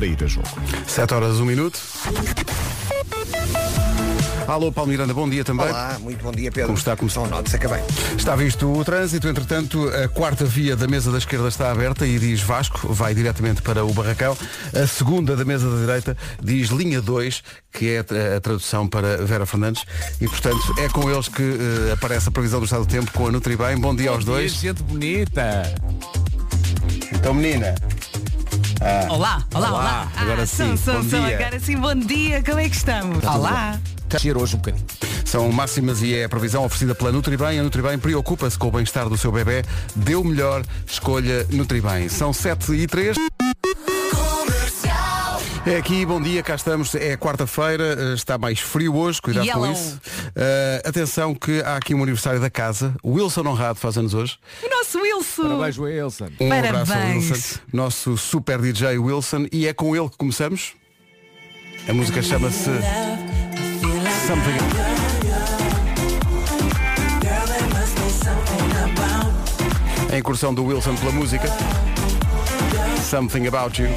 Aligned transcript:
para 0.00 0.06
ir 0.06 0.24
a 0.24 0.26
jogo. 0.26 0.48
7 0.86 1.12
horas, 1.14 1.36
1 1.36 1.44
minuto. 1.44 1.78
Alô, 4.48 4.72
Paulo 4.72 4.90
Miranda, 4.90 5.12
bom 5.12 5.28
dia 5.28 5.44
também. 5.44 5.68
Olá, 5.68 5.98
muito 6.00 6.24
bom 6.24 6.32
dia, 6.32 6.50
Pedro. 6.50 6.68
Como 6.68 6.78
está? 6.78 6.96
Como 6.96 7.08
está? 7.08 7.20
Não 7.20 7.28
notes, 7.28 7.54
acabei. 7.54 7.82
Está 8.16 8.34
visto 8.34 8.66
o 8.72 8.82
trânsito, 8.82 9.28
entretanto, 9.28 9.88
a 9.90 10.08
quarta 10.08 10.44
via 10.44 10.74
da 10.74 10.88
mesa 10.88 11.12
da 11.12 11.18
esquerda 11.18 11.46
está 11.48 11.70
aberta 11.70 12.06
e 12.06 12.18
diz 12.18 12.40
Vasco, 12.40 12.92
vai 12.92 13.14
diretamente 13.14 13.60
para 13.60 13.84
o 13.84 13.92
Barracão. 13.92 14.36
A 14.74 14.86
segunda 14.86 15.36
da 15.36 15.44
mesa 15.44 15.70
da 15.70 15.76
direita 15.80 16.16
diz 16.42 16.70
linha 16.70 17.00
2, 17.02 17.42
que 17.70 17.90
é 17.90 17.98
a 17.98 18.40
tradução 18.40 18.88
para 18.88 19.18
Vera 19.18 19.44
Fernandes. 19.44 19.84
E, 20.18 20.26
portanto, 20.26 20.74
é 20.78 20.88
com 20.88 21.10
eles 21.10 21.28
que 21.28 21.42
eh, 21.42 21.92
aparece 21.92 22.30
a 22.30 22.32
previsão 22.32 22.58
do 22.58 22.64
estado 22.64 22.86
do 22.86 22.90
tempo 22.90 23.12
com 23.12 23.28
a 23.28 23.30
Nutribem. 23.30 23.78
Bom 23.78 23.94
dia 23.94 24.10
aos 24.10 24.24
dois. 24.24 24.52
gente 24.52 24.82
bonita. 24.82 25.62
Então, 27.12 27.34
menina. 27.34 27.74
Olá, 28.80 29.06
olá, 29.10 29.44
Olá, 29.54 29.70
olá. 29.70 30.12
agora 30.16 30.42
ah, 30.42 30.46
sim, 30.46 30.74
sou. 30.74 31.02
dia. 31.02 31.36
Agora 31.36 31.60
sim, 31.60 31.76
bom 31.76 31.94
dia, 31.94 32.42
como 32.42 32.58
é 32.60 32.68
que 32.68 32.74
estamos? 32.74 33.22
Olá. 33.22 33.78
Cheiro 34.18 34.40
hoje 34.40 34.56
um 34.56 34.58
bocadinho. 34.58 34.86
São 35.22 35.52
máximas 35.52 36.00
e 36.00 36.14
é 36.14 36.24
a 36.24 36.28
previsão 36.30 36.64
oferecida 36.64 36.94
pela 36.94 37.12
Nutribem. 37.12 37.58
A 37.58 37.62
Nutribem 37.62 37.98
preocupa-se 37.98 38.58
com 38.58 38.68
o 38.68 38.70
bem-estar 38.70 39.06
do 39.06 39.18
seu 39.18 39.30
bebê. 39.30 39.62
O 40.16 40.24
melhor, 40.24 40.64
escolha 40.86 41.46
Nutribem. 41.50 42.08
São 42.08 42.32
7 42.32 42.72
e 42.72 42.86
3. 42.86 43.16
É 45.66 45.76
aqui, 45.76 46.06
bom 46.06 46.20
dia, 46.20 46.42
cá 46.42 46.54
estamos. 46.54 46.94
É 46.94 47.16
quarta-feira, 47.18 47.96
eh, 47.98 48.14
está 48.14 48.38
mais 48.38 48.60
frio 48.60 48.96
hoje, 48.96 49.20
cuidado 49.20 49.44
com 49.44 49.48
Yellow. 49.50 49.72
isso. 49.72 50.00
Eh, 50.34 50.82
atenção 50.86 51.34
que 51.34 51.60
há 51.60 51.76
aqui 51.76 51.94
um 51.94 52.02
aniversário 52.02 52.40
da 52.40 52.48
casa. 52.48 52.94
O 53.02 53.12
Wilson 53.12 53.46
Honrado 53.46 53.78
faz 53.78 53.98
anos 53.98 54.14
hoje. 54.14 54.38
O 54.62 54.70
nosso 54.70 54.98
Wilson. 54.98 55.42
Parabéns, 55.42 55.78
Wilson. 55.78 56.28
Um 56.40 56.52
abraço 56.52 56.92
ao 56.92 56.98
Parabéns. 56.98 57.30
Wilson, 57.30 57.58
nosso 57.72 58.16
super 58.16 58.58
DJ 58.60 58.98
Wilson, 58.98 59.46
e 59.52 59.66
é 59.66 59.74
com 59.74 59.94
ele 59.94 60.08
que 60.08 60.16
começamos. 60.16 60.72
A 61.86 61.92
música 61.92 62.22
chama-se 62.22 62.70
Something. 64.26 64.56
A 70.10 70.18
incursão 70.18 70.54
do 70.54 70.64
Wilson 70.64 70.96
pela 70.96 71.12
música 71.12 71.46
Something 73.10 73.46
About 73.46 73.80
You 73.80 73.88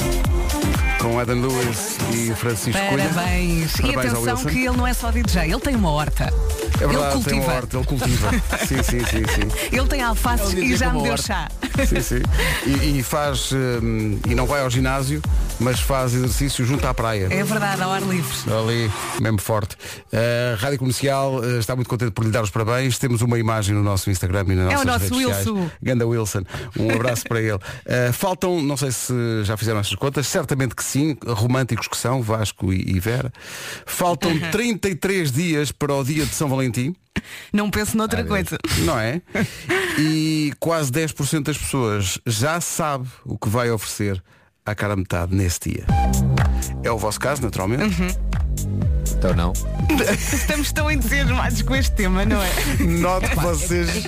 com 1.04 1.20
Adam 1.20 1.42
Lewis 1.42 1.98
e 2.14 2.34
Francisco 2.34 2.80
Cunha. 2.88 3.10
Parabéns. 3.10 3.76
E 3.76 3.82
Parabéns 3.82 4.14
ao 4.14 4.24
atenção 4.24 4.36
Wilson. 4.38 4.50
que 4.50 4.58
ele 4.66 4.78
não 4.78 4.88
é 4.88 4.94
só 4.94 5.12
DJ, 5.12 5.52
ele 5.52 5.60
tem 5.60 5.76
uma 5.76 5.92
horta. 5.92 6.34
É 6.80 6.88
verdade, 6.88 6.96
ele 6.96 7.04
tem 7.04 7.12
cultiva. 7.12 7.36
uma 7.46 7.54
horta, 7.54 7.78
ele 7.78 7.86
cultiva. 7.86 8.30
sim, 8.66 8.84
sim, 8.84 9.00
sim, 9.06 9.24
sim. 9.28 9.68
Ele 9.78 9.88
tem 9.88 10.02
alfaces 10.02 10.54
Ele 10.54 10.62
e 10.62 10.64
dizia 10.70 10.78
já 10.78 10.94
me 10.94 11.04
deu 11.04 11.12
horta. 11.12 11.24
chá. 11.24 11.52
Sim, 11.86 12.02
sim. 12.02 12.22
E, 12.66 13.00
e 13.00 13.04
faz 13.04 13.52
hum, 13.52 14.18
e 14.26 14.34
não 14.34 14.46
vai 14.46 14.62
ao 14.62 14.70
ginásio, 14.70 15.22
mas 15.60 15.82
faz 15.82 16.14
exercício 16.14 16.64
junto 16.64 16.88
à 16.88 16.94
praia. 16.94 17.28
É 17.30 17.44
verdade, 17.44 17.82
ao 17.82 17.92
ar 17.92 18.02
livre. 18.02 18.34
Ali, 18.54 18.90
mesmo 19.20 19.42
forte. 19.42 19.76
A 20.14 20.56
Rádio 20.56 20.80
Comercial 20.80 21.44
eh, 21.44 21.60
está 21.60 21.76
muito 21.76 21.90
contente 21.90 22.12
por 22.12 22.24
lhe 22.24 22.32
dar 22.32 22.44
os 22.44 22.50
parabéns. 22.50 22.98
Temos 22.98 23.22
uma 23.22 23.38
imagem 23.38 23.76
no 23.76 23.84
nosso 23.84 24.10
Instagram 24.10 24.46
e 24.48 24.56
nas 24.56 24.72
É 24.72 24.78
o 24.78 24.86
nossas 24.86 24.86
nosso 24.86 25.00
redes 25.20 25.36
sociais. 25.36 25.48
Wilson. 25.48 25.70
Ganda 25.82 26.08
Wilson. 26.08 26.44
Um 26.80 26.92
abraço 26.92 27.24
para 27.28 27.42
ele. 27.42 27.60
Eh, 27.86 28.12
faltam, 28.14 28.62
não 28.62 28.78
sei 28.78 28.92
se 28.92 29.14
já 29.44 29.58
fizeram 29.58 29.80
essas 29.80 29.96
contas, 29.96 30.26
certamente 30.28 30.74
que 30.76 30.84
sim, 30.84 30.93
românticos 31.26 31.88
que 31.88 31.98
são, 31.98 32.22
Vasco 32.22 32.72
e, 32.74 32.96
e 32.96 33.00
Vera. 33.00 33.32
Faltam 33.86 34.32
33 34.52 35.32
dias 35.32 35.72
para 35.72 35.94
o 35.94 36.04
dia 36.04 36.26
de 36.26 36.34
São 36.34 36.48
Valentim. 36.48 36.96
Não 37.52 37.70
penso 37.70 37.96
noutra 37.96 38.24
coisa. 38.24 38.58
Não 38.80 39.00
é? 39.00 39.22
E 39.98 40.52
quase 40.60 40.92
10% 40.92 41.44
das 41.44 41.58
pessoas 41.58 42.20
já 42.26 42.60
sabe 42.60 43.08
o 43.24 43.38
que 43.38 43.48
vai 43.48 43.70
oferecer 43.70 44.22
à 44.66 44.74
cara 44.74 44.96
metade 44.96 45.36
nesse 45.36 45.60
dia. 45.70 45.86
É 46.84 46.92
o 46.92 46.98
vosso 46.98 47.20
caso, 47.20 47.42
naturalmente. 47.42 47.84
Uhum. 47.84 48.93
Então 49.24 49.34
não. 49.34 49.54
Estamos 50.34 50.74
tão 50.74 50.92
entusiasmados 50.92 51.62
com 51.62 51.74
este 51.74 51.92
tema, 51.94 52.26
não 52.26 52.44
é? 52.44 52.52
Note 52.84 53.30
que 53.30 53.40
vocês. 53.40 54.04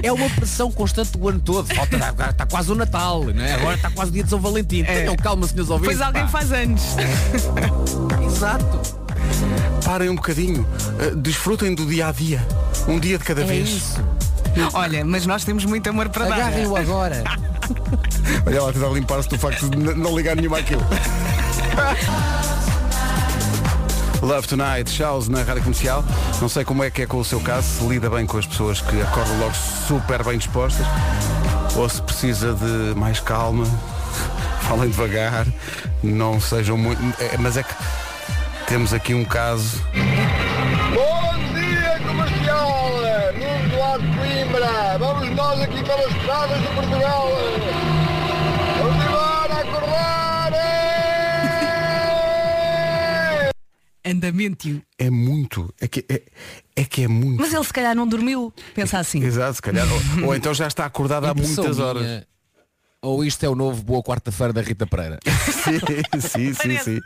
É 0.00 0.12
uma 0.12 0.30
pressão 0.30 0.70
constante 0.70 1.10
o 1.18 1.28
ano 1.28 1.40
todo. 1.40 1.74
Falta, 1.74 1.96
está 2.30 2.46
quase 2.46 2.70
o 2.70 2.76
Natal, 2.76 3.24
não 3.24 3.44
é? 3.44 3.54
Agora 3.54 3.74
está 3.74 3.90
quase 3.90 4.12
o 4.12 4.14
dia 4.14 4.22
de 4.22 4.30
São 4.30 4.38
Valentim. 4.38 4.84
Tenham 4.84 5.16
calma, 5.16 5.44
senhores 5.48 5.68
ouvintes. 5.70 5.96
Pois 5.96 6.06
alguém 6.06 6.22
pá. 6.22 6.28
faz 6.28 6.52
anos. 6.52 6.82
Exato. 8.24 8.80
Parem 9.84 10.08
um 10.08 10.14
bocadinho. 10.14 10.62
Uh, 10.62 11.16
desfrutem 11.16 11.74
do 11.74 11.84
dia 11.84 12.06
a 12.06 12.12
dia. 12.12 12.46
Um 12.86 13.00
dia 13.00 13.18
de 13.18 13.24
cada 13.24 13.42
É 13.42 13.44
vez. 13.44 13.68
isso. 13.68 14.00
Olha, 14.72 15.04
mas 15.04 15.26
nós 15.26 15.44
temos 15.44 15.64
muito 15.64 15.90
amor 15.90 16.10
para 16.10 16.26
dar. 16.26 16.34
Agarrem-o 16.36 16.76
agora. 16.76 17.24
Olha 18.46 18.62
lá, 18.62 18.72
tentar 18.72 18.88
limpar-se 18.90 19.28
do 19.28 19.36
facto 19.36 19.68
de 19.68 19.76
não 19.76 20.16
ligar 20.16 20.36
nenhuma 20.36 20.58
àquilo. 20.58 20.82
Love 24.28 24.46
Tonight, 24.46 24.90
Charles 24.90 25.26
na 25.26 25.42
rádio 25.42 25.62
comercial. 25.62 26.04
Não 26.38 26.50
sei 26.50 26.62
como 26.62 26.84
é 26.84 26.90
que 26.90 27.00
é 27.00 27.06
com 27.06 27.16
o 27.16 27.24
seu 27.24 27.40
caso, 27.40 27.66
se 27.66 27.86
lida 27.86 28.10
bem 28.10 28.26
com 28.26 28.36
as 28.36 28.46
pessoas 28.46 28.78
que 28.78 29.00
acordam 29.00 29.38
logo 29.40 29.54
super 29.54 30.22
bem 30.22 30.36
dispostas 30.36 30.86
ou 31.74 31.88
se 31.88 32.02
precisa 32.02 32.52
de 32.52 32.94
mais 32.94 33.20
calma, 33.20 33.64
falem 34.68 34.90
devagar, 34.90 35.46
não 36.02 36.38
sejam 36.38 36.76
muito. 36.76 37.00
é, 37.18 37.38
mas 37.38 37.56
é 37.56 37.62
que 37.62 37.74
temos 38.66 38.92
aqui 38.92 39.14
um 39.14 39.24
caso. 39.24 39.82
Bom 39.94 41.54
dia 41.54 41.98
comercial, 42.06 42.90
Nuno 43.32 43.68
Duarte 43.70 44.06
Coimbra. 44.18 44.98
Vamos 44.98 45.34
nós 45.34 45.58
aqui 45.62 45.82
pelas 45.82 46.14
estradas 46.14 46.60
de 46.60 46.66
Portugal. 46.66 47.28
Andamento. 54.04 54.80
É 54.98 55.10
muito. 55.10 55.72
É 55.80 55.88
que 55.88 56.04
é, 56.08 56.22
é 56.76 56.84
que 56.84 57.02
é 57.02 57.08
muito. 57.08 57.40
Mas 57.40 57.52
ele 57.52 57.64
se 57.64 57.72
calhar 57.72 57.94
não 57.94 58.06
dormiu. 58.06 58.52
Pensa 58.74 58.98
assim. 58.98 59.22
Exato, 59.22 59.54
se 59.54 59.62
calhar. 59.62 59.86
Ou, 60.20 60.26
ou 60.28 60.34
então 60.36 60.52
já 60.54 60.66
está 60.66 60.84
acordado 60.86 61.26
há 61.26 61.30
Impressão 61.30 61.64
muitas 61.64 61.78
horas. 61.78 62.02
minha, 62.02 62.26
Ou 63.02 63.24
isto 63.24 63.44
é 63.44 63.48
o 63.48 63.54
novo 63.54 63.82
Boa 63.82 64.02
Quarta-feira 64.02 64.52
da 64.52 64.60
Rita 64.62 64.86
Pereira. 64.86 65.18
Sim, 66.20 66.54
sim, 66.54 66.54
sim, 66.54 66.78
sim. 66.78 66.98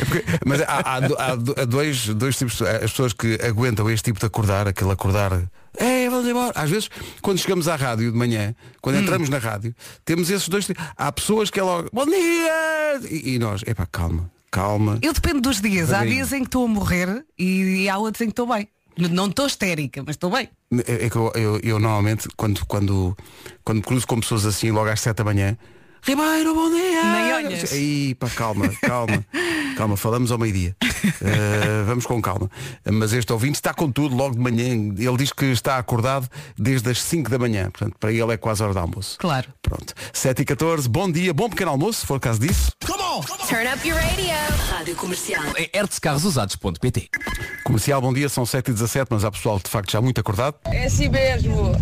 É 0.00 0.04
porque- 0.04 0.24
mas 0.46 0.60
há, 0.62 0.94
há 0.96 1.00
do- 1.00 1.16
há 1.18 1.34
do- 1.34 1.54
há 1.60 1.64
dois, 1.64 2.06
dois 2.08 2.36
tipos 2.36 2.62
as 2.62 2.90
pessoas 2.90 3.12
que 3.12 3.38
aguentam 3.42 3.90
este 3.90 4.04
tipo 4.04 4.20
de 4.20 4.26
acordar, 4.26 4.68
aquele 4.68 4.90
acordar. 4.92 5.32
É, 5.76 6.08
vamos 6.08 6.28
embora. 6.28 6.52
Às 6.54 6.70
vezes, 6.70 6.88
quando 7.22 7.38
chegamos 7.38 7.66
à 7.68 7.76
rádio 7.76 8.10
de 8.12 8.16
manhã, 8.16 8.54
quando 8.80 8.96
Hum. 8.96 9.00
entramos 9.02 9.28
na 9.28 9.38
rádio, 9.38 9.74
temos 10.04 10.30
esses 10.30 10.48
dois 10.48 10.66
tipos. 10.66 10.84
Há 10.96 11.10
pessoas 11.12 11.50
que 11.50 11.58
é 11.58 11.62
logo, 11.62 11.88
bom 11.92 12.06
dia! 12.06 13.00
E, 13.10 13.34
e 13.34 13.38
nós, 13.38 13.62
epá, 13.66 13.86
calma, 13.86 14.30
calma. 14.50 14.98
Eu 15.02 15.12
dependo 15.12 15.40
dos 15.40 15.60
dias. 15.60 15.92
Há 15.92 16.04
dias 16.04 16.32
em 16.32 16.40
que 16.40 16.46
estou 16.48 16.64
a 16.64 16.68
morrer 16.68 17.24
e, 17.38 17.88
há 17.88 17.96
outros 17.98 18.20
em 18.22 18.26
que 18.26 18.32
estou 18.32 18.46
bem. 18.46 18.68
Não 18.98 19.26
estou 19.28 19.46
histérica, 19.46 20.02
mas 20.04 20.16
estou 20.16 20.30
bem. 20.30 20.48
É 20.86 21.06
é 21.06 21.10
que 21.10 21.16
eu, 21.16 21.32
eu- 21.34 21.60
eu 21.62 21.78
normalmente, 21.78 22.28
quando, 22.36 22.64
quando, 22.66 23.16
quando 23.64 23.80
cruzo 23.82 24.06
com 24.06 24.20
pessoas 24.20 24.44
assim, 24.44 24.70
logo 24.70 24.90
às 24.90 25.00
7 25.00 25.16
da 25.18 25.24
manhã, 25.24 25.56
Ribeiro, 26.02 26.54
bom 26.54 26.70
dia! 26.70 27.04
Nem 27.04 27.32
olhas. 27.34 27.72
Aí, 27.72 28.14
pá, 28.14 28.28
calma, 28.30 28.68
calma, 28.80 29.24
calma, 29.76 29.96
falamos 29.96 30.32
ao 30.32 30.38
meio-dia. 30.38 30.74
Uh, 30.80 31.84
vamos 31.86 32.06
com 32.06 32.20
calma. 32.20 32.50
Mas 32.90 33.12
este 33.12 33.32
ouvinte 33.32 33.56
está 33.56 33.74
com 33.74 33.90
tudo 33.90 34.14
logo 34.14 34.34
de 34.34 34.40
manhã. 34.40 34.66
Ele 34.72 35.16
diz 35.16 35.32
que 35.32 35.46
está 35.46 35.76
acordado 35.78 36.28
desde 36.58 36.90
as 36.90 37.02
5 37.02 37.30
da 37.30 37.38
manhã. 37.38 37.70
Portanto, 37.70 37.96
para 37.98 38.12
ele 38.12 38.32
é 38.32 38.36
quase 38.36 38.62
a 38.62 38.66
hora 38.66 38.74
de 38.74 38.80
almoço. 38.80 39.18
Claro. 39.18 39.48
Pronto. 39.62 39.94
7 40.12 40.42
e 40.42 40.44
14, 40.44 40.88
bom 40.88 41.10
dia, 41.10 41.32
bom 41.34 41.48
pequeno 41.48 41.70
almoço, 41.70 42.00
se 42.00 42.06
for 42.06 42.16
o 42.16 42.20
caso 42.20 42.40
disso. 42.40 42.72
Turn 42.80 43.68
up 43.72 43.86
your 43.86 43.98
radio. 43.98 44.34
Rádio 44.70 44.96
Comercial. 44.96 45.42
É 45.56 45.78
ertescarrosusados.pt 45.78 47.10
Comercial, 47.64 48.00
bom 48.00 48.12
dia, 48.12 48.28
são 48.28 48.46
7 48.46 48.70
e 48.70 48.72
17, 48.74 49.08
mas 49.10 49.24
há 49.24 49.30
pessoal 49.30 49.58
de 49.58 49.68
facto 49.68 49.92
já 49.92 50.00
muito 50.00 50.20
acordado. 50.20 50.56
É 50.66 50.84
assim 50.84 51.08
mesmo. 51.08 51.72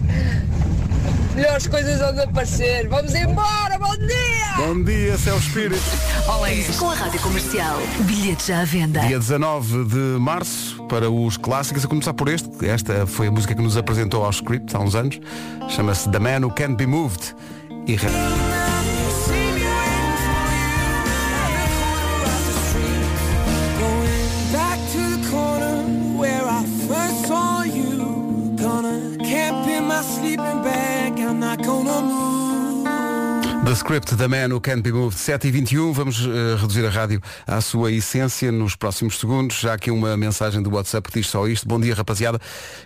Melhores 1.39 1.69
coisas 1.69 2.01
onde 2.03 2.21
aparecer. 2.21 2.89
Vamos 2.89 3.15
embora, 3.15 3.79
bom 3.79 3.97
dia! 3.97 4.57
Bom 4.57 4.83
dia, 4.83 5.17
céu 5.17 5.39
espírito. 5.39 5.81
Olha 6.27 6.53
Com 6.77 6.91
a 6.91 6.95
Rádio 6.97 7.21
Comercial. 7.21 7.77
Bilhetes 8.01 8.47
já 8.47 8.63
à 8.63 8.65
venda. 8.65 8.99
Dia 8.99 9.21
19 9.21 9.85
de 9.85 10.19
março 10.19 10.83
para 10.89 11.09
os 11.09 11.37
clássicos, 11.37 11.85
a 11.85 11.89
começar 11.89 12.13
por 12.13 12.27
este. 12.27 12.67
Esta 12.67 13.07
foi 13.07 13.29
a 13.29 13.31
música 13.31 13.55
que 13.55 13.63
nos 13.63 13.77
apresentou 13.77 14.25
ao 14.25 14.31
script 14.31 14.75
há 14.75 14.81
uns 14.81 14.97
anos. 14.97 15.21
Chama-se 15.69 16.11
The 16.11 16.19
Man 16.19 16.45
Who 16.45 16.51
Can't 16.51 16.75
Be 16.75 16.87
Moved. 16.87 17.37
E 17.87 17.95
The 33.65 33.73
Script 33.75 34.15
da 34.17 34.29
Man 34.29 34.49
Who 34.49 34.61
Can't 34.61 34.83
Be 34.83 34.93
Moved 34.93 35.19
7 35.19 35.49
e 35.49 35.51
21 35.51 35.93
Vamos 35.93 36.21
eh, 36.21 36.57
reduzir 36.61 36.87
a 36.87 36.91
rádio 36.91 37.23
à 37.47 37.61
sua 37.61 37.91
essência 37.91 38.53
nos 38.53 38.77
próximos 38.77 39.19
segundos. 39.19 39.61
Já 39.61 39.75
aqui 39.75 39.91
uma 39.91 40.17
mensagem 40.17 40.63
do 40.63 40.71
WhatsApp 40.71 41.11
diz 41.13 41.27
só 41.27 41.49
isto. 41.49 41.67
Bom 41.67 41.81
dia, 41.81 41.95
rapaziada. 41.95 42.39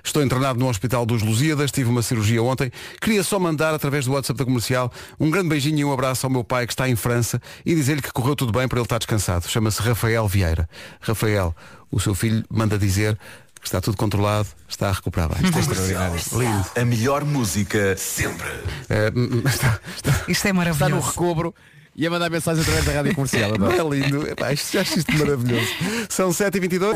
Estou 0.03 0.23
internado 0.23 0.59
no 0.59 0.69
Hospital 0.69 1.05
dos 1.05 1.23
Lusíadas. 1.23 1.71
Tive 1.71 1.91
uma 1.91 2.03
cirurgia 2.03 2.43
ontem. 2.43 2.71
Queria 3.01 3.23
só 3.23 3.39
mandar, 3.39 3.75
através 3.75 4.07
do 4.07 4.13
WhatsApp 4.13 4.39
da 4.39 4.45
comercial, 4.45 4.93
um 5.19 5.31
grande 5.31 5.49
beijinho 5.49 5.79
e 5.79 5.85
um 5.85 5.93
abraço 5.93 6.27
ao 6.27 6.31
meu 6.31 6.45
pai 6.45 6.67
que 6.67 6.73
está 6.73 6.89
em 6.89 6.97
França 6.97 7.41
e 7.67 7.75
dizer-lhe 7.75 8.03
que 8.03 8.13
correu 8.13 8.37
tudo 8.37 8.53
bem 8.53 8.69
para 8.69 8.79
ele 8.79 8.87
estar 8.87 8.99
descansado. 8.99 9.49
Chama-se 9.49 9.83
Rafael 9.83 10.27
Vieira. 10.29 10.69
Rafael, 11.01 11.55
o 11.93 12.01
seu 12.01 12.15
filho 12.15 12.45
manda 12.51 12.79
dizer 12.79 13.19
que 13.63 13.69
está 13.69 13.81
tudo 13.81 13.97
controlado, 13.97 14.49
está 14.69 14.89
a 14.89 14.93
recuperar 14.93 15.29
bem. 15.33 15.43
Isto 15.45 15.57
é 15.57 15.61
extraordinário. 15.61 16.21
Lindo. 16.35 16.67
A 16.77 16.85
melhor 16.85 17.25
música 17.25 17.97
sempre. 17.97 18.49
Hum, 19.15 19.43
está- 19.49 19.79
está- 19.97 20.11
Isto 20.11 20.29
é 20.29 20.33
Está 20.33 20.49
no 20.51 20.55
maravilhoso. 20.57 21.07
recobro 21.09 21.55
e 21.95 22.07
a 22.07 22.11
mandar 22.11 22.29
mensagens 22.31 22.63
através 22.67 22.85
da 22.87 22.93
rádio 22.93 23.15
comercial. 23.15 23.51
É 23.53 23.95
lindo. 23.97 24.29
Epá, 24.29 24.53
isto, 24.53 24.79
acho 24.79 24.99
isto 24.99 25.13
maravilhoso. 25.17 25.67
São 26.09 26.31
7h22. 26.31 26.93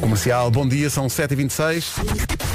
Comercial, 0.00 0.50
bom 0.50 0.66
dia, 0.68 0.90
são 0.90 1.06
7h26. 1.06 2.51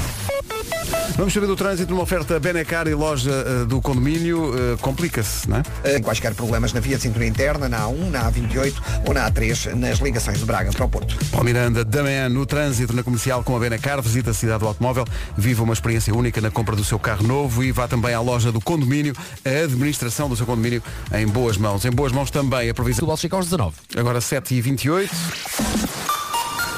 Vamos 1.18 1.34
saber 1.34 1.48
do 1.48 1.56
trânsito 1.56 1.90
numa 1.90 2.04
oferta 2.04 2.38
Benecar 2.38 2.86
e 2.86 2.94
loja 2.94 3.32
eh, 3.32 3.64
do 3.64 3.82
condomínio. 3.82 4.54
eh, 4.56 4.76
Complica-se, 4.80 5.50
não 5.50 5.56
é? 5.56 5.96
Em 5.96 6.00
quaisquer 6.00 6.32
problemas 6.32 6.72
na 6.72 6.78
via 6.78 6.94
de 6.94 7.02
cintura 7.02 7.26
interna, 7.26 7.68
na 7.68 7.86
A1, 7.88 8.08
na 8.08 8.30
A28 8.30 8.74
ou 9.04 9.12
na 9.12 9.28
A3, 9.28 9.74
nas 9.74 9.98
ligações 9.98 10.38
de 10.38 10.44
Braga 10.44 10.70
para 10.70 10.84
o 10.84 10.88
Porto. 10.88 11.16
Paulo 11.32 11.44
Miranda, 11.44 11.84
da 11.84 12.04
manhã 12.04 12.28
no 12.28 12.46
trânsito 12.46 12.94
na 12.94 13.02
comercial 13.02 13.42
com 13.42 13.56
a 13.56 13.58
Benacar, 13.58 14.00
visita 14.00 14.30
a 14.30 14.34
cidade 14.34 14.60
do 14.60 14.68
automóvel, 14.68 15.04
viva 15.36 15.64
uma 15.64 15.72
experiência 15.72 16.14
única 16.14 16.40
na 16.40 16.52
compra 16.52 16.76
do 16.76 16.84
seu 16.84 17.00
carro 17.00 17.26
novo 17.26 17.64
e 17.64 17.72
vá 17.72 17.88
também 17.88 18.14
à 18.14 18.20
loja 18.20 18.52
do 18.52 18.60
condomínio, 18.60 19.12
a 19.44 19.64
administração 19.64 20.28
do 20.28 20.36
seu 20.36 20.46
condomínio 20.46 20.80
em 21.12 21.26
boas 21.26 21.56
mãos. 21.56 21.84
Em 21.84 21.90
boas 21.90 22.12
mãos 22.12 22.30
também 22.30 22.70
a 22.70 22.74
previsão. 22.74 22.98
Setúbal 23.00 23.16
chega 23.16 23.34
aos 23.34 23.46
19. 23.46 23.74
Agora 23.96 24.20
7h28. 24.20 26.07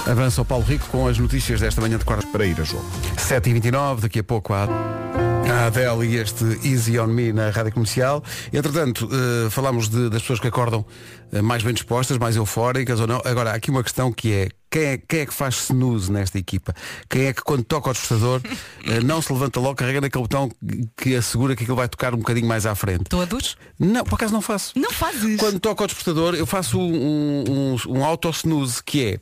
Avança 0.07 0.43
o 0.43 0.45
Paulo 0.45 0.65
Rico 0.65 0.87
com 0.89 1.07
as 1.07 1.19
notícias 1.19 1.61
desta 1.61 1.81
manhã 1.81 1.99
de 1.99 2.05
quarta 2.05 2.27
para 2.29 2.45
ir 2.45 2.59
a 2.61 2.65
jogo. 2.65 2.85
7h29, 3.17 4.01
daqui 4.01 4.19
a 4.21 4.25
pouco 4.25 4.53
há 4.53 4.65
a 4.65 5.67
Adele 5.67 6.07
e 6.15 6.17
este 6.17 6.45
Easy 6.65 6.99
On 6.99 7.07
Me 7.07 7.33
na 7.33 7.51
Rádio 7.51 7.73
Comercial. 7.73 8.23
Entretanto, 8.53 9.09
eh, 9.13 9.51
falámos 9.51 9.89
de- 9.89 10.09
das 10.09 10.23
pessoas 10.23 10.41
que 10.41 10.47
acordam 10.49 10.85
eh, 11.33 11.43
mais 11.43 11.63
bem 11.63 11.73
dispostas, 11.75 12.19
mais 12.19 12.35
eufóricas 12.37 12.99
ou 13.01 13.07
não. 13.07 13.21
Agora, 13.25 13.51
há 13.51 13.55
aqui 13.55 13.71
uma 13.71 13.83
questão 13.83 14.13
que 14.13 14.33
é 14.33 14.49
quem, 14.71 14.83
é 14.83 14.99
quem 14.99 15.21
é 15.21 15.27
que 15.27 15.35
faz 15.35 15.65
snooze 15.69 16.11
nesta 16.11 16.39
equipa? 16.39 16.75
Quem 17.09 17.27
é 17.27 17.33
que 17.33 17.43
quando 17.43 17.63
toca 17.65 17.91
o 17.91 17.93
despertador 17.93 18.41
eh, 18.87 19.01
não 19.01 19.21
se 19.23 19.33
levanta 19.33 19.61
logo, 19.61 19.75
carrega 19.77 20.01
naquele 20.01 20.23
botão 20.23 20.51
que 20.97 21.15
assegura 21.17 21.55
que 21.57 21.63
aquilo 21.65 21.77
vai 21.77 21.89
tocar 21.89 22.15
um 22.15 22.19
bocadinho 22.19 22.47
mais 22.47 22.65
à 22.67 22.75
frente? 22.75 23.05
Todos? 23.09 23.57
Não, 23.79 24.05
por 24.05 24.15
acaso 24.17 24.33
não 24.33 24.43
faço. 24.43 24.73
Não 24.79 24.91
fazes. 24.93 25.37
Quando 25.39 25.59
toco 25.61 25.83
ao 25.83 25.87
despertador, 25.87 26.35
eu 26.35 26.47
faço 26.47 26.79
um, 26.81 27.45
um, 27.49 27.77
um 27.99 28.05
auto-snooze 28.05 28.83
que 28.85 29.05
é 29.05 29.21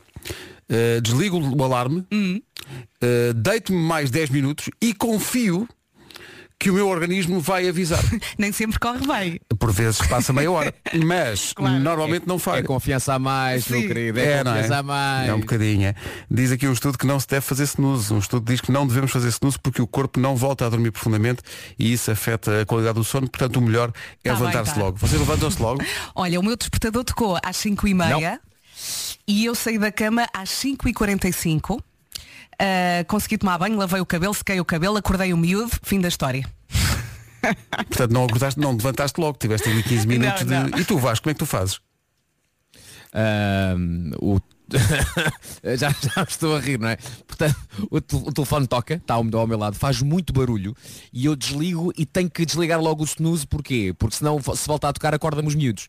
eh, 0.69 1.01
desligo 1.01 1.37
o 1.39 1.63
alarme, 1.63 2.05
Hum. 2.11 2.41
eh, 3.01 3.33
deito-me 3.35 3.79
mais 3.79 4.09
10 4.11 4.29
minutos 4.29 4.69
e 4.81 4.93
confio 4.93 5.67
que 6.61 6.69
o 6.69 6.73
meu 6.73 6.89
organismo 6.89 7.39
vai 7.39 7.69
avisar. 7.69 8.03
Nem 8.37 8.51
sempre 8.51 8.77
corre 8.79 9.07
bem. 9.07 9.39
Por 9.57 9.71
vezes 9.71 10.05
passa 10.07 10.33
meia 10.33 10.51
hora, 10.51 10.73
mas 11.05 11.53
Claro. 11.53 11.79
normalmente 11.79 12.27
não 12.27 12.35
É 12.35 12.39
falha. 12.39 12.63
confiança 12.65 13.13
a 13.13 13.19
mais, 13.19 13.65
meu 13.69 13.79
Sim. 13.79 13.87
querido. 13.87 14.19
É, 14.19 14.43
não 14.43 14.51
confiança 14.51 14.75
é? 14.75 14.77
a 14.77 14.83
mais. 14.83 15.29
É 15.29 15.33
um 15.33 15.39
bocadinho. 15.39 15.87
é. 15.87 15.95
Diz 16.29 16.51
aqui 16.51 16.67
um 16.67 16.73
estudo 16.73 16.97
que 16.97 17.07
não 17.07 17.17
se 17.17 17.27
deve 17.29 17.45
fazer 17.45 17.63
snooze. 17.63 18.13
Um 18.13 18.19
estudo 18.19 18.45
diz 18.51 18.59
que 18.59 18.73
não 18.73 18.85
devemos 18.85 19.09
fazer 19.09 19.29
snooze 19.29 19.57
porque 19.57 19.81
o 19.81 19.87
corpo 19.87 20.19
não 20.19 20.35
volta 20.35 20.65
a 20.65 20.69
dormir 20.69 20.91
profundamente 20.91 21.41
e 21.79 21.93
isso 21.93 22.11
afeta 22.11 22.61
a 22.61 22.65
qualidade 22.65 22.95
do 22.95 23.05
sono. 23.05 23.29
Portanto, 23.29 23.55
o 23.55 23.61
melhor 23.61 23.93
é 24.21 24.27
Tá 24.29 24.37
levantar-se 24.37 24.73
tá. 24.73 24.79
logo. 24.81 24.97
Vocês 24.97 25.17
levantam-se 25.17 25.61
logo? 25.61 25.81
Olha, 26.13 26.37
o 26.41 26.43
meu 26.43 26.57
despertador 26.57 27.05
tocou 27.05 27.39
às 27.41 27.55
5 27.55 27.87
e 27.87 27.93
meia 27.93 28.37
e 29.31 29.45
eu 29.45 29.53
saí 29.55 29.77
da 29.77 29.91
cama 29.91 30.27
às 30.33 30.49
5 30.49 30.89
e 30.89 30.93
45 30.93 31.81
Ah, 32.59 33.03
consegui 33.07 33.37
tomar 33.37 33.57
banho, 33.57 33.77
lavei 33.77 34.01
o 34.01 34.05
cabelo, 34.05 34.33
sequei 34.33 34.59
o 34.59 34.65
cabelo, 34.65 34.97
acordei 34.97 35.31
o 35.31 35.37
miúdo, 35.37 35.71
fim 35.83 35.99
da 36.01 36.07
história. 36.09 36.45
Portanto, 37.87 38.11
não 38.11 38.25
acordaste, 38.25 38.59
não 38.59 38.71
levantaste 38.73 39.19
logo. 39.21 39.37
Tiveste 39.37 39.69
ali 39.69 39.81
15 39.81 40.05
minutos 40.07 40.43
Não, 40.43 40.65
de. 40.65 40.71
não. 40.71 40.79
E 40.79 40.83
tu, 40.83 40.97
Vasco, 40.97 41.23
como 41.23 41.31
é 41.31 41.33
que 41.33 41.39
tu 41.39 41.45
fazes? 41.45 41.79
Ahm, 43.13 44.11
o... 44.19 44.39
já, 45.77 45.89
já 45.89 46.23
estou 46.27 46.55
a 46.55 46.59
rir, 46.59 46.79
não 46.79 46.89
é? 46.89 46.97
Portanto, 47.27 47.55
o, 47.89 47.99
tel- 48.01 48.23
o 48.25 48.31
telefone 48.31 48.67
toca, 48.67 48.95
está 48.95 49.13
ao, 49.15 49.25
ao 49.33 49.47
meu 49.47 49.57
lado, 49.57 49.75
faz 49.75 50.01
muito 50.01 50.33
barulho 50.33 50.75
e 51.13 51.25
eu 51.25 51.35
desligo 51.35 51.91
e 51.97 52.05
tenho 52.05 52.29
que 52.29 52.45
desligar 52.45 52.79
logo 52.81 53.01
o 53.03 53.05
snooze, 53.05 53.45
porquê? 53.47 53.93
Porque 53.97 54.15
senão 54.15 54.39
se 54.41 54.67
voltar 54.67 54.89
a 54.89 54.93
tocar 54.93 55.13
acorda-me 55.13 55.47
os 55.47 55.55
miúdos. 55.55 55.87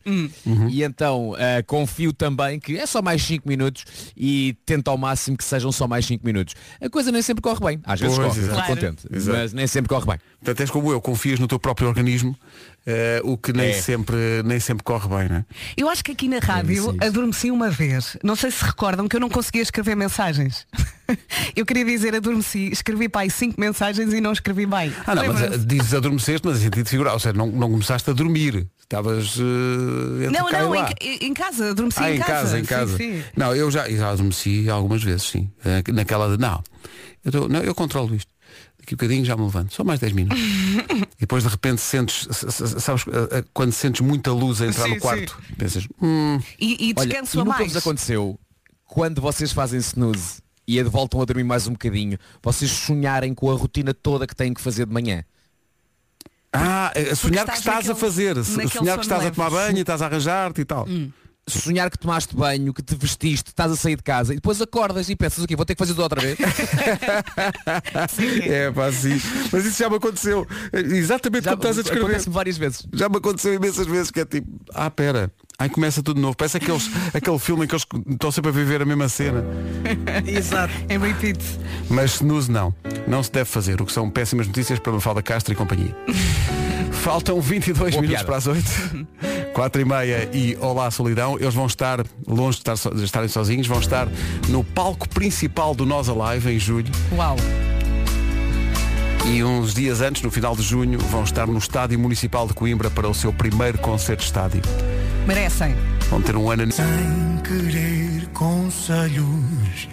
E 0.69 0.83
então 0.83 1.33
ah, 1.37 1.63
confio 1.63 2.13
também 2.13 2.59
que 2.59 2.77
é 2.77 2.85
só 2.85 3.01
mais 3.01 3.21
5 3.23 3.47
minutos 3.47 3.85
e 4.15 4.55
tento 4.65 4.87
ao 4.89 4.97
máximo 4.97 5.37
que 5.37 5.43
sejam 5.43 5.71
só 5.71 5.87
mais 5.87 6.05
5 6.05 6.25
minutos. 6.25 6.53
A 6.81 6.89
coisa 6.89 7.11
nem 7.11 7.21
sempre 7.21 7.41
corre 7.41 7.59
bem, 7.65 7.79
às 7.83 7.99
vezes 7.99 8.15
Pois, 8.17 8.27
corre, 8.29 8.39
exato. 8.39 8.55
Claro. 8.55 8.73
contente, 8.75 9.07
Exato. 9.11 9.37
mas 9.37 9.53
nem 9.53 9.67
sempre 9.67 9.89
corre 9.89 10.05
bem. 10.05 10.17
Portanto, 10.39 10.59
és 10.61 10.69
como 10.71 10.91
eu, 10.91 11.01
confias 11.01 11.39
no 11.39 11.47
teu 11.47 11.59
próprio 11.59 11.87
organismo, 11.87 12.35
eh, 12.85 13.21
o 13.23 13.37
que 13.37 13.53
nem, 13.53 13.69
É. 13.69 13.73
sempre, 13.73 14.15
nem 14.43 14.59
sempre 14.59 14.83
corre 14.83 15.07
bem, 15.07 15.29
não 15.29 15.35
é? 15.37 15.45
Eu 15.77 15.87
acho 15.89 16.03
que 16.03 16.11
aqui 16.11 16.27
na 16.27 16.39
rádio 16.39 16.95
adormeci 17.01 17.51
uma 17.51 17.69
vez. 17.69 18.17
Não 18.23 18.35
sei 18.35 18.49
se 18.51 18.63
recordam 18.63 19.07
que 19.07 19.15
eu 19.15 19.19
não 19.19 19.29
conseguia 19.29 19.61
escrever 19.61 19.95
mensagens. 19.95 20.65
eu 21.55 21.65
queria 21.65 21.85
dizer 21.85 22.15
adormeci, 22.15 22.69
escrevi 22.71 23.07
para 23.09 23.21
aí 23.21 23.29
cinco 23.29 23.59
mensagens 23.59 24.13
e 24.13 24.19
não 24.21 24.31
escrevi 24.31 24.65
bem. 24.65 24.93
Ah, 25.05 25.13
não, 25.15 25.27
mas 25.27 25.41
eh, 25.41 25.57
dizes 25.59 25.93
adormeceste, 25.93 26.47
mas 26.47 26.59
em 26.59 26.63
sentido 26.63 26.87
figurado. 26.89 27.13
Ou 27.15 27.19
seja, 27.19 27.33
não, 27.33 27.47
não 27.47 27.69
começaste 27.69 28.09
a 28.09 28.13
dormir. 28.13 28.67
Estavas 28.81 29.37
entre 29.37 30.37
Não, 30.37 30.49
não, 30.51 30.75
em, 30.75 30.85
em 31.21 31.33
casa, 31.33 31.69
adormeci 31.71 31.99
Ah, 32.03 32.11
em, 32.11 32.17
em 32.17 32.19
casa, 32.19 32.59
em 32.59 32.65
casa. 32.65 32.97
sim. 32.97 33.23
Não, 33.37 33.55
eu 33.55 33.71
já, 33.71 33.89
já 33.89 34.09
adormeci 34.09 34.69
algumas 34.69 35.01
vezes, 35.03 35.23
sim. 35.23 35.49
Naquela 35.93 36.35
de, 36.35 36.41
não, 36.41 36.61
eu, 37.23 37.31
tô- 37.31 37.47
não, 37.47 37.61
eu 37.61 37.73
controlo 37.73 38.13
isto. 38.15 38.29
Daqui 38.81 38.93
a 38.95 38.97
bocadinho 38.97 39.23
já 39.23 39.37
me 39.37 39.43
levanto. 39.43 39.73
Só 39.73 39.83
mais 39.83 39.99
10 39.99 40.11
minutos. 40.13 40.37
e 41.17 41.21
depois 41.21 41.43
de 41.43 41.49
repente 41.49 41.79
sentes, 41.81 42.27
sabes, 42.79 43.05
eh, 43.07 43.37
eh, 43.39 43.43
quando 43.53 43.71
sentes 43.71 44.01
muita 44.01 44.31
luz 44.33 44.61
a 44.61 44.65
entrar 44.67 44.85
Sim, 44.85 44.95
no 44.95 44.99
quarto, 44.99 45.39
pensas, 45.57 45.87
hum, 46.01 46.39
E, 46.59 46.89
e 46.89 46.93
Olha, 46.97 47.07
descanso 47.07 47.37
e 47.37 47.41
a 47.41 47.43
nunca 47.45 47.57
mais. 47.59 47.71
vos 47.73 47.77
aconteceu 47.81 48.39
quando 48.85 49.21
vocês 49.21 49.51
fazem 49.51 49.79
snooze 49.79 50.41
e 50.67 50.79
a- 50.79 50.83
voltam 50.83 51.21
a 51.21 51.25
dormir 51.25 51.43
mais 51.43 51.67
um 51.67 51.71
bocadinho, 51.73 52.17
vocês 52.43 52.69
sonharem 52.71 53.33
com 53.33 53.49
a 53.51 53.55
rotina 53.55 53.93
toda 53.93 54.25
que 54.27 54.35
têm 54.35 54.53
que 54.53 54.59
fazer 54.61 54.85
de 54.87 54.93
manhã. 54.93 55.23
ah, 56.53 56.91
a 57.11 57.15
sonhar 57.15 57.45
que 57.45 57.51
estás 57.53 57.59
estás 57.59 57.75
a 57.75 57.93
naquele- 57.93 57.95
fazer, 57.99 58.35
naquele 58.35 58.67
sonhar 58.69 58.97
que 58.97 59.03
estás 59.05 59.19
a 59.21 59.23
leve. 59.25 59.35
tomar 59.35 59.49
banho 59.51 59.77
e 59.77 59.81
estás 59.81 60.01
a 60.01 60.05
arranjar-te 60.07 60.61
e 60.61 60.65
tal. 60.65 60.85
Sonhar 61.47 61.89
que 61.89 61.97
tomaste 61.97 62.35
banho, 62.35 62.73
que 62.73 62.81
te 62.83 62.95
vestiste, 62.95 63.49
estás 63.49 63.71
a 63.71 63.75
sair 63.75 63.95
de 63.95 64.03
casa 64.03 64.31
e 64.31 64.35
depois 64.35 64.61
acordas 64.61 65.09
e 65.09 65.15
pensas 65.15 65.43
o 65.43 65.47
quê? 65.47 65.55
Vou 65.55 65.65
ter 65.65 65.73
que 65.75 65.79
fazer 65.79 65.93
tudo 65.93 66.03
outra 66.03 66.21
vez. 66.21 66.37
É 68.43 68.71
pá, 68.71 68.91
sim. 68.91 69.19
Mas 69.51 69.65
isso 69.65 69.77
já 69.79 69.89
me 69.89 69.95
aconteceu. 69.95 70.47
Exatamente 70.73 71.43
Já 71.45 71.51
como 71.51 71.61
estás 71.61 71.79
a 71.79 71.81
descrever. 71.81 72.05
acontece-me 72.05 72.33
várias 72.33 72.57
vezes. 72.57 72.87
Já 72.93 73.09
me 73.09 73.17
aconteceu 73.17 73.53
imensas 73.53 73.87
vezes 73.87 74.11
que 74.11 74.19
é 74.19 74.25
tipo, 74.25 74.47
ah, 74.73 74.89
pera, 74.89 75.31
aí 75.57 75.69
começa 75.69 76.01
tudo 76.03 76.17
de 76.17 76.21
novo. 76.21 76.35
Parece 76.37 76.57
aqueles, 76.57 76.89
aquele 77.13 77.39
filme 77.39 77.65
em 77.65 77.67
que 77.67 77.73
eles 77.75 77.85
estão 78.09 78.31
sempre 78.31 78.49
a 78.49 78.53
viver 78.53 78.81
a 78.81 78.85
mesma 78.85 79.09
cena. 79.09 79.43
Exato. 80.25 80.73
Em 80.89 80.99
repeat. 80.99 81.39
Mas 81.89 82.15
snooze 82.15 82.51
não. 82.51 82.73
Não 83.07 83.23
se 83.23 83.31
deve 83.31 83.45
fazer, 83.49 83.81
o 83.81 83.85
que 83.85 83.91
são 83.91 84.09
péssimas 84.09 84.47
notícias 84.47 84.79
para 84.79 84.91
Mafalda 84.93 85.21
Castro 85.21 85.53
e 85.53 85.55
companhia. 85.55 85.95
Faltam 87.03 87.41
22 87.41 87.77
Boa 87.95 88.01
minutos 88.01 88.09
piada. 88.09 88.25
para 88.25 88.35
as 88.37 88.47
8. 88.47 89.07
4 89.61 89.79
e 89.79 89.85
meia 89.85 90.27
e 90.33 90.57
Olá 90.59 90.89
Solidão. 90.89 91.37
Eles 91.39 91.53
vão 91.53 91.67
estar, 91.67 92.03
longe 92.27 92.55
de, 92.55 92.61
estar 92.61 92.75
so- 92.75 92.89
de 92.95 93.03
estarem 93.03 93.29
sozinhos, 93.29 93.67
vão 93.67 93.79
estar 93.79 94.07
no 94.49 94.63
palco 94.63 95.07
principal 95.07 95.75
do 95.75 95.85
Nós 95.85 96.09
Alive 96.09 96.51
em 96.51 96.57
julho. 96.57 96.91
Uau. 97.15 97.35
E 99.27 99.43
uns 99.43 99.75
dias 99.75 100.01
antes, 100.01 100.23
no 100.23 100.31
final 100.31 100.55
de 100.55 100.63
junho, 100.63 100.97
vão 100.97 101.23
estar 101.23 101.45
no 101.45 101.59
Estádio 101.59 101.99
Municipal 101.99 102.47
de 102.47 102.55
Coimbra 102.55 102.89
para 102.89 103.07
o 103.07 103.13
seu 103.13 103.31
primeiro 103.31 103.77
concerto 103.77 104.21
de 104.21 104.25
estádio. 104.29 104.61
Merecem. 105.27 105.75
Vão 106.09 106.19
ter 106.23 106.35
um 106.35 106.49
ano. 106.49 106.71
Sem 106.71 106.85
querer 107.43 108.27
conselhos 108.33 109.87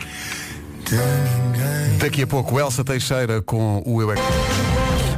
de 0.86 0.96
ninguém. 0.96 1.98
Daqui 1.98 2.22
a 2.22 2.26
pouco, 2.26 2.58
Elsa 2.58 2.82
Teixeira 2.82 3.42
com 3.42 3.82
o 3.84 4.00
Eu 4.00 4.12
é 4.12 4.16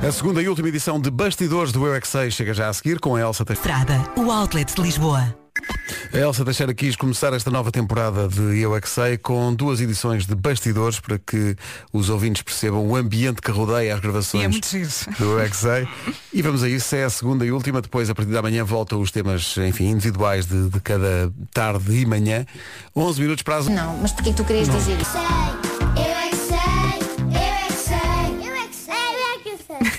A 0.03 0.11
segunda 0.11 0.43
e 0.43 0.49
última 0.49 0.67
edição 0.69 0.99
de 0.99 1.11
Bastidores 1.11 1.73
do 1.73 1.87
Eu 1.87 1.95
é 1.95 2.31
chega 2.31 2.55
já 2.55 2.71
a 2.71 2.73
seguir 2.73 2.99
com 2.99 3.17
a 3.17 3.21
Elsa 3.21 3.45
Teixeira. 3.45 3.79
Estrada, 3.79 4.11
o 4.17 4.31
outlet 4.31 4.75
de 4.75 4.81
Lisboa. 4.81 5.37
A 6.13 6.17
Elsa 6.17 6.43
Teixeira 6.43 6.73
quis 6.73 6.97
começar 6.97 7.35
esta 7.35 7.51
nova 7.51 7.71
temporada 7.71 8.27
de 8.27 8.59
Eu 8.59 8.75
é 8.75 8.81
Que 8.81 8.89
Sei 8.89 9.19
com 9.19 9.55
duas 9.55 9.79
edições 9.79 10.27
de 10.27 10.35
Bastidores 10.35 10.99
para 10.99 11.19
que 11.19 11.55
os 11.93 12.09
ouvintes 12.09 12.41
percebam 12.41 12.89
o 12.89 12.97
ambiente 12.97 13.43
que 13.43 13.51
rodeia 13.51 13.95
as 13.95 14.01
gravações 14.01 14.43
E 14.43 14.47
é 14.47 14.49
muito 14.49 14.67
giro. 14.67 14.89
do 15.19 15.25
Eu 15.33 15.41
é 15.41 15.49
Que 15.51 15.57
Sei. 15.57 15.87
E 16.33 16.41
vamos 16.41 16.63
a 16.63 16.69
isso, 16.69 16.97
é 16.97 17.05
a 17.05 17.11
segunda 17.11 17.45
e 17.45 17.53
última. 17.53 17.83
Depois, 17.83 18.09
a 18.09 18.15
partir 18.15 18.33
da 18.33 18.41
manhã, 18.41 18.65
voltam 18.65 19.03
os 19.03 19.11
temas, 19.11 19.55
enfim, 19.59 19.91
individuais 19.91 20.47
de, 20.47 20.71
de 20.71 20.81
cada 20.81 21.31
tarde 21.53 21.93
e 21.93 22.07
manhã. 22.07 22.47
11 22.97 23.21
minutos 23.21 23.43
para 23.43 23.57
as... 23.59 23.69
Não, 23.69 23.99
mas 23.99 24.13
porquê 24.13 24.33
tu 24.33 24.45
querias 24.45 24.67
dizer 24.67 24.99
isso? 24.99 25.70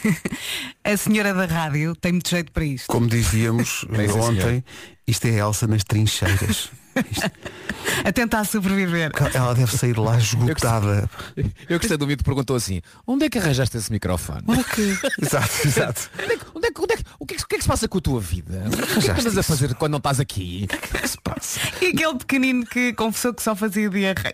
A 0.84 0.98
senhora 0.98 1.34
da 1.34 1.46
rádio 1.46 1.96
tem 1.96 2.12
muito 2.14 2.30
jeito 2.30 2.52
para 2.52 2.64
isto. 2.66 2.88
Como 2.88 3.08
dizíamos 3.08 3.86
É 3.94 4.12
ontem, 4.14 4.64
isto 5.08 5.26
é 5.26 5.32
a 5.42 5.46
Elsa 5.46 5.68
nas 5.68 5.84
trincheiras. 5.84 6.70
A 8.04 8.12
tentar 8.12 8.44
sobreviver. 8.46 9.12
Ela 9.34 9.54
deve 9.56 9.76
sair 9.78 9.98
lá 9.98 10.18
esgotada. 10.18 11.10
Eu 11.70 11.80
gostei 11.80 11.98
do 11.98 12.06
mito 12.06 12.18
que 12.20 12.26
perguntou 12.26 12.56
assim, 12.56 12.82
onde 13.08 13.26
é 13.26 13.30
que 13.30 13.38
arranjaste 13.38 13.78
esse 13.78 13.92
microfone? 13.92 14.42
Olha 14.48 14.64
que. 14.64 14.98
Exato, 15.22 15.68
exato. 15.68 16.10
Onde 16.22 16.34
é 16.34 16.38
que- 16.38 16.46
onde 16.54 16.68
é 16.68 16.72
que- 16.72 16.82
onde 16.82 16.94
é 16.94 16.98
que- 16.98 17.04
o, 17.20 17.26
que 17.26 17.34
é 17.34 17.38
que, 17.38 17.44
o 17.44 17.48
que 17.48 17.56
é 17.56 17.58
que 17.58 17.64
se 17.64 17.68
passa 17.70 17.88
com 17.88 17.98
a 17.98 18.02
tua 18.02 18.20
vida? 18.20 18.64
O 18.68 19.00
que 19.02 19.10
é 19.10 19.14
que 19.14 19.22
andas 19.22 19.38
a 19.38 19.44
fazer 19.44 19.74
quando 19.76 19.92
não 19.92 19.98
estás 20.00 20.20
aqui? 20.20 20.68
O 20.72 21.00
que 21.00 21.08
se 21.08 21.18
passa? 21.24 21.60
E 21.82 21.88
aquele 21.88 22.18
pequenino 22.18 22.66
que 22.66 22.94
confessou 22.94 23.34
que 23.34 23.42
só 23.42 23.56
fazia 23.56 23.90
diarreia. 23.90 24.34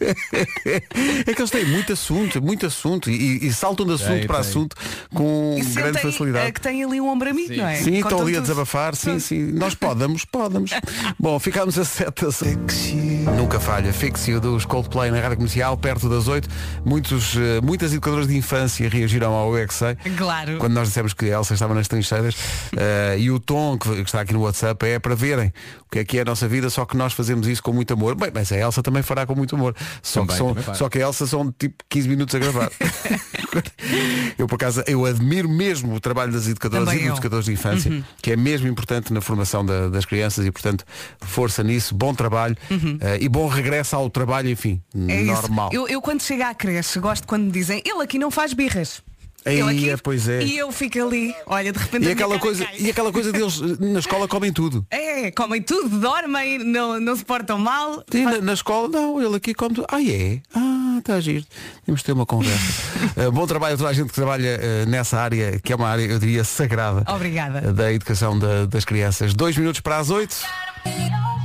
É 1.26 1.34
que 1.34 1.40
eles 1.40 1.50
têm 1.50 1.64
muito 1.66 1.92
assunto, 1.92 2.42
muito 2.42 2.66
assunto 2.66 3.10
e, 3.10 3.46
e 3.46 3.52
saltam 3.52 3.86
de 3.86 3.92
assunto 3.94 4.18
Tem, 4.18 4.26
para 4.26 4.40
tem. 4.40 4.48
assunto 4.50 4.76
com 5.14 5.56
E 5.58 5.62
grande 5.64 5.98
sentem, 5.98 6.12
facilidade. 6.12 6.46
eh, 6.48 6.52
que 6.52 6.60
tem 6.60 6.82
ali 6.84 7.00
um 7.00 7.08
ombro 7.08 7.28
amigo, 7.30 7.54
não 7.54 7.66
é? 7.66 7.76
Sim, 7.76 7.94
estão 7.96 8.10
Contam 8.10 8.26
ali 8.26 8.36
a 8.36 8.40
desabafar, 8.40 8.94
sim, 8.94 9.18
sim. 9.18 9.52
Nós 9.52 9.74
podemos, 9.74 10.24
podemos. 10.24 10.70
Bom, 11.18 11.38
ficámos 11.38 11.78
a 11.78 11.84
sete 11.84 12.24
a 12.24 13.30
Nunca 13.36 13.60
falha. 13.60 13.92
Fixio 13.92 14.40
dos 14.40 14.64
Coldplay 14.64 15.10
na 15.10 15.20
rádio 15.20 15.36
comercial, 15.36 15.76
perto 15.76 16.08
das 16.08 16.28
oito. 16.28 16.48
Muitos, 16.84 17.36
eh, 17.36 17.60
muitas 17.62 17.92
educadoras 17.92 18.26
de 18.26 18.36
infância 18.36 18.88
reagiram 18.88 19.32
ao 19.32 19.52
UXA. 19.52 19.96
Claro. 20.16 20.58
Quando 20.58 20.72
nós 20.74 20.88
dissemos 20.88 21.12
que 21.12 21.26
a 21.26 21.38
Elsa 21.38 21.54
estava 21.54 21.74
nas 21.74 21.88
trincheiras 21.88 22.34
eh, 22.76 23.16
e 23.18 23.30
o 23.30 23.38
tom 23.38 23.78
que, 23.78 23.88
que 23.88 24.00
está 24.02 24.20
aqui 24.22 24.32
no 24.32 24.40
WhatsApp 24.42 24.84
é 24.86 24.98
para 24.98 25.14
verem 25.14 25.52
o 25.86 25.90
que 25.90 25.98
é 25.98 26.04
que 26.04 26.18
é 26.18 26.22
a 26.22 26.24
nossa 26.24 26.46
vida, 26.48 26.70
só 26.70 26.84
que 26.84 26.96
nós 26.96 27.12
fazemos 27.12 27.46
isso 27.46 27.62
com 27.62 27.72
muito 27.72 27.92
amor. 27.92 28.14
Bem, 28.14 28.30
mas 28.32 28.50
a 28.52 28.56
Elsa 28.56 28.82
também 28.82 29.02
fará 29.02 29.26
com 29.26 29.34
muito 29.34 29.54
amor. 29.54 29.74
Só, 30.02 30.20
Também, 30.20 30.32
que, 30.34 30.38
são, 30.38 30.54
também 30.54 30.74
só 30.74 30.88
que 30.88 30.98
a 30.98 31.02
Elsa 31.02 31.26
são 31.26 31.52
tipo 31.52 31.84
15 31.88 32.08
minutos 32.08 32.34
a 32.34 32.38
gravar. 32.38 32.70
eu 34.38 34.46
por 34.46 34.54
acaso 34.56 34.82
eu 34.86 35.04
admiro 35.04 35.48
mesmo 35.48 35.94
o 35.94 36.00
trabalho 36.00 36.32
das 36.32 36.46
educadoras 36.46 36.86
Também 36.86 37.00
e 37.00 37.04
dos 37.08 37.12
educadores 37.14 37.44
de 37.46 37.52
infância, 37.52 38.04
que 38.22 38.30
é 38.32 38.36
mesmo 38.36 38.68
importante 38.68 39.12
na 39.12 39.20
formação 39.20 39.64
da- 39.64 39.88
das 39.88 40.04
crianças 40.04 40.46
e 40.46 40.50
portanto 40.50 40.84
força 41.20 41.62
nisso, 41.62 41.94
bom 41.94 42.14
trabalho 42.14 42.56
eh, 43.00 43.18
e 43.20 43.28
bom 43.28 43.46
regresso 43.48 43.96
ao 43.96 44.08
trabalho, 44.10 44.48
enfim, 44.48 44.80
É 45.08 45.22
normal. 45.22 45.70
Eu, 45.72 45.88
eu 45.88 46.00
quando 46.00 46.22
chego 46.22 46.42
à 46.42 46.54
creche 46.54 46.98
gosto 46.98 47.26
quando 47.26 47.44
me 47.44 47.50
dizem 47.50 47.82
ele 47.84 48.02
aqui 48.02 48.18
não 48.18 48.30
faz 48.30 48.52
birras. 48.52 49.02
Aí, 49.44 49.60
aqui, 49.62 49.90
é, 49.90 49.96
pois 49.96 50.28
é. 50.28 50.42
E 50.42 50.58
eu 50.58 50.70
fico 50.70 51.02
ali, 51.02 51.34
olha, 51.46 51.72
de 51.72 51.78
repente 51.78 52.06
E 52.06 52.10
aquela, 52.10 52.38
coisa, 52.38 52.64
cai. 52.64 52.76
e 52.78 52.90
aquela 52.90 53.10
coisa 53.10 53.32
deles 53.32 53.58
na 53.80 53.98
escola 53.98 54.28
comem 54.28 54.52
tudo. 54.52 54.84
É, 54.90 55.30
comem 55.30 55.62
tudo, 55.62 55.98
dormem, 55.98 56.58
não, 56.58 57.00
não 57.00 57.16
se 57.16 57.24
portam 57.24 57.58
mal. 57.58 58.04
Sim, 58.10 58.24
na, 58.24 58.38
na 58.40 58.52
escola, 58.52 58.88
não, 58.88 59.22
ele 59.22 59.36
aqui 59.36 59.54
come 59.54 59.74
tudo. 59.76 59.86
Ah, 59.90 60.02
é? 60.02 60.40
Ah, 60.54 60.96
está 60.98 61.14
a 61.14 61.20
giro. 61.20 61.44
Temos 61.86 62.00
de 62.00 62.04
ter 62.06 62.12
uma 62.12 62.26
conversa. 62.26 62.90
Eh, 63.16 63.28
bom 63.30 63.44
trabalho 63.46 63.74
a 63.74 63.78
toda 63.78 63.90
a 63.90 63.92
gente 63.92 64.08
que 64.08 64.14
trabalha 64.14 64.46
eh, 64.62 64.84
nessa 64.86 65.18
área, 65.18 65.58
que 65.58 65.72
é 65.72 65.76
uma 65.76 65.88
área, 65.88 66.02
eu 66.04 66.18
diria, 66.18 66.44
sagrada. 66.44 67.02
Obrigada. 67.12 67.72
Da 67.72 67.92
educação 67.92 68.38
da- 68.38 68.66
das 68.66 68.84
crianças. 68.84 69.34
Dois 69.34 69.56
minutos 69.56 69.80
para 69.80 69.98
as 69.98 70.10
oito. 70.10 70.36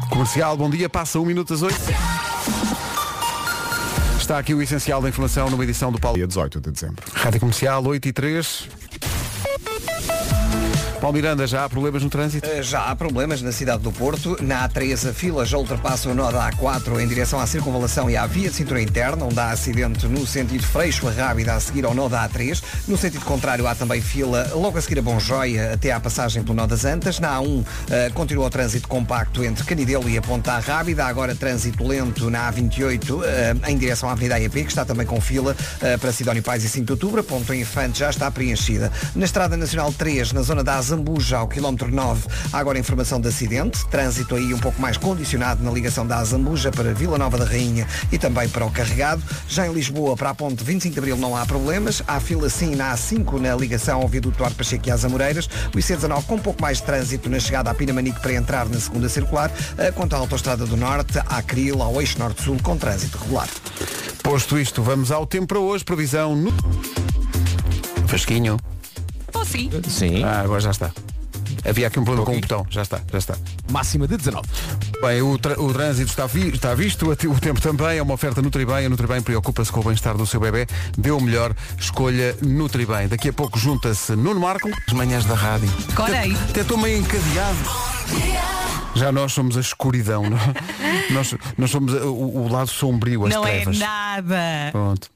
Comercial, 0.09 0.55
bom 0.55 0.69
dia, 0.69 0.87
passa 0.89 1.19
um 1.19 1.25
minuto 1.25 1.53
às 1.53 1.61
oito. 1.63 1.79
Está 4.25 4.39
aqui 4.39 4.55
o 4.55 4.61
essencial 4.63 5.03
da 5.03 5.07
informação 5.07 5.51
numa 5.51 5.63
edição 5.63 5.91
do 5.91 5.99
Paulo. 5.99 6.17
Dia 6.17 6.25
18 6.25 6.59
de 6.59 6.71
dezembro. 6.71 7.05
Rádio 7.13 7.39
Comercial, 7.39 7.85
8 7.85 8.07
e 8.07 8.11
3. 8.11 8.67
Paulo 10.99 11.13
Miranda, 11.15 11.45
já 11.45 11.65
há 11.65 11.69
problemas 11.69 12.01
no 12.01 12.09
trânsito? 12.09 12.47
Uh, 12.49 12.63
Já 12.63 12.85
há 12.85 12.95
problemas 12.95 13.41
na 13.41 13.51
cidade 13.51 13.83
do 13.83 13.91
Porto. 13.91 14.37
Na 14.41 14.67
A3 14.67 15.09
a 15.09 15.13
fila 15.13 15.45
já 15.45 15.57
ultrapassa 15.57 16.09
o 16.09 16.15
nó 16.15 16.31
da 16.31 16.49
A4 16.51 16.99
em 16.99 17.07
direção 17.07 17.39
à 17.39 17.45
circunvalação 17.45 18.09
e 18.09 18.17
à 18.17 18.25
via 18.25 18.49
de 18.49 18.55
cintura 18.55 18.81
interna, 18.81 19.25
onde 19.25 19.39
há 19.39 19.51
acidente 19.51 20.07
no 20.07 20.25
sentido 20.25 20.65
Freixo 20.65 21.07
a 21.07 21.11
Rábida 21.11 21.53
a 21.53 21.59
seguir 21.59 21.85
ao 21.85 21.93
nó 21.93 22.07
da 22.07 22.27
A3. 22.27 22.63
No 22.87 22.97
sentido 22.97 23.23
contrário 23.25 23.67
há 23.67 23.75
também 23.75 24.01
fila 24.01 24.49
logo 24.53 24.77
a 24.77 24.81
seguir 24.81 24.99
a 24.99 25.01
Bom 25.01 25.19
Joia 25.19 25.73
até 25.73 25.91
à 25.91 25.99
passagem 25.99 26.43
pelo 26.43 26.55
nó 26.55 26.65
das 26.65 26.85
Antas. 26.85 27.19
Na 27.19 27.37
A1 27.39 27.45
uh, 27.45 27.65
continua 28.13 28.47
o 28.47 28.49
trânsito 28.49 28.87
compacto 28.87 29.43
entre 29.43 29.63
Canidelo 29.63 30.09
e 30.09 30.17
a 30.17 30.21
Ponta 30.21 30.57
Rábida. 30.59 31.05
Agora 31.05 31.35
trânsito 31.35 31.85
lento 31.85 32.29
na 32.31 32.51
A28 32.51 33.11
uh, 33.11 33.21
em 33.69 33.77
direção 33.77 34.09
à 34.09 34.13
Avenida 34.13 34.35
AEP, 34.35 34.63
que 34.63 34.69
está 34.69 34.85
também 34.85 35.05
com 35.05 35.19
fila 35.21 35.55
para 35.99 36.11
Sidónio 36.11 36.41
Pais 36.41 36.63
e 36.63 36.69
5 36.69 36.85
de 36.85 36.91
Outubro. 36.93 37.21
A 37.21 37.23
Ponto 37.23 37.53
Infante 37.53 37.99
já 37.99 38.09
está 38.09 38.31
preenchida. 38.31 38.91
Na 39.13 39.25
Estrada 39.25 39.55
Nacional 39.57 39.93
3, 39.93 40.31
na 40.31 40.41
zona 40.41 40.63
da 40.63 40.75
Azambuja, 40.85 41.37
ao 41.37 41.47
quilómetro 41.47 41.91
9, 41.91 42.27
há 42.53 42.59
agora 42.59 42.77
informação 42.77 43.19
de 43.19 43.27
acidente. 43.27 43.83
Trânsito 43.87 44.35
aí 44.35 44.53
um 44.53 44.59
pouco 44.59 44.79
mais 44.79 44.97
condicionado 44.97 45.63
na 45.63 45.71
ligação 45.71 46.05
da 46.05 46.17
Azambuja 46.17 46.69
para 46.69 46.93
Vila 46.93 47.17
Nova 47.17 47.39
da 47.39 47.45
Rainha 47.45 47.87
e 48.11 48.19
também 48.19 48.47
para 48.47 48.63
o 48.63 48.69
Carregado. 48.69 49.23
Já 49.49 49.65
em 49.65 49.73
Lisboa, 49.73 50.15
para 50.15 50.29
a 50.29 50.35
ponte 50.35 50.63
25 50.63 50.93
de 50.93 50.99
Abril, 50.99 51.17
não 51.17 51.35
há 51.35 51.43
problemas. 51.43 52.03
Há 52.07 52.19
fila 52.19 52.47
sim 52.51 52.75
na 52.75 52.93
A5 52.93 53.39
na 53.39 53.55
ligação 53.55 53.99
ao 53.99 54.07
viaduto 54.07 54.37
Duarte 54.37 54.55
Pacheco 54.55 54.87
e 54.87 54.91
às 54.91 55.03
Amoreiras. 55.03 55.49
O 55.73 55.77
IC19 55.77 56.23
com 56.25 56.35
um 56.35 56.39
pouco 56.39 56.61
mais 56.61 56.77
de 56.77 56.83
trânsito 56.83 57.31
na 57.31 57.39
chegada 57.39 57.71
à 57.71 57.73
Pinamanique 57.73 58.19
para 58.19 58.33
entrar 58.33 58.69
na 58.69 58.79
segunda 58.79 59.09
circular. 59.09 59.51
Eh, 59.79 59.91
Quanto 59.91 60.13
à 60.13 60.19
Autostrada 60.19 60.67
do 60.67 60.77
Norte, 60.77 61.17
à 61.17 61.41
Cril, 61.41 61.81
ao 61.81 61.99
Eixo 61.99 62.19
Norte-Sul, 62.19 62.59
com 62.61 62.77
trânsito 62.77 63.17
regular. 63.17 63.49
Posto 64.21 64.59
isto, 64.59 64.83
vamos 64.83 65.11
ao 65.11 65.25
tempo 65.25 65.47
para 65.47 65.59
hoje. 65.59 65.83
Previsão 65.83 66.35
no... 66.35 66.53
Fasquinho. 68.05 68.59
Sim. 69.55 69.81
Sim. 69.87 70.23
Ah, 70.23 70.41
agora 70.41 70.59
já 70.61 70.71
está. 70.71 70.91
Havia 71.67 71.87
aqui 71.87 71.99
um 71.99 72.03
problema 72.03 72.25
com 72.25 72.37
o 72.37 72.41
botão. 72.41 72.65
Já 72.69 72.83
está, 72.83 72.99
já 73.11 73.17
está. 73.17 73.35
Máxima 73.71 74.07
de 74.07 74.17
19. 74.17 74.47
Bem, 75.01 75.21
o, 75.23 75.31
o 75.33 75.73
trânsito 75.73 76.09
está, 76.11 76.27
vi- 76.27 76.49
está 76.49 76.75
visto, 76.75 77.09
o 77.09 77.15
te- 77.15 77.27
o 77.27 77.39
tempo 77.39 77.59
também, 77.59 77.97
é 77.97 78.01
uma 78.03 78.13
oferta 78.13 78.39
Nutribem. 78.41 78.85
A 78.85 78.89
Nutribem 78.89 79.21
preocupa-se 79.21 79.71
com 79.71 79.79
o 79.79 79.83
bem-estar 79.83 80.15
do 80.15 80.27
seu 80.27 80.39
bebê. 80.39 80.67
Dê 80.97 81.09
o 81.11 81.19
melhor, 81.19 81.55
escolha 81.79 82.35
Nutribem. 82.41 83.07
Daqui 83.07 83.29
a 83.29 83.33
pouco 83.33 83.57
junta-se 83.57 84.15
Nuno 84.15 84.39
Marco, 84.39 84.69
as 84.87 84.93
manhãs 84.93 85.25
da 85.25 85.33
rádio. 85.33 85.69
Corei. 85.95 86.33
Até- 86.33 86.49
Até 86.51 86.61
estou 86.61 86.77
meio 86.77 86.99
encadeado. 86.99 87.57
Já 88.95 89.11
nós 89.11 89.33
somos 89.33 89.57
a 89.57 89.59
escuridão, 89.59 90.23
não? 90.29 90.37
é? 90.37 91.11
nós, 91.13 91.35
nós 91.57 91.69
somos 91.69 91.93
o, 91.93 92.13
o 92.13 92.47
lado 92.47 92.69
sombrio, 92.69 93.25
as 93.25 93.33
Não 93.33 93.45
é 93.45 93.55
trevas. 93.57 93.77
nada. 93.79 94.69
Pronto. 94.71 95.09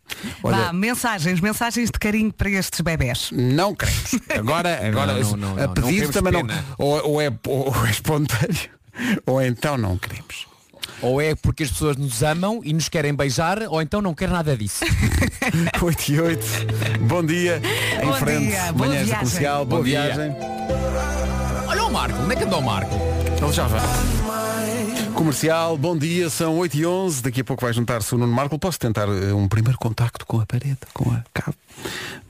Vá, 0.43 0.49
Olha, 0.49 0.73
mensagens, 0.73 1.39
mensagens 1.39 1.89
de 1.89 1.97
carinho 1.99 2.31
para 2.33 2.49
estes 2.49 2.81
bebés. 2.81 3.29
não 3.31 3.73
queremos. 3.73 4.15
Agora, 4.37 4.79
agora 4.85 5.13
Não, 5.13 5.31
não, 5.31 5.37
não, 5.37 5.51
a 5.53 5.67
não, 5.67 5.67
não 5.67 5.73
temos 5.73 6.09
também 6.09 6.33
não. 6.33 6.45
pena. 6.45 6.65
Ou, 6.77 7.05
ou 7.11 7.21
é, 7.21 7.31
ou 7.47 7.85
é 7.85 7.89
espontâneo, 7.89 8.69
ou 9.25 9.41
então 9.41 9.77
não 9.77 9.97
queremos. 9.97 10.47
Ou 11.01 11.21
é 11.21 11.33
porque 11.33 11.63
as 11.63 11.71
pessoas 11.71 11.95
nos 11.95 12.21
amam 12.23 12.59
e 12.61 12.73
nos 12.73 12.89
querem 12.89 13.13
beijar, 13.13 13.59
ou 13.69 13.81
então 13.81 14.01
não 14.01 14.13
quer 14.13 14.27
nada 14.29 14.57
disso. 14.57 14.83
8 15.81 16.11
e 16.11 16.19
8. 16.19 16.45
Bom 17.07 17.23
dia. 17.25 17.61
Em 18.01 18.05
Bom 18.05 18.13
frente. 18.15 18.47
dia, 18.47 18.73
boa 18.73 18.87
Manhãs 18.89 18.99
da 18.99 19.05
viagem. 19.05 19.15
comercial. 19.15 19.65
Boa 19.65 19.79
Bom 19.81 19.85
dia. 19.85 20.01
viagem. 20.01 20.35
Olha 21.67 21.83
o 21.85 21.93
Marco, 21.93 22.19
onde 22.21 22.33
é 22.33 22.35
que 22.35 22.43
anda 22.43 22.57
o 22.57 22.61
Marco? 22.61 23.18
Ele 23.41 23.53
já 23.53 23.67
vai. 23.67 24.18
Comercial, 25.19 25.77
bom 25.77 25.97
dia, 25.97 26.29
são 26.29 26.57
8 26.59 26.77
e 26.77 26.85
11 26.85 27.21
Daqui 27.21 27.41
a 27.41 27.43
pouco 27.43 27.65
vai 27.65 27.73
juntar-se 27.73 28.15
o 28.15 28.17
Nuno 28.17 28.31
Marco 28.31 28.57
Posso 28.57 28.79
tentar 28.79 29.09
eh, 29.09 29.33
um 29.33 29.49
primeiro 29.49 29.77
contacto 29.77 30.25
com 30.25 30.39
a 30.39 30.45
parede 30.45 30.77
Com 30.93 31.11
a 31.11 31.21
cabo 31.33 31.57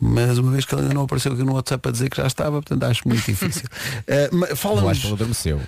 Mas 0.01 0.39
uma 0.39 0.51
vez 0.51 0.65
que 0.65 0.74
ele 0.74 0.81
ainda 0.81 0.96
não 0.96 1.03
apareceu 1.03 1.34
aqui 1.34 1.43
no 1.43 1.53
WhatsApp 1.53 1.88
a 1.88 1.91
dizer 1.91 2.10
que 2.10 2.17
já 2.17 2.25
estava 2.25 2.63
Portanto 2.63 2.84
acho 2.86 3.08
muito 3.08 3.24
difícil 3.24 3.69
Eh, 4.08 4.31
Eu 4.50 4.55
Fala-nos 4.55 5.03
ele 5.03 5.13
adormeceu. 5.13 5.62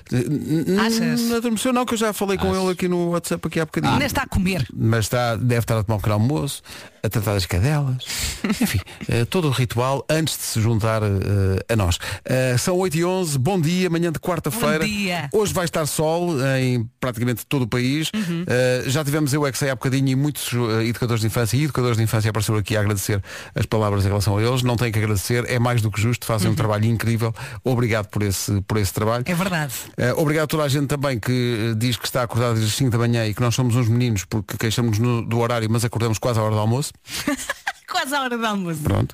Achas? 0.83 1.21
Não 1.21 1.37
adormeceu 1.37 1.71
não, 1.71 1.85
que 1.85 1.93
eu 1.93 1.97
já 1.99 2.11
falei 2.11 2.39
com 2.39 2.55
ele 2.55 2.71
aqui 2.71 2.87
no 2.87 3.11
WhatsApp 3.11 3.47
aqui 3.47 3.59
há 3.59 3.65
bocadinho 3.65 3.93
Ainda 3.93 4.05
está 4.05 4.23
a 4.23 4.27
comer. 4.27 4.67
mas 4.73 5.05
está, 5.05 5.35
deve 5.35 5.59
estar 5.59 5.77
a 5.77 5.83
tomar 5.83 5.97
um 5.97 5.99
pequeno 5.99 6.15
almoço, 6.15 6.63
a 7.03 7.09
tratar 7.09 7.33
das 7.33 7.45
cadelas, 7.45 8.03
enfim, 8.61 8.79
eh, 9.07 9.25
todo 9.25 9.47
o 9.47 9.51
ritual 9.51 10.03
antes 10.09 10.37
de 10.37 10.43
se 10.43 10.61
juntar 10.61 11.03
eh, 11.03 11.73
a 11.73 11.75
nós. 11.75 11.99
Eh, 12.25 12.57
são 12.57 12.75
8 12.77 12.97
e 12.97 13.05
11 13.05 13.37
bom 13.37 13.59
dia, 13.61 13.89
manhã 13.91 14.11
de 14.11 14.19
quarta-feira. 14.19 14.79
Bom 14.79 14.85
dia. 14.85 15.29
Hoje 15.31 15.53
vai 15.53 15.65
estar 15.65 15.85
sol 15.85 16.31
em 16.57 16.87
praticamente 17.11 17.45
todo 17.45 17.63
o 17.63 17.67
país. 17.67 18.09
Uhum. 18.13 18.43
Eh, 18.47 18.83
já 18.87 19.03
tivemos 19.03 19.33
eu 19.33 19.45
é 19.45 19.51
que 19.51 19.57
sei 19.57 19.69
há 19.69 19.75
bocadinho 19.75 20.09
e 20.09 20.15
muitos 20.15 20.49
eh, 20.53 20.85
educadores 20.85 21.21
de 21.21 21.27
infância 21.27 21.57
e 21.57 21.63
educadores 21.63 21.97
de 21.97 22.03
infância 22.03 22.29
apareceram 22.29 22.57
aqui 22.59 22.75
a 22.75 22.79
agradecer 22.81 23.21
as 23.55 23.65
palavras 23.65 24.03
em 24.05 24.07
relação 24.07 24.37
a 24.37 24.41
eles. 24.43 24.63
Não 24.63 24.75
têm 24.75 24.91
que 24.91 24.99
agradecer, 24.99 25.45
é 25.49 25.59
mais 25.59 25.81
do 25.81 25.91
que 25.91 26.01
justo, 26.01 26.25
fazem 26.25 26.49
um 26.49 26.55
trabalho 26.55 26.85
incrível. 26.85 27.33
Obrigado 27.63 28.07
por 28.07 28.23
esse, 28.23 28.61
por 28.61 28.77
esse 28.77 28.93
trabalho. 28.93 29.23
Uhum. 29.27 29.33
É 29.33 29.35
verdade. 29.35 29.73
Eh, 29.97 30.13
obrigado 30.13 30.43
a 30.45 30.47
toda 30.47 30.63
a 30.63 30.67
gente 30.67 30.87
também 30.87 31.19
que 31.19 31.73
diz 31.77 31.97
que 31.97 32.05
está 32.05 32.23
acordado 32.23 32.53
desde 32.53 32.69
as 32.71 32.75
5 32.77 32.89
da 32.91 32.97
manhã 32.97 33.25
e 33.27 33.33
que 33.33 33.41
nós 33.41 33.53
somos 33.55 33.75
uns 33.75 33.87
meninos 33.87 34.25
porque 34.25 34.57
queixamos 34.57 34.99
no- 34.99 35.21
do 35.25 35.39
horário, 35.39 35.67
mas 35.69 35.83
acordamos 35.85 36.17
quase 36.17 36.39
à 36.39 36.43
hora 36.43 36.53
do 36.55 36.59
almoço. 36.59 36.91
Quase 37.91 38.15
a 38.15 38.21
hora 38.21 38.37
do 38.37 38.45
almoço. 38.45 38.79
Pronto. 38.81 39.13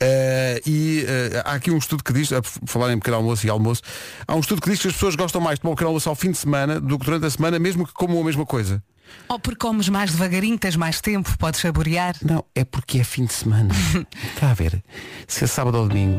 Eh, 0.00 0.60
e 0.66 1.04
eh, 1.06 1.42
há 1.44 1.52
aqui 1.52 1.70
um 1.70 1.78
estudo 1.78 2.02
que 2.02 2.12
diz, 2.12 2.32
a 2.32 2.42
falar 2.42 2.92
em 2.92 2.98
pequeno 2.98 3.18
almoço 3.18 3.46
e 3.46 3.50
almoço, 3.50 3.80
há 4.26 4.34
um 4.34 4.40
estudo 4.40 4.60
que 4.60 4.68
diz 4.68 4.80
que 4.80 4.88
as 4.88 4.94
pessoas 4.94 5.14
gostam 5.14 5.40
mais 5.40 5.58
de 5.58 5.62
tomar 5.62 5.72
o 5.72 5.76
pequeno 5.76 5.90
almoço 5.90 6.08
ao 6.08 6.16
fim 6.16 6.32
de 6.32 6.38
semana 6.38 6.80
do 6.80 6.98
que 6.98 7.04
durante 7.04 7.26
a 7.26 7.30
semana, 7.30 7.58
mesmo 7.60 7.86
que 7.86 7.92
comam 7.92 8.20
a 8.20 8.24
mesma 8.24 8.44
coisa. 8.44 8.82
Ou 9.28 9.38
porque 9.38 9.60
comes 9.60 9.88
mais 9.88 10.10
devagarinho, 10.10 10.58
tens 10.58 10.74
mais 10.74 11.00
tempo, 11.00 11.36
podes 11.38 11.60
saborear. 11.60 12.16
Não, 12.22 12.44
é 12.54 12.64
porque 12.64 12.98
é 12.98 13.04
fim 13.04 13.24
de 13.24 13.32
semana. 13.32 13.72
Está 14.34 14.50
a 14.50 14.54
ver? 14.54 14.82
Se 15.26 15.44
é 15.44 15.46
sábado 15.46 15.78
ou 15.78 15.88
domingo, 15.88 16.18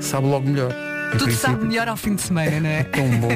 sabe 0.00 0.26
logo 0.26 0.48
melhor. 0.48 0.93
Tudo 1.18 1.24
princípio. 1.24 1.50
sabe 1.52 1.66
melhor 1.66 1.88
ao 1.88 1.96
fim 1.96 2.14
de 2.14 2.22
semana, 2.22 2.60
não 2.60 2.68
é? 2.70 2.84
Tão 2.94 3.08
bom. 3.18 3.28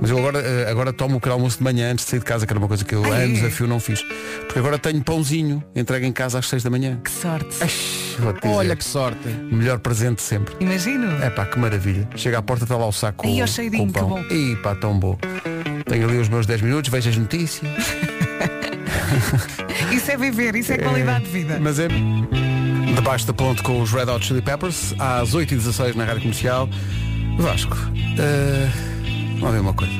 Mas 0.00 0.10
eu 0.10 0.18
agora, 0.18 0.40
eh, 0.40 0.70
agora 0.70 0.92
tomo 0.92 1.16
o 1.16 1.20
pequeno 1.20 1.34
almoço 1.34 1.58
de 1.58 1.64
manhã 1.64 1.92
antes 1.92 2.04
de 2.04 2.10
sair 2.10 2.18
de 2.18 2.24
casa, 2.26 2.46
que 2.46 2.52
era 2.52 2.58
uma 2.58 2.68
coisa 2.68 2.84
que 2.84 2.94
eu 2.94 3.02
Ah, 3.10 3.20
é? 3.20 3.24
anos 3.24 3.42
a 3.44 3.50
fio 3.50 3.66
não 3.66 3.80
fiz. 3.80 4.02
Porque 4.42 4.58
agora 4.58 4.78
tenho 4.78 5.00
pãozinho, 5.02 5.62
entregue 5.74 6.06
em 6.06 6.12
casa 6.12 6.38
às 6.40 6.48
6 6.48 6.62
da 6.62 6.68
manhã. 6.68 7.00
Que 7.02 7.10
sorte. 7.10 7.48
Dizer, 7.56 8.48
Olha 8.48 8.76
que 8.76 8.84
sorte. 8.84 9.26
melhor 9.50 9.78
presente 9.78 10.16
de 10.16 10.22
sempre. 10.22 10.54
Imagino. 10.60 11.10
É 11.22 11.30
pá, 11.30 11.46
que 11.46 11.58
maravilha. 11.58 12.06
Chega 12.16 12.38
à 12.38 12.42
porta, 12.42 12.64
está 12.64 12.76
lá 12.76 12.86
o 12.86 12.92
saco 12.92 13.24
Ai, 13.26 13.36
com, 13.36 13.42
ó, 13.42 13.46
cheirinho, 13.46 13.86
com 13.86 13.92
pão. 13.92 14.22
que 14.24 14.28
bom. 14.28 14.34
E 14.34 14.56
pá, 14.56 14.74
tão 14.74 14.98
bom. 14.98 15.16
Tenho 15.86 16.08
ali 16.08 16.18
os 16.18 16.28
meus 16.28 16.44
10 16.44 16.60
minutos, 16.62 16.90
vejo 16.90 17.08
as 17.10 17.16
notícias. 17.16 17.72
Isso 19.92 20.10
é 20.10 20.16
viver, 20.16 20.56
isso 20.56 20.72
é 20.72 20.78
qualidade 20.78 21.24
de 21.24 21.30
vida. 21.30 21.58
Mas 21.62 21.78
é 21.78 21.86
debaixo 22.94 23.26
da 23.26 23.32
ponte 23.32 23.62
com 23.62 23.80
os 23.80 23.92
Red 23.92 24.04
Hot 24.10 24.24
Chili 24.24 24.42
Peppers, 24.42 24.94
às 24.98 25.34
8h16 25.34 25.94
na 25.94 26.04
Rádio 26.04 26.22
Comercial. 26.22 26.68
Vasco, 27.38 27.76
eh, 28.18 28.68
vamos 29.40 29.54
ver 29.54 29.60
uma 29.60 29.74
coisa. 29.74 29.92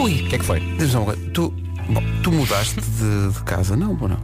Ui, 0.00 0.22
o 0.22 0.28
que 0.28 0.36
é 0.36 0.38
que 0.38 0.44
foi? 0.44 0.60
Diz-me 0.76 0.96
uma 0.96 1.06
coisa. 1.06 1.30
Tu, 1.30 1.50
bom, 1.88 2.02
tu 2.22 2.30
mudaste 2.32 2.80
de, 2.80 3.32
de 3.32 3.42
casa, 3.44 3.76
não, 3.76 3.98
ou 4.00 4.08
não? 4.08 4.20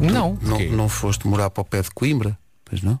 Não. 0.00 0.38
Não, 0.40 0.58
não 0.76 0.88
foste 0.88 1.26
morar 1.26 1.50
para 1.50 1.62
o 1.62 1.64
pé 1.64 1.82
de 1.82 1.90
Coimbra? 1.90 2.38
Pois 2.64 2.82
não? 2.82 2.98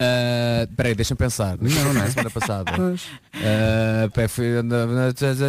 Ah, 0.00 0.66
Peraí, 0.76 0.94
deixa-me 0.94 1.18
pensar. 1.18 1.58
Não, 1.60 1.92
não 1.92 2.02
é 2.02 2.08
semana 2.10 2.30
passada. 2.30 2.72
Fui- 4.28 4.62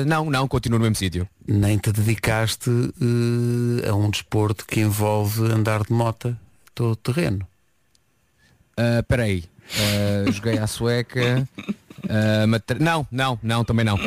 não, 0.05 0.25
não, 0.29 0.47
continuo 0.47 0.79
no 0.79 0.83
mesmo 0.83 0.95
sítio. 0.95 1.27
Nem 1.47 1.77
te 1.77 1.91
dedicaste 1.91 2.69
eh, 2.69 3.87
a 3.89 3.93
um 3.95 4.09
desporto 4.09 4.65
que 4.65 4.81
envolve 4.81 5.43
andar 5.51 5.83
de 5.83 5.93
mota 5.93 6.37
todo 6.79 6.95
terreno. 6.95 7.45
Ah, 8.77 9.03
Peraí. 9.05 9.43
Ah, 9.75 10.31
joguei 10.31 10.57
à 10.57 10.65
sueca. 10.65 11.47
Matre- 12.47 12.79
Não, 12.79 13.05
não, 13.11 13.37
não, 13.43 13.65
também 13.65 13.83
não. 13.85 13.97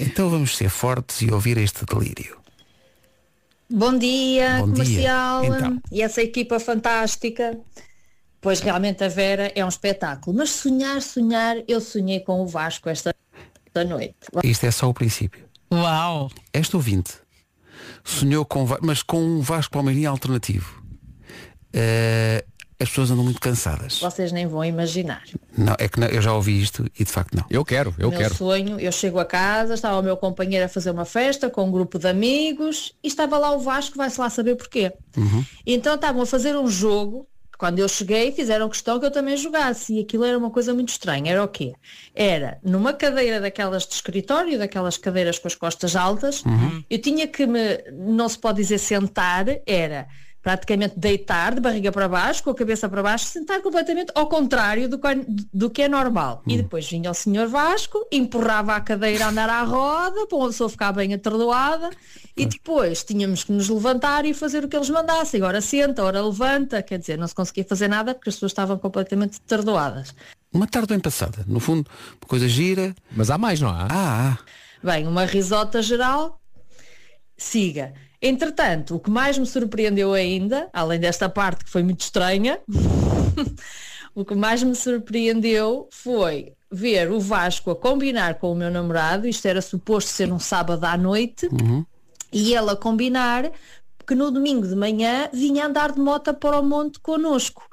Então 0.00 0.30
vamos 0.30 0.56
ser 0.56 0.70
fortes 0.70 1.20
e 1.20 1.30
ouvir 1.30 1.58
este 1.58 1.84
delírio. 1.84 2.38
Bom 3.70 3.96
dia, 3.98 4.58
Bom 4.60 4.72
dia. 4.72 4.84
comercial. 4.84 5.44
Então. 5.44 5.82
E 5.90 6.00
essa 6.02 6.22
equipa 6.22 6.58
fantástica. 6.58 7.58
Pois 8.40 8.60
realmente 8.60 9.04
a 9.04 9.08
Vera 9.08 9.52
é 9.54 9.64
um 9.64 9.68
espetáculo. 9.68 10.36
Mas 10.36 10.50
sonhar, 10.50 11.00
sonhar, 11.02 11.56
eu 11.68 11.80
sonhei 11.80 12.20
com 12.20 12.40
o 12.40 12.46
Vasco 12.46 12.88
esta 12.88 13.14
esta 13.66 13.84
noite. 13.84 14.16
Isto 14.44 14.64
é 14.66 14.70
só 14.70 14.88
o 14.88 14.94
princípio. 14.94 15.44
Uau! 15.72 16.30
Este 16.52 16.74
ouvinte 16.76 17.12
sonhou 18.04 18.44
com, 18.44 18.66
mas 18.82 19.02
com 19.02 19.22
um 19.22 19.40
Vasco 19.40 19.72
Palmeirinho 19.72 20.10
alternativo. 20.10 20.81
Eh, 21.72 22.44
as 22.80 22.88
pessoas 22.88 23.12
andam 23.12 23.22
muito 23.22 23.40
cansadas. 23.40 24.00
Vocês 24.00 24.32
nem 24.32 24.44
vão 24.46 24.64
imaginar. 24.64 25.22
Não, 25.56 25.76
é 25.78 25.86
que 25.88 26.00
não- 26.00 26.08
eu 26.08 26.20
já 26.20 26.32
ouvi 26.34 26.60
isto 26.60 26.84
e 26.98 27.04
de 27.04 27.10
facto 27.10 27.34
não. 27.36 27.44
Eu 27.48 27.64
quero, 27.64 27.94
eu 27.96 28.10
meu 28.10 28.18
quero. 28.18 28.34
sonho, 28.34 28.80
eu 28.80 28.90
chego 28.90 29.20
a 29.20 29.24
casa, 29.24 29.74
estava 29.74 30.00
o 30.00 30.02
meu 30.02 30.16
companheiro 30.16 30.64
a 30.66 30.68
fazer 30.68 30.90
uma 30.90 31.04
festa 31.04 31.48
com 31.48 31.64
um 31.64 31.70
grupo 31.70 31.96
de 31.98 32.08
amigos 32.08 32.92
e 33.02 33.06
estava 33.06 33.38
lá 33.38 33.52
o 33.52 33.60
Vasco, 33.60 33.96
vai-se 33.96 34.18
lá 34.20 34.28
saber 34.28 34.56
porquê. 34.56 34.92
Então 35.64 35.94
estavam 35.94 36.22
a 36.22 36.26
fazer 36.26 36.56
um 36.56 36.66
jogo, 36.66 37.28
quando 37.56 37.78
eu 37.78 37.88
cheguei 37.88 38.32
fizeram 38.32 38.68
questão 38.68 38.98
que 38.98 39.06
eu 39.06 39.12
também 39.12 39.36
jogasse 39.36 39.94
e 39.94 40.00
aquilo 40.00 40.24
era 40.24 40.36
uma 40.36 40.50
coisa 40.50 40.74
muito 40.74 40.88
estranha. 40.88 41.30
Era 41.30 41.44
o 41.44 41.48
quê? 41.48 41.74
Era 42.12 42.58
numa 42.64 42.92
cadeira 42.92 43.40
daquelas 43.40 43.86
de 43.86 43.94
escritório, 43.94 44.58
daquelas 44.58 44.96
cadeiras 44.96 45.38
com 45.38 45.46
as 45.46 45.54
costas 45.54 45.94
altas, 45.94 46.42
eu 46.90 46.98
tinha 47.00 47.28
que 47.28 47.46
me, 47.46 47.78
não 47.92 48.28
se 48.28 48.38
pode 48.40 48.56
dizer 48.60 48.78
sentar, 48.78 49.44
era 49.64 50.08
praticamente 50.42 50.98
deitar 50.98 51.54
de 51.54 51.60
barriga 51.60 51.92
para 51.92 52.08
baixo, 52.08 52.42
com 52.42 52.50
a 52.50 52.54
cabeça 52.54 52.88
para 52.88 53.02
baixo, 53.02 53.26
sentar 53.26 53.62
completamente 53.62 54.10
ao 54.14 54.26
contrário 54.28 54.88
do 54.88 54.98
que, 54.98 55.06
é- 55.06 55.24
do 55.54 55.70
que 55.70 55.82
é 55.82 55.88
normal. 55.88 56.42
E 56.48 56.56
depois 56.56 56.88
vinha 56.90 57.10
o 57.10 57.14
senhor 57.14 57.46
Vasco, 57.46 58.04
empurrava 58.10 58.74
a 58.74 58.80
cadeira 58.80 59.26
a 59.26 59.28
andar 59.28 59.48
à 59.48 59.62
roda, 59.62 60.26
para 60.26 60.36
uma 60.38 60.48
pessoa 60.48 60.68
ficar 60.68 60.90
bem 60.92 61.14
atordoada, 61.14 61.90
e 62.36 62.44
depois 62.44 63.04
tínhamos 63.04 63.44
que 63.44 63.52
nos 63.52 63.68
levantar 63.68 64.24
e 64.24 64.34
fazer 64.34 64.64
o 64.64 64.68
que 64.68 64.74
eles 64.74 64.90
mandassem. 64.90 65.42
Ora 65.42 65.60
senta, 65.60 66.02
ora 66.02 66.20
levanta, 66.20 66.82
quer 66.82 66.98
dizer, 66.98 67.16
não 67.16 67.28
se 67.28 67.34
conseguia 67.34 67.64
fazer 67.64 67.86
nada 67.86 68.12
porque 68.12 68.28
as 68.28 68.34
pessoas 68.34 68.50
estavam 68.50 68.76
completamente 68.78 69.38
atordoadas. 69.46 70.12
Uma 70.52 70.66
tarde 70.66 70.88
bem 70.88 70.98
passada. 71.00 71.44
No 71.46 71.60
fundo, 71.60 71.88
uma 72.20 72.28
coisa 72.28 72.48
gira. 72.48 72.94
Mas 73.12 73.30
há 73.30 73.38
mais, 73.38 73.60
não 73.60 73.68
há? 73.70 73.86
Ah, 73.90 74.38
Bem, 74.82 75.06
uma 75.06 75.24
risota 75.24 75.80
geral, 75.80 76.40
siga. 77.36 77.94
Entretanto, 78.22 78.94
o 78.94 79.00
que 79.00 79.10
mais 79.10 79.36
me 79.36 79.44
surpreendeu 79.44 80.12
ainda, 80.12 80.70
além 80.72 81.00
desta 81.00 81.28
parte 81.28 81.64
que 81.64 81.70
foi 81.70 81.82
muito 81.82 82.02
estranha, 82.02 82.60
o 84.14 84.24
que 84.24 84.34
mais 84.36 84.62
me 84.62 84.76
surpreendeu 84.76 85.88
foi 85.90 86.52
ver 86.70 87.10
o 87.10 87.18
Vasco 87.18 87.72
a 87.72 87.76
combinar 87.76 88.36
com 88.36 88.52
o 88.52 88.54
meu 88.54 88.70
namorado, 88.70 89.26
isto 89.26 89.46
era 89.46 89.60
suposto 89.60 90.08
ser 90.08 90.32
um 90.32 90.38
sábado 90.38 90.84
à 90.84 90.96
noite, 90.96 91.48
e 92.32 92.54
ele 92.54 92.70
a 92.70 92.76
combinar 92.76 93.50
que 94.06 94.14
no 94.14 94.30
domingo 94.30 94.68
de 94.68 94.76
manhã 94.76 95.28
vinha 95.32 95.66
andar 95.66 95.90
de 95.90 96.00
moto 96.00 96.32
para 96.32 96.60
o 96.60 96.62
monte 96.62 97.00
connosco. 97.00 97.68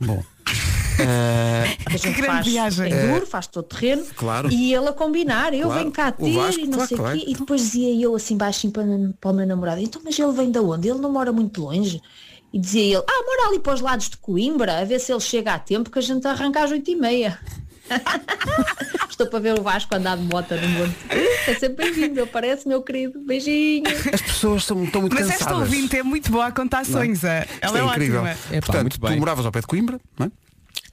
bom. 0.00 0.22
A 1.86 1.90
gente 1.96 2.12
grande 2.16 2.26
faz 2.26 2.46
viagem. 2.46 2.92
enduro, 2.92 3.26
faz 3.26 3.46
todo 3.46 3.64
terreno 3.64 4.04
claro. 4.16 4.50
e 4.50 4.74
ele 4.74 4.88
a 4.88 4.92
combinar, 4.92 5.52
eu 5.54 5.64
Claro. 5.66 5.80
venho 5.80 5.92
cá 5.92 6.12
ter 6.12 6.32
Vasco, 6.32 6.60
e 6.60 6.64
não 6.66 6.72
claro, 6.74 6.88
sei 6.88 6.96
o 6.96 7.00
claro. 7.00 7.18
quê. 7.18 7.24
E 7.28 7.34
depois 7.34 7.60
dizia 7.60 8.04
eu 8.04 8.14
assim 8.14 8.36
baixinho 8.36 8.72
para, 8.72 8.84
para 9.20 9.30
o 9.30 9.34
meu 9.34 9.46
namorado, 9.46 9.80
então 9.80 10.00
mas 10.04 10.18
ele 10.18 10.32
vem 10.32 10.50
de 10.50 10.58
onde? 10.58 10.88
Ele 10.88 10.98
não 11.00 11.10
mora 11.12 11.32
muito 11.32 11.62
longe. 11.62 12.00
E 12.52 12.58
dizia 12.58 12.82
ele, 12.82 13.04
ah, 13.08 13.22
mora 13.26 13.48
ali 13.48 13.58
para 13.58 13.74
os 13.74 13.80
lados 13.80 14.08
de 14.08 14.16
Coimbra, 14.16 14.78
a 14.78 14.84
ver 14.84 15.00
se 15.00 15.12
ele 15.12 15.20
chega 15.20 15.54
a 15.54 15.58
tempo 15.58 15.90
que 15.90 15.98
a 15.98 16.02
gente 16.02 16.26
arranca 16.26 16.62
às 16.62 16.70
oito 16.70 16.88
e 16.90 16.94
meia. 16.94 17.38
Estou 19.10 19.26
para 19.26 19.38
ver 19.40 19.58
o 19.58 19.62
Vasco 19.62 19.94
andar 19.94 20.16
de 20.16 20.22
moto 20.24 20.54
no 20.54 20.68
monte. 20.68 20.94
É 21.46 21.54
sempre 21.54 21.84
bem-vindo, 21.84 22.20
ele 22.20 22.26
parece, 22.30 22.66
meu 22.66 22.80
querido. 22.82 23.20
Beijinho. 23.20 23.84
As 24.12 24.20
pessoas 24.22 24.62
estão, 24.62 24.82
estão 24.84 25.00
muito 25.02 25.14
Mas 25.14 25.24
cansadas. 25.26 25.46
esta 25.46 25.56
ouvinte 25.58 25.96
é 25.98 26.02
muito 26.02 26.30
boa 26.30 26.46
a 26.46 26.52
contar 26.52 26.84
sonhos. 26.86 27.22
é? 27.24 27.42
Isto 27.42 27.58
Ela 27.60 27.78
é, 27.78 27.82
é 27.82 27.84
incrível. 27.86 28.20
ótima. 28.22 28.36
É 28.50 28.60
pá, 28.60 28.66
Portanto, 28.66 28.82
muito 28.82 29.00
tu 29.00 29.18
moravas 29.20 29.46
ao 29.46 29.52
pé 29.52 29.60
de 29.60 29.66
Coimbra, 29.66 30.00
não 30.18 30.26
é? 30.26 30.30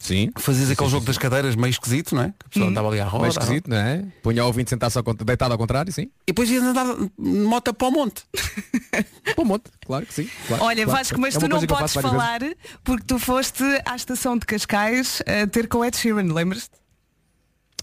Sim. 0.01 0.31
Fazias 0.39 0.71
aquele 0.71 0.89
jogo 0.89 1.05
das 1.05 1.17
cadeiras 1.17 1.55
meio 1.55 1.69
esquisito, 1.69 2.15
não 2.15 2.23
é? 2.23 2.27
Que 2.29 2.45
a 2.45 2.49
pessoa 2.49 2.69
andava 2.69 2.87
ali 2.89 2.99
à 2.99 3.05
roda. 3.05 3.21
Mais 3.21 3.35
esquisito, 3.37 3.69
não 3.69 3.77
é? 3.77 4.03
Punha 4.23 4.43
o 4.43 4.47
ouvinte 4.47 4.71
sentar-se 4.71 4.97
ao 4.97 5.03
cont- 5.03 5.23
deitado 5.23 5.51
ao 5.51 5.57
contrário, 5.59 5.93
sim. 5.93 6.03
E 6.03 6.27
depois 6.27 6.49
ias 6.49 6.63
andar 6.63 6.85
de 6.95 7.09
moto 7.19 7.71
para 7.73 7.87
o 7.87 7.91
monte. 7.91 8.23
Para 9.35 9.41
o 9.43 9.45
monte, 9.45 9.63
claro 9.85 10.05
que 10.05 10.13
sim. 10.13 10.27
claro, 10.47 10.63
Olha, 10.63 10.83
claro. 10.83 10.97
Vasco, 10.99 11.19
mas 11.21 11.35
É 11.35 11.39
tu 11.39 11.43
uma 11.43 11.49
não 11.49 11.57
coisa 11.57 11.67
que 11.67 11.73
eu 11.73 11.77
podes 11.77 11.93
faço 11.93 12.07
várias 12.17 12.39
vezes. 12.41 12.57
falar 12.57 12.79
porque 12.83 13.03
tu 13.05 13.19
foste 13.19 13.63
à 13.85 13.95
estação 13.95 14.37
de 14.37 14.45
Cascais 14.45 15.21
a 15.25 15.47
ter 15.47 15.67
com 15.67 15.77
o 15.77 15.85
Ed 15.85 15.95
Sheeran, 15.95 16.33
lembras-te? 16.33 16.71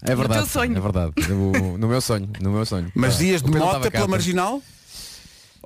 É 0.03 0.15
verdade. 0.15 0.41
teu 0.41 0.45
sonho. 0.49 0.77
É 0.77 0.79
verdade. 0.79 1.13
Eu- 1.27 1.77
no 1.77 1.87
meu 1.87 1.99
sonho, 2.01 2.29
no 2.39 2.51
meu 2.51 2.65
sonho. 2.65 2.91
Mas 2.93 3.19
Ah, 3.19 3.23
ias 3.23 3.41
o 3.41 3.45
de 3.45 3.51
Pedro 3.51 3.65
moto 3.65 3.75
estava 3.77 3.83
cá, 3.85 3.91
pela 3.91 4.07
portanto. 4.07 4.11
marginal? 4.11 4.61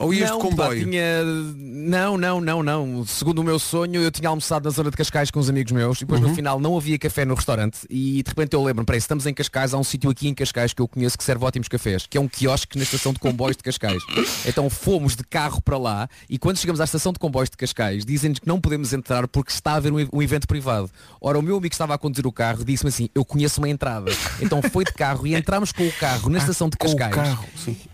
Ou 0.05 0.13
ias 0.13 0.29
não, 0.29 0.37
de 0.37 0.43
comboio? 0.43 0.83
tinha... 0.85 1.23
Não, 1.23 2.17
não, 2.17 2.41
não, 2.41 2.63
não. 2.63 3.05
Segundo 3.05 3.39
o 3.39 3.43
meu 3.43 3.59
sonho, 3.59 4.01
eu 4.01 4.11
tinha 4.11 4.29
almoçado 4.29 4.65
na 4.65 4.71
zona 4.71 4.89
de 4.89 4.97
Cascais 4.97 5.29
com 5.31 5.39
os 5.39 5.49
amigos 5.49 5.71
meus 5.71 5.97
e 5.97 5.99
depois 6.01 6.21
Uhum. 6.21 6.29
no 6.29 6.35
final 6.35 6.59
não 6.59 6.77
havia 6.77 6.97
café 6.97 7.25
no 7.25 7.33
restaurante 7.35 7.79
e 7.89 8.23
de 8.23 8.29
repente 8.29 8.53
eu 8.53 8.63
lembro, 8.63 8.85
peraí, 8.85 8.99
estamos 8.99 9.25
em 9.25 9.33
Cascais, 9.33 9.73
há 9.73 9.77
um 9.77 9.83
sítio 9.83 10.09
aqui 10.09 10.27
em 10.27 10.33
Cascais 10.33 10.73
que 10.73 10.81
eu 10.81 10.87
conheço 10.87 11.17
que 11.17 11.23
serve 11.23 11.43
ótimos 11.45 11.67
cafés, 11.67 12.05
que 12.07 12.17
é 12.17 12.21
um 12.21 12.27
quiosque 12.27 12.77
na 12.77 12.83
estação 12.83 13.13
de 13.13 13.19
comboios 13.19 13.57
de 13.57 13.63
Cascais. 13.63 14.01
então 14.45 14.69
fomos 14.69 15.15
de 15.15 15.23
carro 15.23 15.61
para 15.61 15.77
lá 15.77 16.07
e 16.29 16.37
quando 16.37 16.57
chegamos 16.57 16.79
à 16.81 16.83
estação 16.83 17.11
de 17.11 17.19
comboios 17.19 17.49
de 17.49 17.57
Cascais, 17.57 18.05
dizem-nos 18.05 18.39
que 18.39 18.47
não 18.47 18.59
podemos 18.59 18.93
entrar 18.93 19.27
porque 19.27 19.51
está 19.51 19.73
a 19.73 19.75
haver 19.75 19.91
um, 19.91 20.07
um 20.13 20.21
evento 20.21 20.47
privado. 20.47 20.89
Ora, 21.21 21.37
o 21.39 21.41
meu 21.41 21.57
amigo 21.57 21.73
estava 21.73 21.93
a 21.93 21.97
conduzir 21.97 22.25
o 22.25 22.31
carro 22.31 22.63
disse-me 22.63 22.89
assim, 22.89 23.09
eu 23.13 23.23
conheço 23.25 23.59
uma 23.61 23.69
entrada. 23.69 24.11
Então 24.41 24.61
foi 24.61 24.83
de 24.85 24.93
carro 24.93 25.27
e 25.27 25.35
entramos 25.35 25.71
com 25.71 25.85
o 25.87 25.91
carro 25.93 26.29
na 26.29 26.37
estação 26.37 26.69
de 26.69 26.77
Cascais. 26.77 27.37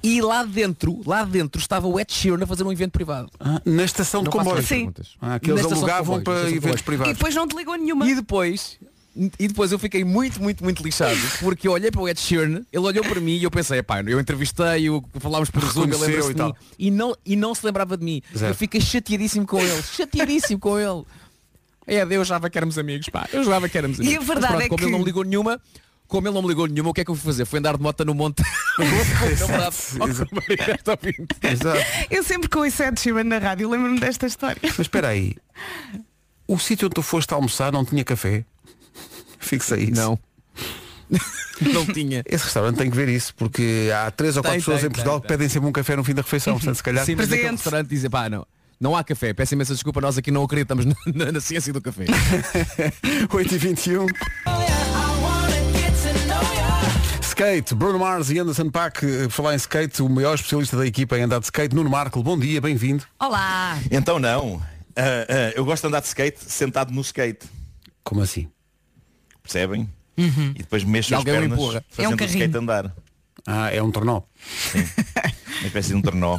E 0.04 0.22
lá 0.22 0.44
dentro, 0.44 1.02
lá 1.06 1.24
dentro 1.24 1.60
estava 1.60 1.88
o 1.88 1.99
Ed 2.00 2.12
Sheeran 2.14 2.44
a 2.44 2.48
fazer 2.48 2.64
um 2.64 2.72
evento 2.72 2.92
privado. 2.92 3.30
Ah, 3.40 3.62
na 3.66 3.84
estação 3.84 4.24
de 4.24 4.30
comboio. 4.30 4.64
perguntas. 4.64 5.16
Ah, 5.22 5.40
que 5.40 5.52
eles 5.52 5.66
alugavam 5.66 6.22
para 6.22 6.42
eventos 6.50 6.56
comboios. 6.60 6.80
E 6.80 6.84
privados. 6.84 7.14
depois 7.14 7.36
não 7.36 7.48
te 7.48 7.56
ligou 7.56 7.76
nenhuma. 7.76 8.10
E 8.10 8.16
depois, 8.16 8.78
e 9.38 9.48
depois 9.48 9.72
eu 9.72 9.80
fiquei 9.80 10.04
muito, 10.04 10.42
muito, 10.42 10.64
muito 10.64 10.82
lixado, 10.84 11.18
porque 11.40 11.68
eu 11.68 11.72
olhei 11.74 11.92
para 11.92 12.02
o 12.02 12.08
Ed 12.08 12.20
Sheeran, 12.20 12.62
ele 12.72 12.86
olhou 12.86 13.04
para 13.04 13.20
mim 13.20 13.34
e 13.38 13.44
eu 13.44 13.52
pensei, 13.52 13.82
pá, 13.84 14.02
eu 14.02 14.20
entrevistei-o, 14.20 15.04
falámos 15.20 15.50
por 15.50 15.62
Zoom, 15.66 15.84
ele 15.84 15.92
Reconheceu 15.92 16.08
lembra-se 16.08 16.32
e 16.32 16.34
de 16.36 16.42
mim, 16.44 16.52
tal. 16.54 16.58
e 16.80 16.92
não, 16.92 17.16
e 17.26 17.36
não 17.36 17.54
se 17.56 17.66
lembrava 17.66 17.98
de 17.98 18.06
mim. 18.06 18.22
Zero. 18.36 18.52
Eu 18.52 18.56
fiquei 18.56 18.80
chateadíssimo 18.80 19.46
com 19.46 19.60
ele, 19.60 19.82
chateadíssimo 19.84 20.60
com 20.60 20.78
ele. 20.80 21.04
É, 21.88 22.04
eu 22.04 22.24
jurava 22.24 22.50
que 22.52 22.58
éramos 22.58 22.78
amigos, 22.78 23.10
pá, 23.10 23.28
eu 23.34 23.44
jurava 23.44 23.68
que 23.68 23.78
éramos 23.78 23.98
E 23.98 24.02
a 24.02 24.06
amigos. 24.06 24.20
Mas 24.28 24.28
verdade 24.28 24.54
pronto, 24.54 24.66
é 24.66 24.68
como 24.70 24.78
que- 24.80 24.86
ele 24.86 24.92
não 24.98 25.04
ligou 25.04 25.24
nenhuma, 25.24 25.60
como 26.10 26.28
ele 26.28 26.34
não 26.36 26.42
me 26.42 26.48
ligou 26.50 26.68
nenhuma, 26.68 26.90
o 26.90 26.94
que 26.94 27.02
é 27.02 27.06
que 27.06 27.12
eu 27.12 27.16
fui 27.16 27.24
fazer? 27.32 27.46
Foi 27.46 27.60
andar 27.60 27.78
de 27.78 27.84
moto 27.84 28.04
no 28.04 28.14
monte. 28.14 28.44
Desta 30.58 30.92
ouvinte. 30.92 31.28
Exato. 31.44 31.80
Eu 32.10 32.24
sempre 32.24 32.50
com 32.50 32.66
esse 32.66 32.84
Ed 32.84 33.00
Sheeran 33.00 33.24
na 33.26 33.38
rádio 33.38 33.70
lembro-me 33.70 34.00
desta 34.00 34.26
história. 34.26 34.58
Mas 34.62 34.80
espera 34.80 35.10
aí. 35.10 35.36
O 36.48 36.58
sítio 36.58 36.88
onde 36.88 36.96
tu 36.96 37.02
foste 37.04 37.34
almoçar 37.34 37.72
não 37.72 37.86
tinha 37.86 38.04
café? 38.04 38.44
Fixa 39.40 39.78
isso. 39.78 39.94
Não. 39.94 40.20
não 41.74 41.86
tinha. 41.86 42.24
Esse 42.26 42.46
restaurante 42.46 42.78
tem 42.78 42.90
que 42.90 42.96
ver 42.96 43.08
isso, 43.10 43.34
porque 43.36 43.90
há 43.96 44.10
três 44.12 44.36
ou 44.36 44.44
Tem, 44.44 44.52
quatro 44.54 44.62
pessoas 44.66 44.80
tem, 44.82 44.88
em 44.88 44.92
Portugal 44.92 45.16
tem, 45.16 45.22
que 45.22 45.28
tem. 45.28 45.38
pedem 45.38 45.50
sempre 45.50 45.70
um 45.70 45.72
café 45.72 45.96
no 45.96 46.04
fim 46.04 46.14
da 46.14 46.22
refeição. 46.22 46.54
Portanto, 46.56 46.76
se 46.76 46.84
calhar. 46.84 47.06
Sim, 47.06 47.16
mas 47.16 47.26
naquele 47.28 47.42
Presentes. 47.44 47.64
restaurante 47.66 47.88
dizem, 47.90 48.10
pá, 48.10 48.30
não, 48.30 48.46
não 48.80 48.96
há 48.96 49.04
café, 49.04 49.34
peço 49.34 49.54
imensa 49.54 49.74
desculpa, 49.74 50.02
nós 50.02 50.18
aqui 50.18 50.32
não 50.32 50.44
acreditamos 50.44 50.86
na, 50.86 50.96
na- 51.26 51.32
na 51.34 51.42
ciência 51.42 51.72
do 51.72 51.82
café. 51.82 52.06
8 53.32 53.56
e 53.56 53.58
21 53.58 54.08
Se 54.08 54.14
Skate, 57.40 57.74
Bruno 57.74 57.98
Mars 57.98 58.30
e 58.30 58.38
Anderson 58.38 58.70
Paak, 58.70 59.06
eh, 59.06 59.30
falar 59.30 59.54
em 59.54 59.56
skate, 59.56 60.02
o 60.02 60.10
maior 60.10 60.36
especialista 60.36 60.76
da 60.76 60.86
equipa 60.86 61.18
em 61.18 61.22
andar 61.22 61.40
de 61.40 61.46
skate, 61.46 61.74
Nuno 61.74 61.90
Marco, 61.90 62.22
bom 62.22 62.38
dia, 62.38 62.60
bem-vindo. 62.60 63.06
Olá! 63.18 63.80
Então 63.90 64.20
não. 64.20 64.62
Ah, 64.94 65.26
ah, 65.30 65.54
eu 65.56 65.64
gosto 65.64 65.84
de 65.84 65.88
andar 65.88 66.02
de 66.02 66.08
skate 66.08 66.38
sentado 66.38 66.92
no 66.92 67.00
skate. 67.00 67.48
Como 68.04 68.20
assim? 68.20 68.50
Percebem? 69.42 69.90
Uhum. 70.18 70.52
E 70.54 70.58
depois 70.58 70.84
mexo 70.84 71.14
E 71.14 71.16
as 71.16 71.24
pernas 71.24 71.58
empurra. 71.58 71.82
fazendo 71.90 72.12
É 72.12 72.24
um 72.26 72.28
o 72.28 72.30
skate 72.30 72.58
andar. 72.58 72.94
Ah, 73.52 73.74
é 73.74 73.82
um 73.82 73.90
tornó. 73.90 74.22
Uma 74.76 75.66
espécie 75.68 75.90
de 75.90 75.96
um 75.96 76.02
tornó. 76.04 76.38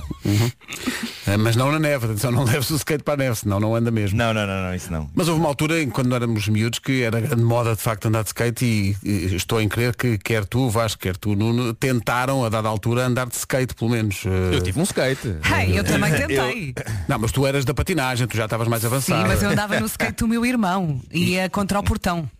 Eh, 1.26 1.36
Mas 1.36 1.56
não 1.56 1.70
na 1.72 1.78
neve, 1.80 2.06
atenção, 2.06 2.30
não 2.30 2.44
leves 2.46 2.70
o 2.70 2.76
skate 2.76 3.02
para 3.02 3.14
a 3.14 3.16
neve, 3.16 3.34
senão 3.36 3.58
não 3.58 3.74
anda 3.74 3.90
mesmo. 3.90 4.16
Não, 4.16 4.32
não, 4.32 4.46
não, 4.46 4.62
não, 4.68 4.74
isso 4.74 4.92
não. 4.92 5.10
Mas 5.14 5.26
houve 5.26 5.40
uma 5.40 5.48
altura, 5.48 5.82
em, 5.82 5.90
quando 5.90 6.14
éramos 6.14 6.46
miúdos, 6.46 6.78
que 6.78 7.02
era 7.02 7.20
grande 7.20 7.42
moda 7.42 7.74
de 7.74 7.82
facto 7.82 8.06
andar 8.06 8.22
de 8.22 8.28
skate 8.28 8.64
e, 8.64 8.96
e 9.02 9.34
estou 9.34 9.60
em 9.60 9.68
crer 9.68 9.94
que 9.96 10.16
quer 10.18 10.44
tu, 10.46 10.70
Vasco, 10.70 11.00
quer 11.02 11.16
tu, 11.16 11.34
Nuno, 11.34 11.74
tentaram 11.74 12.44
a 12.44 12.48
dada 12.48 12.68
altura 12.68 13.06
andar 13.06 13.26
de 13.26 13.34
skate, 13.34 13.74
pelo 13.74 13.90
menos. 13.90 14.22
eh, 14.24 14.54
Eu 14.56 14.62
tive 14.62 14.78
um 14.78 14.84
skate. 14.84 15.26
Hey, 15.52 15.76
eu 15.76 15.82
também 15.84 16.12
tentei. 16.12 16.74
Não, 17.08 17.18
mas 17.18 17.32
tu 17.32 17.44
eras 17.44 17.64
da 17.64 17.74
patinagem, 17.74 18.26
tu 18.28 18.36
já 18.36 18.44
estavas 18.44 18.68
mais 18.68 18.82
Sim, 18.82 18.86
avançado. 18.88 19.26
mas 19.28 19.42
eu 19.42 19.50
andava 19.50 19.78
no 19.80 19.86
skate 19.86 20.18
do 20.22 20.28
meu 20.28 20.46
irmão. 20.46 21.00
Ia 21.12 21.50
contra 21.50 21.78
o 21.80 21.82
portão. 21.82 22.30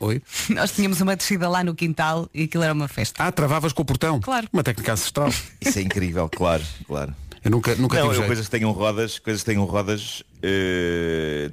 Oi? 0.00 0.20
Nós 0.50 0.72
tínhamos 0.72 1.00
uma 1.00 1.14
descida 1.16 1.48
lá 1.48 1.62
no 1.64 1.74
quintal 1.74 2.28
e 2.34 2.44
aquilo 2.44 2.62
era 2.64 2.72
uma 2.72 2.88
festa. 2.88 3.22
Ah, 3.22 3.30
travavas 3.32 3.72
com 3.72 3.82
o 3.82 3.84
portão? 3.84 4.20
Claro. 4.20 4.48
Uma 4.52 4.62
técnica 4.62 4.92
ancestral. 4.92 5.30
Isso 5.60 5.78
é 5.78 5.82
incrível, 5.82 6.28
claro, 6.28 6.62
claro. 6.86 7.14
Eu 7.44 7.50
nunca, 7.50 7.74
nunca 7.74 7.98
não, 8.00 8.08
tive 8.08 8.22
eu 8.22 8.26
coisas 8.26 8.46
que 8.46 8.50
tenham 8.50 8.70
rodas, 8.72 9.18
coisas 9.18 9.42
que 9.42 9.50
tenham 9.50 9.64
rodas, 9.66 10.22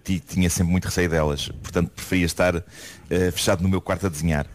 ti- 0.04 0.22
tinha 0.26 0.50
sempre 0.50 0.72
muito 0.72 0.86
receio 0.86 1.10
delas. 1.10 1.50
Portanto, 1.62 1.90
preferia 1.90 2.26
estar 2.26 2.56
eh, 3.10 3.32
fechado 3.32 3.62
no 3.62 3.70
meu 3.70 3.82
quarto 3.82 4.06
a 4.06 4.10
desenhar. 4.10 4.48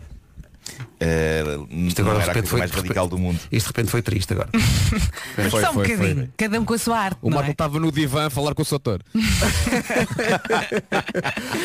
Eh, 0.98 1.44
Isto 1.86 2.00
agora 2.02 2.16
de 2.16 2.22
era 2.22 2.30
a 2.30 2.34
repente 2.34 2.48
coisa 2.48 2.48
foi 2.50 2.58
mais 2.60 2.70
radical 2.70 3.06
do 3.08 3.18
mundo. 3.18 3.38
Isto 3.52 3.66
de 3.66 3.72
repente 3.76 3.90
foi 3.90 4.00
triste 4.02 4.32
agora. 4.32 4.48
Foi, 5.50 5.60
Só 5.60 5.70
um 5.70 5.74
foi, 5.74 5.88
bocadinho. 5.88 6.16
foi. 6.16 6.28
Cada 6.38 6.58
um 6.60 6.64
com 6.64 6.72
a 6.74 6.78
sua 6.78 6.98
arte. 6.98 7.18
O 7.20 7.28
Marco 7.30 7.48
é? 7.48 7.52
estava 7.52 7.78
no 7.78 7.92
divã 7.92 8.26
a 8.26 8.30
falar 8.30 8.54
com 8.54 8.62
o 8.62 8.64
seu 8.64 8.76
ator. 8.76 9.00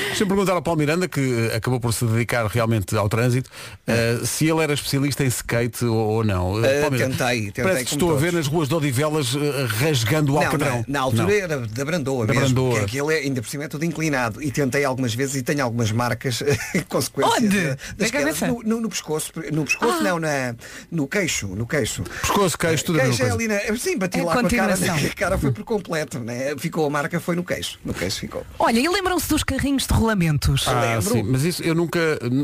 Deixa-me 0.09 0.27
perguntar 0.27 0.53
ao 0.53 0.61
Paulo 0.61 0.77
Miranda, 0.79 1.07
que 1.07 1.49
eh, 1.51 1.55
acabou 1.55 1.79
por 1.79 1.93
se 1.93 2.03
dedicar 2.05 2.45
realmente 2.47 2.95
ao 2.95 3.07
trânsito, 3.07 3.49
eh, 3.87 4.19
se 4.25 4.47
ele 4.49 4.61
era 4.61 4.73
especialista 4.73 5.23
em 5.23 5.27
skate 5.27 5.85
ou, 5.85 5.95
ou 5.95 6.23
não. 6.23 6.61
Paulo 6.61 6.91
Miranda, 6.91 7.15
tentei, 7.17 7.41
tentei 7.45 7.63
Parece 7.63 7.85
que 7.85 7.91
estou 7.93 8.09
a 8.09 8.11
todos. 8.13 8.21
ver 8.23 8.33
nas 8.33 8.47
ruas 8.47 8.67
de 8.67 8.75
Odivelas 8.75 9.35
eh, 9.35 9.65
rasgando 9.79 10.33
o 10.33 10.37
alcatrão. 10.37 10.79
na, 10.79 10.83
na 10.87 10.99
altura 11.01 11.23
Não. 11.23 11.31
era 11.31 11.57
da 11.59 11.85
Brandoa 11.85 12.25
Da 12.27 12.33
mesmo, 12.33 12.47
Brandoa. 12.49 12.79
que 12.79 12.85
aquilo 12.85 13.11
é, 13.11 13.15
ainda 13.19 13.41
por 13.41 13.49
cima 13.49 13.63
é 13.63 13.67
tudo 13.67 13.85
inclinado. 13.85 14.41
E 14.41 14.51
tentei 14.51 14.83
algumas 14.83 15.13
vezes 15.13 15.35
e 15.35 15.41
tenho 15.43 15.63
algumas 15.63 15.91
marcas 15.91 16.43
consequências 16.89 17.37
Onde? 17.37 17.61
da- 17.61 17.69
Na 17.69 17.75
das 17.97 18.11
quedas. 18.11 18.39
cabeça? 18.39 18.47
No, 18.47 18.61
no- 18.63 18.81
no 18.81 18.89
pescoço, 18.91 19.32
no 19.51 19.65
pescoço 19.65 20.04
não, 20.04 20.19
na, 20.19 20.54
no 20.91 21.08
queixo, 21.08 21.47
no 21.47 21.65
queixo. 21.65 22.04
Pescoço, 22.04 22.58
queixo, 22.58 22.86
tudo 22.86 22.97
mesma 22.97 23.15
queixo 23.15 23.30
é 23.32 23.34
ali 23.34 23.47
na, 23.47 23.60
sim, 23.77 23.97
bati 23.97 24.19
É 24.19 24.23
lá 24.23 24.34
com 24.34 24.39
a 24.45 24.49
cara, 24.49 24.67
continuação. 24.73 24.95
a 25.12 25.15
cara 25.15 25.38
foi 25.38 25.51
por 25.51 25.63
completo, 25.63 26.19
né? 26.19 26.56
Ficou 26.58 26.86
a 26.86 26.89
marca, 26.89 27.19
foi 27.19 27.36
no 27.36 27.43
queixo. 27.43 27.80
No 27.84 27.93
queixo 27.93 28.19
ficou. 28.19 28.45
Olha, 28.60 28.80
e 28.80 28.88
lembram-se 28.88 29.27
dos 29.30 29.43
carrinhos 29.43 29.88
de 29.88 29.93
rolamentos? 29.93 30.67
Ah, 30.67 30.82
lembro. 30.95 31.13
sim, 31.13 31.23
mas 31.23 31.43
isso 31.43 31.63
eu 31.63 31.73
nunca, 31.73 31.99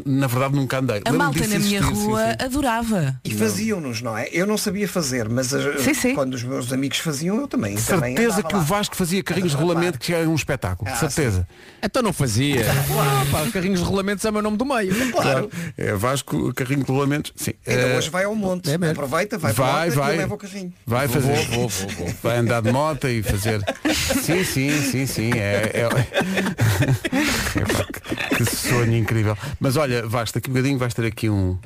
na 0.05 0.27
verdade 0.27 0.55
nunca 0.55 0.79
andei. 0.79 1.01
A 1.05 1.11
malta 1.13 1.39
na 1.41 1.59
minha 1.59 1.79
existir, 1.79 1.83
sim, 1.83 2.05
rua 2.05 2.25
sim. 2.39 2.45
adorava. 2.45 3.19
E 3.23 3.33
faziam-nos, 3.33 4.01
não 4.01 4.17
é? 4.17 4.27
Eu 4.31 4.45
não 4.47 4.57
sabia 4.57 4.87
fazer, 4.87 5.29
mas 5.29 5.53
a- 5.53 5.77
Sim, 5.79 5.93
sim. 5.93 6.15
quando 6.15 6.33
os 6.33 6.43
meus 6.43 6.71
amigos 6.73 6.97
faziam, 6.99 7.37
eu 7.39 7.47
também. 7.47 7.75
também 7.75 8.15
Certeza 8.15 8.37
andava 8.39 8.47
que 8.49 8.55
o. 8.55 8.61
Vasco 8.61 8.95
fazia 8.95 9.21
carrinhos 9.23 9.51
de 9.51 9.57
rolamento 9.57 9.99
que 9.99 10.13
era 10.13 10.27
um 10.29 10.35
espetáculo. 10.35 10.89
Ah, 10.91 10.95
Certeza. 10.95 11.47
Então 11.81 12.01
não 12.01 12.13
fazia. 12.13 12.65
Ah, 12.69 13.25
pá, 13.31 13.51
carrinhos 13.51 13.79
de 13.79 13.85
rolamentos 13.85 14.23
é 14.25 14.29
o 14.29 14.33
meu 14.33 14.41
nome 14.41 14.57
do 14.57 14.65
meio. 14.65 14.93
Claro. 15.11 15.49
É 15.77 15.93
Vasco, 15.93 16.36
carrinho 16.53 16.83
de 16.83 16.91
rolamentos. 16.91 17.31
Sim. 17.35 17.51
Ainda 17.65 17.81
Eh, 17.81 17.97
hoje 17.97 18.09
vai 18.09 18.23
ao 18.25 18.35
monte. 18.35 18.69
é 18.69 18.77
mesmo. 18.77 18.93
Aproveita, 18.93 19.37
vai, 19.37 19.53
vai, 19.53 19.89
vai. 19.89 20.15
e 20.15 20.17
leva 20.19 20.35
o 20.35 20.37
carrinho. 20.37 20.73
Vai 20.85 21.07
fazer. 21.07 21.35
Vou, 21.47 21.67
vou, 21.67 21.69
vou, 21.69 21.89
vou. 21.89 22.13
Vai 22.23 22.37
andar 22.37 22.61
de 22.61 22.71
moto 22.71 23.07
e 23.07 23.21
fazer. 23.23 23.61
Sim, 24.23 24.43
sim, 24.43 24.81
sim, 24.81 25.05
sim. 25.05 25.31
É, 25.33 25.71
é... 25.73 25.87
Epá, 27.59 27.85
que- 27.85 28.35
que 28.37 28.45
sonho 28.55 28.95
incrível. 28.95 29.37
Mas 29.59 29.75
olha, 29.77 30.05
Vasco, 30.07 30.37
daqui 30.37 30.49
a 30.49 30.51
um 30.51 30.53
bocadinho 30.53 30.77
vais 30.79 30.93
ter 30.93 31.05
aqui 31.05 31.29
um, 31.29 31.57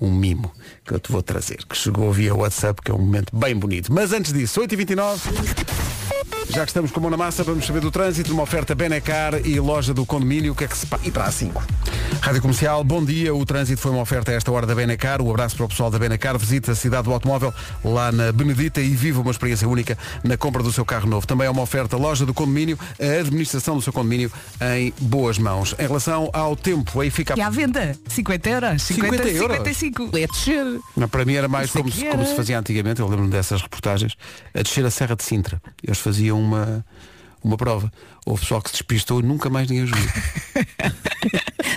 um 0.00 0.10
mimo 0.10 0.50
que 0.84 0.92
eu 0.94 0.98
te 1.00 1.10
vou 1.10 1.22
trazer, 1.22 1.58
que 1.68 1.76
chegou 1.76 2.12
via 2.12 2.34
WhatsApp, 2.34 2.80
que 2.82 2.90
é 2.90 2.94
um 2.94 2.98
momento 2.98 3.34
bem 3.36 3.54
bonito. 3.54 3.92
Mas 3.92 4.12
antes 4.12 4.32
disso, 4.32 4.60
8h29. 4.60 5.91
Já 6.50 6.64
que 6.64 6.70
estamos 6.70 6.90
com 6.90 7.00
a 7.00 7.02
mão 7.02 7.10
na 7.10 7.16
massa, 7.16 7.42
vamos 7.42 7.64
saber 7.64 7.80
do 7.80 7.90
trânsito, 7.90 8.32
uma 8.32 8.42
oferta 8.42 8.74
Benecar 8.74 9.34
e 9.46 9.58
loja 9.58 9.94
do 9.94 10.04
condomínio, 10.04 10.52
o 10.52 10.54
que 10.54 10.64
é 10.64 10.68
que 10.68 10.76
se 10.76 10.86
passa? 10.86 11.08
E 11.08 11.10
para 11.10 11.24
a 11.24 11.32
5. 11.32 11.62
Rádio 12.20 12.42
Comercial, 12.42 12.84
bom 12.84 13.02
dia. 13.04 13.34
O 13.34 13.44
trânsito 13.46 13.80
foi 13.80 13.90
uma 13.90 14.02
oferta 14.02 14.30
a 14.30 14.34
esta 14.34 14.52
hora 14.52 14.66
da 14.66 14.74
Benacar. 14.74 15.22
O 15.22 15.30
abraço 15.30 15.56
para 15.56 15.64
o 15.64 15.68
pessoal 15.68 15.90
da 15.90 15.98
Benacar. 15.98 16.38
Visite 16.38 16.70
a 16.70 16.74
cidade 16.74 17.04
do 17.04 17.12
automóvel 17.12 17.54
lá 17.82 18.12
na 18.12 18.30
Benedita 18.32 18.80
e 18.80 18.90
viva 18.90 19.20
uma 19.20 19.30
experiência 19.30 19.68
única 19.68 19.96
na 20.22 20.36
compra 20.36 20.62
do 20.62 20.70
seu 20.70 20.84
carro 20.84 21.08
novo. 21.08 21.26
Também 21.26 21.46
é 21.46 21.50
uma 21.50 21.62
oferta 21.62 21.96
loja 21.96 22.26
do 22.26 22.34
condomínio, 22.34 22.78
a 23.00 23.20
administração 23.20 23.74
do 23.74 23.82
seu 23.82 23.92
condomínio 23.92 24.30
em 24.76 24.92
boas 25.00 25.38
mãos. 25.38 25.74
Em 25.78 25.82
relação 25.82 26.28
ao 26.32 26.54
tempo, 26.54 27.00
aí 27.00 27.10
fica... 27.10 27.34
E 27.36 27.40
à 27.40 27.48
venda, 27.48 27.96
50 28.08 28.50
euros, 28.50 28.82
50, 28.82 29.16
50 29.16 29.28
euros? 29.30 29.56
55. 29.56 30.18
É 30.18 30.26
descer. 30.26 30.80
Não, 30.96 31.08
para 31.08 31.24
mim 31.24 31.34
era 31.34 31.48
mais 31.48 31.70
como 31.70 31.90
que 31.90 31.96
se, 31.96 32.06
era. 32.06 32.16
como 32.16 32.28
se 32.28 32.36
fazia 32.36 32.58
antigamente, 32.58 33.00
eu 33.00 33.08
lembro-me 33.08 33.30
dessas 33.30 33.62
reportagens, 33.62 34.16
a 34.54 34.62
descer 34.62 34.84
a 34.84 34.90
Serra 34.90 35.16
de 35.16 35.24
Sintra. 35.24 35.60
Eles 35.82 35.98
faziam 36.02 36.40
uma, 36.40 36.84
uma 37.42 37.56
prova. 37.56 37.92
Houve 38.26 38.42
pessoal 38.42 38.60
que 38.62 38.68
se 38.70 38.74
despistou 38.76 39.20
e 39.20 39.22
nunca 39.22 39.48
mais 39.50 39.68
ninguém 39.68 39.84
os 39.84 39.90
viu. 39.96 40.08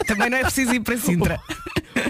Também 0.08 0.30
não 0.30 0.38
é 0.38 0.42
preciso 0.42 0.74
ir 0.74 0.80
para 0.82 0.98
Sintra. 0.98 1.40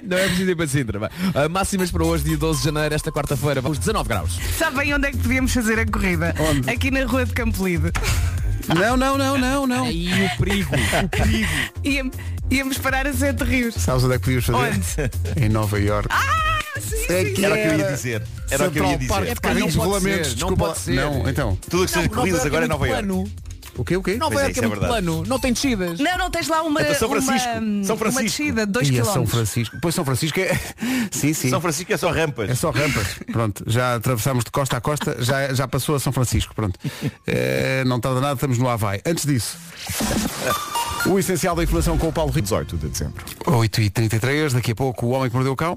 Não 0.03 0.17
é 0.17 0.27
preciso 0.27 0.51
ir 0.51 0.55
para 0.55 0.67
Sintra. 0.67 0.99
vai. 0.99 1.09
Ah, 1.33 1.47
máximas 1.47 1.89
para 1.91 2.03
hoje, 2.03 2.23
dia 2.23 2.37
12 2.37 2.59
de 2.59 2.65
janeiro, 2.65 2.93
esta 2.93 3.11
quarta-feira, 3.11 3.61
vamos 3.61 3.77
19 3.79 4.07
graus. 4.09 4.37
Sabem 4.57 4.93
onde 4.93 5.07
é 5.07 5.11
que 5.11 5.17
podíamos 5.17 5.53
fazer 5.53 5.79
a 5.79 5.85
corrida? 5.85 6.33
Onde? 6.39 6.69
Aqui 6.69 6.91
na 6.91 7.05
rua 7.05 7.25
de 7.25 7.33
Campolide. 7.33 7.91
Não, 8.67 8.97
não, 8.97 9.17
não, 9.17 9.37
não, 9.37 9.67
não. 9.67 9.85
Aí 9.85 10.09
o 10.25 10.37
perigo, 10.37 10.71
o 11.03 11.09
perigo. 11.09 11.49
Íamos, 11.83 12.15
íamos 12.51 12.77
parar 12.79 13.05
a 13.07 13.13
Sete 13.13 13.43
Rios. 13.43 13.75
Sabes 13.75 14.03
onde 14.03 14.15
é 14.15 14.17
que 14.19 14.23
podíamos 14.25 14.45
fazer? 14.45 15.11
Onde? 15.35 15.45
Em 15.45 15.49
Nova 15.49 15.79
York. 15.79 16.07
Ah, 16.11 16.44
sim, 16.81 17.13
É 17.13 17.25
que 17.25 17.45
Era 17.45 17.53
o 17.53 17.57
que 17.57 17.67
eu 17.67 17.77
ia 17.79 17.91
dizer. 17.91 18.23
Era 18.49 18.67
o 18.67 18.71
que 18.71 18.79
eu 18.79 18.85
ia 18.85 18.97
dizer. 18.97 19.27
É 19.27 19.35
carrinhos 19.35 19.75
pode 19.75 19.87
rolamentos, 19.87 20.27
não 20.35 20.49
desculpa. 20.49 20.65
pode 20.65 20.79
ser. 20.79 20.95
Não, 20.95 21.29
então. 21.29 21.57
Tudo 21.69 21.83
o 21.83 21.85
que 21.85 21.91
seja 21.91 22.09
corridas 22.09 22.45
agora 22.45 22.65
é 22.65 22.67
Nova 22.67 22.87
York. 22.87 23.05
Plano. 23.05 23.31
O 23.77 23.83
quê, 23.83 23.97
o 23.97 24.01
quê? 24.01 24.15
Nova 24.15 24.41
é, 24.41 24.49
isso 24.51 24.61
é, 24.61 24.63
é 24.63 24.67
muito 24.69 24.79
verdade. 24.79 25.03
plano, 25.03 25.25
não 25.27 25.37
tem 25.37 25.51
descidas. 25.51 25.99
Não, 25.99 26.17
não 26.17 26.31
tens 26.31 26.47
lá 26.47 26.61
uma, 26.63 26.81
Então 26.81 26.95
São 26.95 27.09
Francisco. 27.09 27.49
uma, 27.49 27.83
São 27.83 27.95
uma 27.95 27.99
Francisco. 27.99 28.23
descida 28.23 28.65
de 28.65 28.71
2 28.71 28.87
E 28.89 28.99
a 28.99 29.03
km. 29.03 29.11
São 29.11 29.27
Francisco. 29.27 29.77
Pois 29.81 29.95
São 29.95 30.05
Francisco 30.05 30.39
é. 30.39 30.57
Sim, 31.11 31.33
sim. 31.33 31.49
São 31.49 31.59
Francisco 31.59 31.91
é 31.91 31.97
só 31.97 32.09
rampas. 32.09 32.49
É 32.49 32.55
só 32.55 32.71
rampas. 32.71 33.05
Pronto, 33.33 33.65
já 33.67 33.95
atravessámos 33.95 34.45
de 34.45 34.51
costa 34.51 34.77
a 34.77 34.81
costa, 34.81 35.17
já, 35.21 35.53
já 35.53 35.67
passou 35.67 35.95
a 35.95 35.99
São 35.99 36.13
Francisco. 36.13 36.55
Pronto. 36.55 36.79
Eh, 37.27 37.83
não 37.85 37.97
está 37.97 38.13
nada, 38.13 38.35
estamos 38.35 38.57
no 38.57 38.69
Havaí. 38.69 39.01
Antes 39.05 39.25
disso, 39.25 39.57
o 41.07 41.19
essencial 41.19 41.55
da 41.55 41.63
informação 41.63 41.97
com 41.97 42.07
o 42.09 42.13
Paulo 42.13 42.31
Rico. 42.31 42.45
18 42.45 42.77
de 42.77 42.87
dezembro. 42.89 43.23
8h33, 43.45 44.53
daqui 44.53 44.71
a 44.71 44.75
pouco 44.75 45.05
o 45.07 45.09
Homem 45.11 45.29
que 45.29 45.35
Mordeu 45.35 45.53
o 45.53 45.55
Cão. 45.55 45.75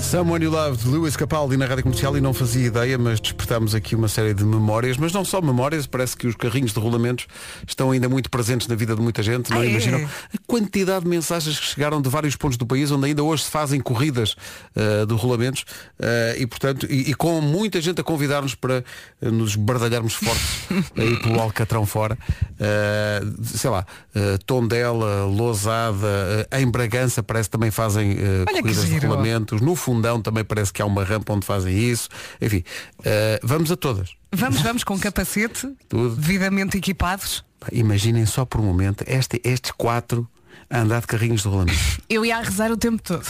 Someone 0.00 0.44
You 0.44 0.50
Loved, 0.50 0.88
Lewis 0.88 1.16
Capaldi 1.16 1.56
na 1.56 1.66
Rádio 1.66 1.82
Comercial 1.84 2.16
e 2.16 2.20
não 2.20 2.32
fazia 2.34 2.66
ideia, 2.66 2.98
mas 2.98 3.20
despertamos 3.20 3.74
aqui 3.74 3.94
uma 3.94 4.08
série 4.08 4.34
de 4.34 4.44
memórias, 4.44 4.96
mas 4.96 5.12
não 5.12 5.24
só 5.24 5.40
memórias, 5.40 5.86
parece 5.86 6.16
que 6.16 6.26
os 6.26 6.34
carrinhos 6.36 6.72
de 6.72 6.78
rolamentos 6.80 7.26
estão 7.66 7.90
ainda 7.90 8.08
muito 8.08 8.28
presentes 8.30 8.66
na 8.68 8.74
vida 8.74 8.94
de 8.94 9.00
muita 9.00 9.22
gente, 9.22 9.50
não 9.50 9.60
Ah, 9.60 9.64
é? 9.66 9.70
imaginam 9.70 10.00
a 10.04 10.38
quantidade 10.46 11.04
de 11.04 11.10
mensagens 11.10 11.58
que 11.58 11.66
chegaram 11.66 12.00
de 12.02 12.08
vários 12.08 12.36
pontos 12.36 12.56
do 12.56 12.66
país 12.66 12.90
onde 12.90 13.06
ainda 13.06 13.22
hoje 13.22 13.44
se 13.44 13.50
fazem 13.50 13.80
corridas 13.80 14.36
uh, 14.76 15.06
de 15.06 15.14
rolamentos 15.14 15.62
uh, 15.98 16.38
e 16.38 16.46
portanto, 16.46 16.86
e, 16.90 17.10
e 17.10 17.14
com 17.14 17.40
muita 17.40 17.80
gente 17.80 18.00
a 18.00 18.04
convidar-nos 18.04 18.54
para 18.54 18.84
uh, 19.22 19.30
nos 19.30 19.56
bardalharmos 19.56 20.14
fortes 20.14 20.60
aí 20.96 21.16
pelo 21.20 21.40
Alcatrão 21.40 21.86
fora. 21.86 22.16
Uh, 22.52 23.23
sei 23.44 23.70
lá, 23.70 23.86
uh, 24.14 24.38
Tondela, 24.44 25.24
Lousada, 25.24 26.06
uh, 26.52 26.56
em 26.56 26.66
Bragança 26.70 27.22
parece 27.22 27.48
que 27.48 27.52
também 27.52 27.70
fazem 27.70 28.12
uh, 28.12 28.44
Olha 28.48 28.56
que 28.56 28.62
corridas 28.62 28.86
de 28.86 28.98
rolamentos. 29.06 29.60
No 29.60 29.74
fundão 29.74 30.20
também 30.20 30.44
parece 30.44 30.72
que 30.72 30.80
há 30.82 30.86
uma 30.86 31.04
rampa 31.04 31.32
onde 31.32 31.46
fazem 31.46 31.76
isso. 31.76 32.08
Enfim, 32.40 32.64
uh, 33.00 33.02
vamos 33.42 33.70
a 33.70 33.76
todas. 33.76 34.10
Vamos, 34.32 34.60
vamos 34.60 34.84
com 34.84 34.98
capacete, 34.98 35.68
Tudo. 35.88 36.16
devidamente 36.16 36.76
equipados. 36.76 37.44
Imaginem 37.72 38.26
só 38.26 38.44
por 38.44 38.60
um 38.60 38.64
momento 38.64 39.04
este- 39.06 39.40
estes 39.44 39.70
quatro 39.70 40.28
a 40.70 40.80
andar 40.80 41.00
de 41.00 41.06
carrinhos 41.06 41.42
de 41.42 41.48
rolamento. 41.48 41.78
Eu 42.08 42.24
ia 42.24 42.36
a 42.38 42.42
rezar 42.42 42.70
o 42.70 42.76
tempo 42.76 43.02
todo. 43.02 43.24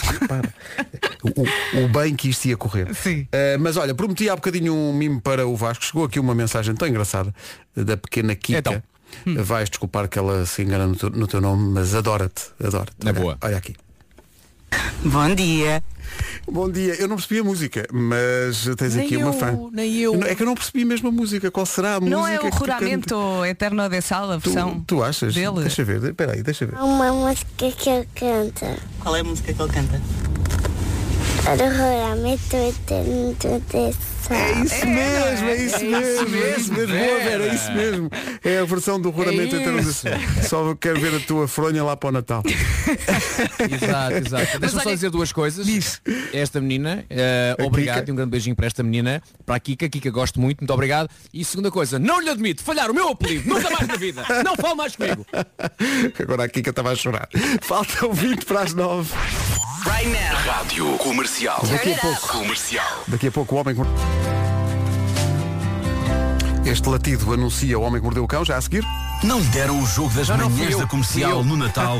o, 1.22 1.85
o 1.85 1.88
bem 1.88 2.14
que 2.14 2.28
isto 2.28 2.46
ia 2.46 2.57
correr. 2.57 2.94
Sim. 2.94 3.22
Uh, 3.22 3.59
mas 3.61 3.76
olha, 3.76 3.94
prometi 3.94 4.28
há 4.28 4.37
bocadinho 4.37 4.74
um 4.74 4.92
mimo 4.92 5.20
para 5.20 5.46
o 5.46 5.57
Vasco. 5.57 5.85
Chegou 5.85 6.04
aqui 6.04 6.18
uma 6.18 6.35
mensagem 6.35 6.74
tão 6.74 6.87
engraçada 6.88 7.35
uh, 7.76 7.85
da 7.85 7.96
pequena 7.96 8.35
Kika. 8.35 8.59
Então. 8.59 8.83
Uh, 9.27 9.42
Vais 9.44 9.68
desculpar 9.68 10.09
que 10.09 10.18
ela 10.18 10.44
se 10.46 10.62
engana 10.62 10.87
no 10.87 10.96
teu, 10.96 11.11
no 11.11 11.27
teu 11.27 11.40
nome, 11.40 11.72
mas 11.72 11.94
adora-te. 11.94 12.44
Adora-te. 12.62 12.92
Na 13.05 13.11
Olha- 13.11 13.20
boa. 13.20 13.38
Olha 13.42 13.57
aqui. 13.57 13.74
Bom 15.05 15.35
dia. 15.35 15.83
Bom 16.50 16.68
dia. 16.70 16.94
Eu 17.00 17.07
não 17.09 17.16
percebi 17.16 17.40
a 17.40 17.44
música, 17.44 17.87
mas 17.92 18.68
tens 18.77 18.94
Nem 18.96 19.07
aqui 19.07 19.16
uma 19.16 19.29
eu, 19.29 19.33
fã. 19.33 19.59
nem 19.72 19.96
eu. 19.98 20.16
não- 20.16 20.27
É 20.27 20.35
que 20.35 20.42
eu 20.42 20.46
não 20.46 20.55
percebi 20.55 20.85
mesmo 20.85 21.09
a 21.09 21.12
música. 21.12 21.50
Qual 21.50 21.64
será 21.64 21.96
a 21.96 22.00
Não 22.00 22.20
música 22.22 22.46
é 22.46 22.50
o 22.50 22.59
juramento 22.59 23.44
eterno 23.44 23.88
de 23.88 24.00
sal, 24.00 24.31
a 24.31 24.37
versão 24.37 24.81
Tu, 24.81 24.96
tu 24.96 25.03
achas? 25.05 25.35
dele. 25.35 25.61
Deixa 25.61 25.85
ver. 25.85 26.03
Espera 26.03 26.33
aí, 26.33 26.42
deixa 26.42 26.66
ver. 26.66 26.77
Há 26.77 26.85
uma 26.85 27.12
música 27.12 27.46
que 27.70 27.88
ele 27.88 28.09
canta. 28.14 28.77
Qual 29.00 29.14
é 29.16 29.20
a 29.20 29.24
música 29.24 29.53
que 29.53 29.62
ele 29.62 29.72
canta? 29.72 30.00
Verdadeiramente 31.44 32.57
eterno 32.57 33.35
de 33.38 33.48
É 34.30 34.52
isso 34.64 34.87
mesmo, 34.87 35.48
é 35.48 35.56
isso 35.56 35.84
mesmo, 35.84 36.37
é 36.37 36.56
isso 36.56 36.72
mesmo. 36.72 36.94
Boa, 36.94 37.18
Vera, 37.20 37.44
é 37.44 37.54
isso 37.54 37.72
mesmo. 37.72 38.10
É 38.44 38.58
a 38.58 38.64
versão 38.64 39.00
do 39.00 39.10
roramento 39.10 39.56
É 39.56 39.60
em 39.60 39.64
termos 39.64 39.87
isso. 39.87 40.06
de... 40.08 40.46
Só 40.48 40.74
quero 40.74 41.00
ver 41.00 41.14
a 41.16 41.20
tua 41.20 41.46
fronha 41.48 41.82
lá 41.84 41.96
para 41.96 42.08
o 42.08 42.12
Natal. 42.12 42.42
Exato, 42.46 44.16
exato. 44.16 44.58
Deixa-me 44.58 44.82
só 44.82 44.90
dizer 44.90 45.10
duas 45.10 45.32
coisas. 45.32 46.00
Esta 46.32 46.60
menina, 46.60 47.04
eh, 47.10 47.56
obrigado 47.60 48.00
Kika. 48.00 48.10
e 48.10 48.12
um 48.12 48.16
grande 48.16 48.30
beijinho 48.30 48.56
para 48.56 48.66
esta 48.66 48.82
menina, 48.82 49.22
para 49.44 49.56
a 49.56 49.60
Kika, 49.60 49.88
Kika 49.88 50.10
gosto 50.10 50.40
muito, 50.40 50.60
muito 50.60 50.72
obrigado. 50.72 51.08
E 51.32 51.44
segunda 51.44 51.70
coisa, 51.70 51.98
não 51.98 52.20
lhe 52.20 52.30
admito 52.30 52.62
falhar 52.62 52.90
o 52.90 52.94
meu 52.94 53.08
apelido, 53.08 53.48
nunca 53.48 53.70
mais 53.70 53.87
na 53.87 53.96
vida. 53.96 54.24
Não 54.44 54.56
fale 54.56 54.74
mais 54.74 54.96
comigo. 54.96 55.26
Agora 56.18 56.44
a 56.44 56.48
Kika 56.48 56.70
estava 56.70 56.90
a 56.90 56.94
chorar. 56.96 57.28
Faltam 57.62 58.12
20 58.12 58.44
para 58.44 58.60
as 58.62 58.74
9. 58.74 59.10
Right 59.85 60.09
now. 60.09 60.35
Rádio 60.47 60.97
Comercial. 60.97 61.62
Daqui 61.70 61.92
a 61.92 61.99
pouco. 61.99 62.29
Comercial. 62.29 63.05
Daqui 63.07 63.27
a 63.27 63.33
pouco 63.33 63.55
o 63.55 63.59
homem. 63.59 63.77
Este 66.64 66.88
latido 66.88 67.33
anuncia 67.35 67.79
o 67.79 67.83
homem 67.83 68.01
que 68.01 68.05
mordeu 68.05 68.25
o 68.25 68.27
cão, 68.27 68.44
já 68.44 68.57
a 68.57 68.61
seguir. 68.62 68.83
Não 69.23 69.40
lhe 69.40 69.47
deram 69.49 69.79
o 69.83 69.87
jogo 69.87 70.09
das 70.14 70.27
fui 70.27 70.37
manhãs 70.37 70.79
da 70.79 70.87
comercial 70.87 71.44
no 71.44 71.57
Natal. 71.57 71.99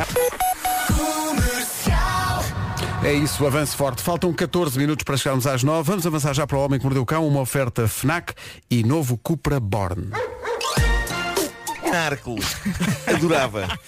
É 3.03 3.13
isso, 3.13 3.47
avanço 3.47 3.77
forte. 3.77 4.03
Faltam 4.03 4.33
14 4.33 4.79
minutos 4.79 5.05
para 5.05 5.19
chegarmos 5.19 5.47
às 5.47 5.63
9. 5.63 5.87
Vamos 5.87 6.07
avançar 6.07 6.33
já 6.33 6.47
para 6.47 6.57
o 6.57 6.65
Homem 6.65 6.79
que 6.79 6.87
Mordeu 6.87 7.03
o 7.03 7.07
Cão, 7.07 7.29
uma 7.29 7.41
oferta 7.41 7.87
FNAC 7.87 8.33
e 8.71 8.83
novo 8.83 9.19
Cupra 9.19 9.61
Born. 9.61 10.09
Hércules. 11.95 12.57
Adorava. 13.07 13.79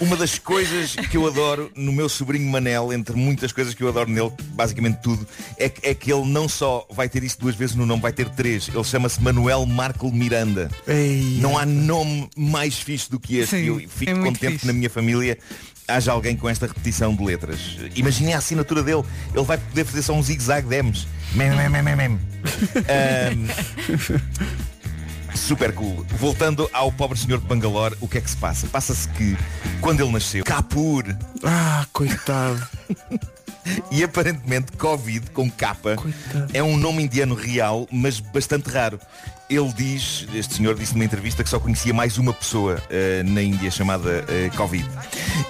Uma 0.00 0.16
das 0.16 0.38
coisas 0.38 0.94
que 0.94 1.16
eu 1.16 1.26
adoro 1.26 1.70
no 1.74 1.92
meu 1.92 2.08
sobrinho 2.08 2.50
Manel, 2.50 2.92
entre 2.92 3.16
muitas 3.16 3.52
coisas 3.52 3.74
que 3.74 3.82
eu 3.82 3.88
adoro 3.88 4.10
nele, 4.10 4.32
basicamente 4.52 4.98
tudo, 5.02 5.26
é 5.56 5.68
que, 5.68 5.86
é 5.86 5.94
que 5.94 6.12
ele 6.12 6.26
não 6.26 6.48
só 6.48 6.86
vai 6.90 7.08
ter 7.08 7.22
isso 7.22 7.38
duas 7.40 7.54
vezes 7.54 7.74
no 7.74 7.86
nome, 7.86 8.02
vai 8.02 8.12
ter 8.12 8.28
três. 8.30 8.68
Ele 8.68 8.84
chama-se 8.84 9.22
Manuel 9.22 9.66
Marco 9.66 10.10
Miranda. 10.10 10.70
Ei. 10.86 11.38
Não 11.40 11.58
há 11.58 11.66
nome 11.66 12.28
mais 12.36 12.78
fixe 12.78 13.10
do 13.10 13.20
que 13.20 13.38
este. 13.38 13.56
Sim, 13.56 13.64
eu 13.64 13.88
fico 13.88 14.12
é 14.12 14.14
contente 14.14 14.52
fixe. 14.52 14.58
que 14.60 14.66
na 14.66 14.72
minha 14.72 14.90
família 14.90 15.38
haja 15.88 16.12
alguém 16.12 16.36
com 16.36 16.48
esta 16.48 16.66
repetição 16.66 17.14
de 17.14 17.24
letras. 17.24 17.58
Imaginem 17.94 18.34
a 18.34 18.38
assinatura 18.38 18.82
dele. 18.82 19.02
Ele 19.34 19.44
vai 19.44 19.58
poder 19.58 19.84
fazer 19.84 20.02
só 20.02 20.12
um 20.12 20.22
zigue-zague 20.22 20.68
de 20.68 20.82
M's. 20.82 21.06
Mem, 21.34 21.50
mem, 21.50 21.68
mem, 21.68 21.82
mem, 21.82 21.96
mem. 21.96 22.18
Super 25.36 25.72
cool. 25.74 26.04
Voltando 26.18 26.68
ao 26.72 26.90
pobre 26.90 27.18
senhor 27.18 27.38
de 27.38 27.46
Bangalore, 27.46 27.94
o 28.00 28.08
que 28.08 28.18
é 28.18 28.20
que 28.20 28.30
se 28.30 28.36
passa? 28.36 28.66
Passa-se 28.66 29.08
que, 29.10 29.36
quando 29.80 30.00
ele 30.02 30.10
nasceu, 30.10 30.44
Kapur, 30.44 31.04
Ah, 31.44 31.86
coitado. 31.92 32.66
e 33.90 34.02
aparentemente 34.02 34.72
Covid 34.72 35.30
com 35.30 35.50
capa 35.50 35.96
é 36.52 36.62
um 36.62 36.76
nome 36.76 37.02
indiano 37.04 37.34
real, 37.34 37.86
mas 37.92 38.18
bastante 38.20 38.68
raro. 38.70 38.98
Ele 39.48 39.72
diz, 39.72 40.26
este 40.34 40.54
senhor 40.54 40.74
disse 40.74 40.94
numa 40.94 41.04
entrevista 41.04 41.44
que 41.44 41.48
só 41.50 41.60
conhecia 41.60 41.94
mais 41.94 42.18
uma 42.18 42.32
pessoa 42.32 42.82
eh, 42.90 43.22
na 43.24 43.40
Índia 43.40 43.70
chamada 43.70 44.24
eh, 44.28 44.50
Covid. 44.56 44.88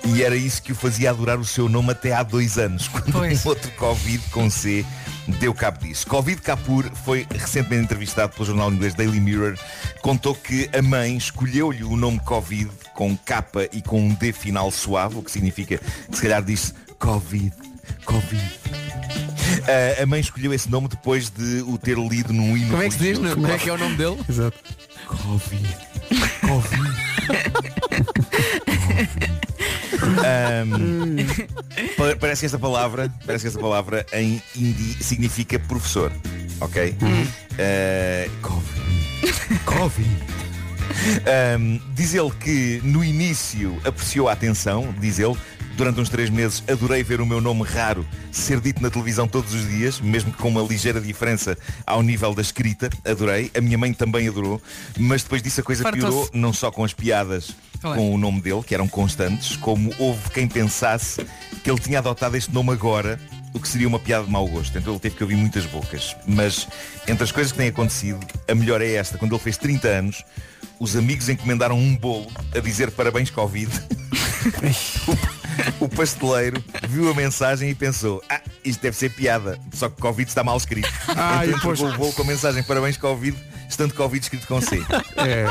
E 0.05 0.23
era 0.23 0.37
isso 0.37 0.61
que 0.63 0.73
o 0.73 0.75
fazia 0.75 1.09
adorar 1.11 1.39
o 1.39 1.45
seu 1.47 1.67
nome 1.67 1.93
até 1.93 2.13
há 2.13 2.23
dois 2.23 2.59
anos, 2.59 2.89
quando 2.93 3.11
Pois. 3.13 3.47
um 3.47 3.49
outro 3.49 3.71
Covid 3.73 4.23
com 4.31 4.51
C 4.51 4.85
deu 5.33 5.53
cabo 5.55 5.79
disso. 5.79 6.07
Covid 6.07 6.41
Kapoor 6.41 6.91
foi 7.05 7.27
recentemente 7.31 7.85
entrevistado 7.85 8.33
pelo 8.33 8.45
jornal 8.45 8.73
inglês 8.73 8.95
Daily 8.95 9.21
Mirror. 9.21 9.59
Contou 10.01 10.35
que 10.35 10.69
a 10.77 10.83
mãe 10.83 11.17
escolheu-lhe 11.17 11.85
o 11.85 11.97
nome 11.97 12.21
Covid 12.21 12.71
com 12.95 13.17
capa 13.17 13.69
e 13.73 13.83
com 13.83 14.01
um 14.01 14.15
D 14.15 14.33
final 14.33 14.71
suave, 14.71 15.17
o 15.19 15.23
que 15.23 15.31
significa 15.31 15.79
que 15.79 16.17
se 16.17 16.23
calhar 16.23 16.43
disse 16.43 16.73
Covid, 16.99 17.53
Covid. 18.05 18.61
Ah, 19.69 20.03
a 20.03 20.07
mãe 20.07 20.21
escolheu 20.21 20.53
esse 20.53 20.71
nome 20.71 20.89
depois 20.89 21.31
de 21.31 21.63
o 21.63 21.77
ter 21.79 21.99
lido 21.99 22.33
num 22.33 22.57
hino 22.57 22.71
Como 22.71 22.83
é 22.83 22.89
que 22.89 22.95
se 22.95 22.99
diz? 22.99 23.19
Como 23.19 23.47
é 23.47 23.59
que 23.59 23.69
é 23.69 23.73
o 23.73 23.79
nome 23.79 23.97
dele? 23.97 24.19
Exato. 24.29 24.59
Covid. 25.07 25.77
Covid. 26.41 26.97
Pa- 31.97 32.17
parece 32.19 32.41
que 32.41 32.47
esta 32.47 32.59
palavra, 32.59 33.13
parece 33.25 33.43
que 33.45 33.49
esta 33.49 33.61
palavra 33.61 34.05
em 34.13 34.43
hindi 34.55 34.97
significa 35.03 35.59
professor, 35.59 36.13
ok? 36.61 36.95
Ah, 37.59 38.29
Covid. 38.43 39.65
Covid. 39.65 40.37
Ahm, 41.27 41.81
diz 41.95 42.15
ele 42.15 42.31
que 42.41 42.81
no 42.85 43.05
início 43.05 43.77
apreciou 43.85 44.29
a 44.29 44.33
atenção, 44.33 44.95
diz 45.01 45.19
ele, 45.19 45.37
durante 45.77 46.01
uns 46.01 46.09
três 46.09 46.31
meses 46.31 46.63
adorei 46.69 47.03
ver 47.03 47.21
o 47.21 47.27
meu 47.27 47.41
nome 47.41 47.63
raro 47.63 48.07
ser 48.33 48.61
dito 48.61 48.83
na 48.83 48.91
televisão 48.91 49.29
todos 49.29 49.53
os 49.55 49.69
dias, 49.69 50.01
mesmo 50.01 50.33
que 50.33 50.39
com 50.39 50.49
uma 50.49 50.63
ligeira 50.63 51.01
diferença 51.01 51.57
ao 51.87 52.03
nível 52.03 52.35
da 52.35 52.43
escrita, 52.43 52.91
adorei. 53.05 53.51
A 53.57 53.61
minha 53.61 53.77
mãe 53.77 53.93
também 53.93 54.27
adorou, 54.27 54.61
mas 54.99 55.23
depois 55.23 55.43
disso 55.43 55.61
a 55.61 55.65
coisa 55.65 55.93
piorou, 55.93 56.29
não 56.33 56.53
só 56.53 56.71
com 56.71 56.83
as 56.83 56.95
piadas 56.95 57.55
com 57.81 58.15
o 58.15 58.19
nome 58.19 58.41
dele, 58.41 58.63
que 58.63 58.75
eram 58.75 58.89
constantes, 58.89 59.57
como 59.57 59.95
houve 59.99 60.31
quem 60.31 60.49
pensasse 60.49 61.25
que 61.63 61.71
ele 61.71 61.79
tinha 61.79 61.99
adotado 61.99 62.37
este 62.37 62.53
nome 62.53 62.73
agora, 62.73 63.21
o 63.53 63.61
que 63.61 63.69
seria 63.69 63.87
uma 63.87 63.99
piada 63.99 64.25
de 64.25 64.31
mau 64.31 64.47
gosto. 64.49 64.77
Então 64.77 64.95
ele 64.95 65.01
teve 65.01 65.17
que 65.17 65.23
ouvir 65.23 65.37
muitas 65.37 65.67
bocas. 65.67 66.17
Mas 66.27 66.67
entre 67.07 67.23
as 67.25 67.31
coisas 67.31 67.53
que 67.53 67.59
têm 67.59 67.69
acontecido, 67.69 68.21
a 68.49 68.55
melhor 68.55 68.81
é 68.81 68.93
esta. 68.95 69.19
Quando 69.19 69.35
ele 69.35 69.43
fez 69.43 69.57
30 69.57 69.89
anos, 69.89 70.25
os 70.79 70.97
amigos 70.97 71.29
encomendaram 71.29 71.79
um 71.79 71.97
bolo 71.97 72.31
a 72.55 72.61
dizer 72.61 72.91
parabéns 72.91 73.31
Covid. 73.31 73.71
pasteleiro 75.97 76.63
viu 76.89 77.11
a 77.11 77.15
mensagem 77.15 77.71
e 77.71 77.75
pensou, 77.75 78.23
ah, 78.29 78.41
isto 78.65 78.81
deve 78.83 78.97
ser 78.97 79.11
piada, 79.11 79.59
só 79.73 79.89
que 79.89 80.01
Covid 80.01 80.29
está 80.29 80.45
mal 80.45 80.57
escrito. 80.57 80.89
Ah, 81.19 81.47
então 81.47 81.59
depois- 81.73 81.81
bolo 81.97 82.13
com 82.13 82.23
a 82.23 82.27
mensagem 82.27 82.63
parabéns 82.63 82.97
Covid, 82.99 83.37
estando 83.69 83.95
Covid 83.95 84.23
escrito 84.23 84.47
com 84.47 84.61
C. 84.61 84.77
É, 85.17 85.45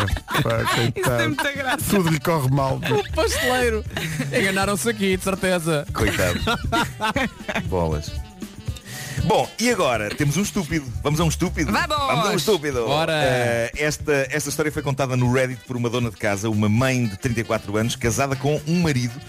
pá, 0.44 0.64
coitado. 0.76 1.24
muita 1.30 1.52
graça. 1.52 1.84
Tudo 1.90 2.10
lhe 2.10 2.20
corre 2.20 2.50
mal. 2.50 2.80
O 2.90 3.12
pasteleiro. 3.16 3.84
Enganaram-se 4.32 4.88
aqui, 4.90 5.18
de 5.18 5.24
certeza. 5.24 5.86
Coitado. 5.92 6.40
Bolas. 7.68 8.12
Bom, 9.26 9.50
e 9.60 9.72
agora 9.72 10.14
temos 10.14 10.38
um 10.38 10.44
estúpido. 10.44 10.86
Vamos 11.02 11.20
a 11.20 11.24
um 11.24 11.30
estúpido? 11.30 11.72
Vamos! 11.72 11.88
Vamos 11.98 12.26
a 12.28 12.30
um 12.32 12.36
estúpido. 12.36 12.86
Bora! 12.86 13.14
Eh, 13.16 13.72
esta, 13.78 14.28
esta 14.30 14.50
história 14.50 14.72
foi 14.72 14.84
contada 14.84 15.16
no 15.18 15.34
Reddit 15.34 15.62
por 15.66 15.76
uma 15.76 15.90
dona 15.90 16.12
de 16.12 16.18
casa, 16.18 16.48
uma 16.48 16.70
mãe 16.70 17.08
de 17.08 17.18
34 17.18 17.76
anos, 17.76 17.96
casada 17.96 18.36
com 18.36 18.62
um 18.68 18.82
marido 18.82 19.20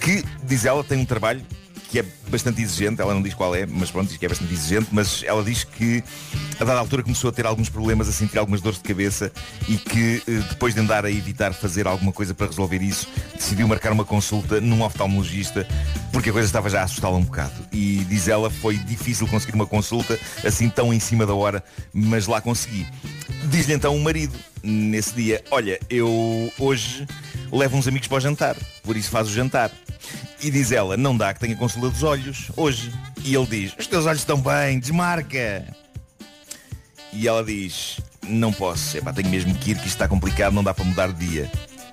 que, 0.00 0.24
diz 0.42 0.64
ela, 0.64 0.82
tem 0.82 0.98
um 0.98 1.04
trabalho 1.04 1.44
que 1.90 1.98
é 1.98 2.04
bastante 2.28 2.62
exigente, 2.62 3.02
ela 3.02 3.12
não 3.12 3.20
diz 3.20 3.34
qual 3.34 3.52
é, 3.52 3.66
mas 3.66 3.90
pronto, 3.90 4.08
diz 4.08 4.16
que 4.16 4.24
é 4.24 4.28
bastante 4.28 4.52
exigente, 4.54 4.86
mas 4.92 5.24
ela 5.24 5.42
diz 5.42 5.64
que 5.64 6.04
a 6.60 6.64
dada 6.64 6.78
altura 6.78 7.02
começou 7.02 7.30
a 7.30 7.32
ter 7.32 7.44
alguns 7.44 7.68
problemas, 7.68 8.08
a 8.08 8.12
sentir 8.12 8.38
algumas 8.38 8.60
dores 8.60 8.78
de 8.78 8.84
cabeça 8.84 9.32
e 9.68 9.76
que 9.76 10.22
eh, 10.28 10.38
depois 10.50 10.72
de 10.72 10.80
andar 10.80 11.04
a 11.04 11.10
evitar 11.10 11.52
fazer 11.52 11.88
alguma 11.88 12.12
coisa 12.12 12.32
para 12.32 12.46
resolver 12.46 12.80
isso, 12.80 13.08
decidiu 13.34 13.66
marcar 13.66 13.90
uma 13.90 14.04
consulta 14.04 14.60
num 14.60 14.84
oftalmologista 14.84 15.66
porque 16.12 16.30
a 16.30 16.32
coisa 16.32 16.46
estava 16.46 16.70
já 16.70 16.80
a 16.80 16.84
assustá-la 16.84 17.16
um 17.16 17.24
bocado. 17.24 17.54
E 17.72 18.04
diz 18.08 18.28
ela, 18.28 18.50
foi 18.50 18.76
difícil 18.76 19.26
conseguir 19.26 19.56
uma 19.56 19.66
consulta 19.66 20.16
assim 20.44 20.68
tão 20.68 20.94
em 20.94 21.00
cima 21.00 21.26
da 21.26 21.34
hora, 21.34 21.64
mas 21.92 22.28
lá 22.28 22.40
consegui. 22.40 22.86
Diz-lhe 23.46 23.74
então 23.74 23.96
o 23.96 24.00
marido, 24.00 24.38
nesse 24.62 25.12
dia, 25.12 25.42
olha, 25.50 25.80
eu 25.90 26.52
hoje 26.56 27.04
levo 27.52 27.76
uns 27.76 27.86
amigos 27.88 28.08
para 28.08 28.18
o 28.18 28.20
jantar, 28.20 28.56
por 28.82 28.96
isso 28.96 29.10
faz 29.10 29.28
o 29.28 29.32
jantar. 29.32 29.70
E 30.42 30.50
diz 30.50 30.72
ela, 30.72 30.96
não 30.96 31.16
dá 31.16 31.32
que 31.34 31.40
tenha 31.40 31.54
consulta 31.56 31.90
dos 31.90 32.02
olhos, 32.02 32.50
hoje. 32.56 32.92
E 33.22 33.34
ele 33.34 33.46
diz, 33.46 33.74
os 33.78 33.86
teus 33.86 34.06
olhos 34.06 34.20
estão 34.20 34.40
bem, 34.40 34.78
desmarca. 34.78 35.64
E 37.12 37.26
ela 37.28 37.44
diz, 37.44 38.00
não 38.26 38.52
posso, 38.52 38.96
epá, 38.96 39.12
tenho 39.12 39.28
mesmo 39.28 39.54
que 39.54 39.72
ir, 39.72 39.74
que 39.74 39.86
isto 39.86 39.96
está 39.96 40.08
complicado, 40.08 40.52
não 40.52 40.64
dá 40.64 40.72
para 40.72 40.84
mudar 40.84 41.12
de 41.12 41.26
dia. 41.26 41.50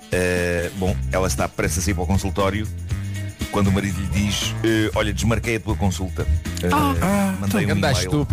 Uh, 0.08 0.74
bom, 0.76 0.96
ela 1.12 1.26
está 1.26 1.46
prestes 1.48 1.80
a 1.80 1.82
sair 1.82 1.94
para 1.94 2.04
o 2.04 2.06
consultório 2.06 2.66
quando 3.50 3.68
o 3.68 3.72
marido 3.72 3.98
lhe 4.00 4.06
diz, 4.08 4.54
"Eh, 4.62 4.90
olha, 4.94 5.12
desmarquei 5.12 5.56
a 5.56 5.60
tua 5.60 5.74
consulta. 5.74 6.22
Uh, 6.22 7.40
mandei 7.40 7.66
um 7.66 7.70
Anda 7.72 7.92
e-mail. 7.92 8.26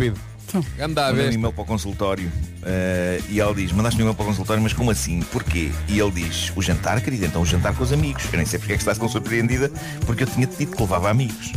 Anda 0.80 1.06
a 1.06 1.10
Mandei 1.10 1.26
um 1.26 1.28
ver. 1.28 1.34
e-mail 1.34 1.52
para 1.52 1.62
o 1.62 1.66
consultório 1.66 2.30
eh, 2.62 3.20
e 3.28 3.40
ela 3.40 3.54
diz, 3.54 3.72
mandaste 3.72 3.98
um 3.98 4.02
e-mail 4.02 4.14
para 4.14 4.24
o 4.24 4.26
consultório, 4.28 4.62
mas 4.62 4.72
como 4.72 4.90
assim? 4.90 5.20
Porquê? 5.32 5.70
E 5.88 5.98
ele 5.98 6.10
diz, 6.12 6.52
o 6.56 6.62
jantar, 6.62 7.00
querida, 7.00 7.26
então 7.26 7.42
o 7.42 7.46
jantar 7.46 7.74
com 7.74 7.82
os 7.82 7.92
amigos. 7.92 8.24
Eu 8.32 8.36
nem 8.38 8.46
sei 8.46 8.58
porque 8.58 8.72
é 8.72 8.76
que 8.76 8.82
estás 8.82 8.98
tão 8.98 9.08
surpreendida, 9.08 9.70
porque 10.06 10.22
eu 10.22 10.26
tinha-te 10.26 10.56
dito 10.56 10.76
que 10.76 10.82
levava 10.82 11.10
amigos. 11.10 11.52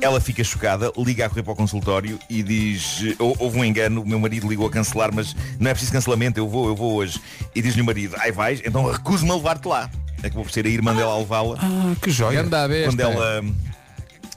Ela 0.00 0.20
fica 0.20 0.44
chocada, 0.44 0.92
liga 0.96 1.26
a 1.26 1.28
correr 1.28 1.42
para 1.42 1.52
o 1.52 1.56
consultório 1.56 2.18
e 2.30 2.40
diz, 2.42 3.02
"Hou- 3.18 3.34
houve 3.40 3.58
um 3.58 3.64
engano, 3.64 4.02
o 4.02 4.06
meu 4.08 4.20
marido 4.20 4.48
ligou 4.48 4.66
a 4.66 4.70
cancelar, 4.70 5.10
mas 5.12 5.34
não 5.58 5.68
é 5.70 5.74
preciso 5.74 5.92
cancelamento, 5.92 6.38
eu 6.38 6.48
vou, 6.48 6.68
eu 6.68 6.76
vou 6.76 6.94
hoje. 6.94 7.20
E 7.52 7.60
diz-lhe 7.60 7.82
o 7.82 7.84
marido, 7.84 8.14
ai 8.18 8.30
vais, 8.30 8.60
então 8.64 8.84
recuso-me 8.90 9.32
a 9.32 9.34
levar-te 9.34 9.66
lá. 9.66 9.90
Acabou 10.22 10.44
por 10.44 10.50
ser 10.52 10.66
a 10.66 10.68
irmã 10.68 10.94
dela 10.94 11.14
a 11.14 11.18
levá-la 11.18 11.56
Ah, 11.60 11.94
que 12.00 12.10
joia. 12.10 12.42
Anda 12.42 12.62
a 12.64 12.66
ver. 12.68 12.84
quando 12.86 13.00
ela 13.00 13.42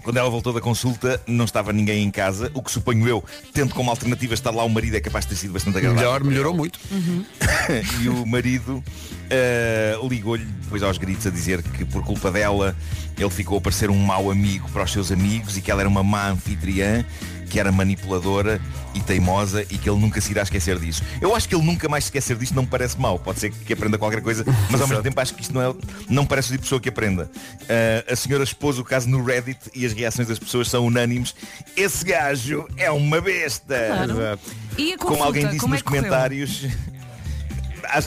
Quando 0.03 0.17
ela 0.17 0.29
voltou 0.29 0.51
da 0.51 0.61
consulta, 0.61 1.21
não 1.27 1.45
estava 1.45 1.71
ninguém 1.71 2.03
em 2.03 2.11
casa, 2.11 2.51
o 2.53 2.61
que 2.61 2.71
suponho 2.71 3.07
eu, 3.07 3.23
tendo 3.53 3.73
como 3.73 3.89
alternativa 3.89 4.33
estar 4.33 4.51
lá 4.51 4.63
o 4.63 4.69
marido, 4.69 4.95
é 4.95 4.99
capaz 4.99 5.25
de 5.25 5.29
ter 5.29 5.35
sido 5.37 5.53
bastante 5.53 5.77
agradável. 5.77 6.01
Melhor, 6.01 6.23
melhorou 6.23 6.53
muito. 6.53 6.79
e 8.01 8.09
o 8.09 8.25
marido 8.25 8.83
eh, 9.29 9.97
ligou-lhe 10.09 10.43
depois 10.43 10.83
aos 10.83 10.97
gritos 10.97 11.25
a 11.27 11.29
dizer 11.29 11.61
que 11.61 11.85
por 11.85 12.03
culpa 12.03 12.31
dela 12.31 12.75
ele 13.17 13.29
ficou 13.29 13.57
a 13.57 13.61
parecer 13.61 13.89
um 13.89 13.97
mau 13.97 14.31
amigo 14.31 14.69
para 14.71 14.83
os 14.83 14.91
seus 14.91 15.11
amigos 15.11 15.57
e 15.57 15.61
que 15.61 15.69
ela 15.69 15.81
era 15.81 15.89
uma 15.89 16.03
má 16.03 16.29
anfitriã, 16.29 17.05
que 17.51 17.59
era 17.59 17.71
manipuladora 17.71 18.61
e 18.93 19.01
teimosa 19.01 19.63
e 19.69 19.77
que 19.77 19.89
ele 19.89 19.99
nunca 19.99 20.21
se 20.21 20.31
irá 20.31 20.41
esquecer 20.41 20.79
disso. 20.79 21.03
Eu 21.19 21.35
acho 21.35 21.47
que 21.49 21.53
ele 21.55 21.63
nunca 21.65 21.89
mais 21.89 22.05
se 22.05 22.07
esquecer 22.07 22.37
disso 22.37 22.55
não 22.55 22.63
me 22.63 22.69
parece 22.69 22.97
mau. 22.99 23.19
Pode 23.19 23.39
ser 23.39 23.51
que 23.51 23.73
aprenda 23.73 23.97
qualquer 23.97 24.21
coisa, 24.21 24.45
mas 24.71 24.79
ao 24.81 24.87
mesmo 24.87 25.03
tempo 25.03 25.19
acho 25.19 25.33
que 25.35 25.41
isto 25.41 25.53
não, 25.53 25.61
é, 25.61 25.75
não 26.09 26.25
parece 26.25 26.47
o 26.47 26.51
tipo 26.51 26.61
de 26.61 26.65
pessoa 26.65 26.79
que 26.81 26.87
aprenda. 26.89 27.29
Eh, 27.67 28.05
a 28.09 28.15
senhora 28.15 28.43
expôs 28.43 28.79
o 28.79 28.83
caso 28.85 29.09
no 29.09 29.23
Reddit 29.23 29.59
e 29.75 29.85
as 29.85 29.91
reações 29.93 30.27
das 30.27 30.39
pessoas 30.39 30.69
são 30.69 30.85
unânimes. 30.85 31.35
Esse 31.75 32.05
gajo 32.05 32.65
é 32.77 32.89
uma 32.89 33.19
besta. 33.19 33.75
Claro. 33.87 34.39
E 34.77 34.93
a 34.93 34.97
Como 34.97 35.09
consulta, 35.09 35.25
alguém 35.25 35.45
disse 35.47 35.59
como 35.59 35.73
é 35.73 35.77
nos 35.77 35.81
comentários. 35.83 36.65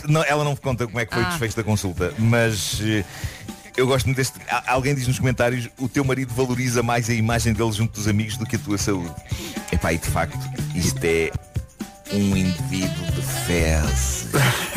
Não, 0.08 0.22
ela 0.24 0.44
não 0.44 0.56
conta 0.56 0.86
como 0.86 0.98
é 0.98 1.04
que 1.04 1.12
foi 1.12 1.22
o 1.22 1.26
Ah. 1.26 1.30
desfecho 1.30 1.56
da 1.56 1.62
consulta, 1.62 2.14
mas 2.16 2.80
eh, 2.82 3.04
eu 3.76 3.86
gosto 3.86 4.06
muito 4.06 4.16
deste. 4.16 4.38
Alguém 4.66 4.94
diz 4.94 5.06
nos 5.06 5.18
comentários, 5.18 5.68
o 5.78 5.88
teu 5.88 6.04
marido 6.04 6.32
valoriza 6.34 6.82
mais 6.82 7.08
a 7.10 7.14
imagem 7.14 7.52
dele 7.52 7.72
junto 7.72 7.92
dos 7.92 8.08
amigos 8.08 8.36
do 8.36 8.46
que 8.46 8.56
a 8.56 8.58
tua 8.58 8.78
saúde. 8.78 9.14
Epá, 9.72 9.92
e 9.92 9.98
de 9.98 10.06
facto, 10.06 10.38
isto 10.74 11.04
é 11.04 11.30
um 12.12 12.36
indivíduo 12.36 13.12
de 13.12 13.22
fezes. 13.46 14.28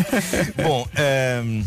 Bom, 0.64 0.88
ahm, 0.98 1.64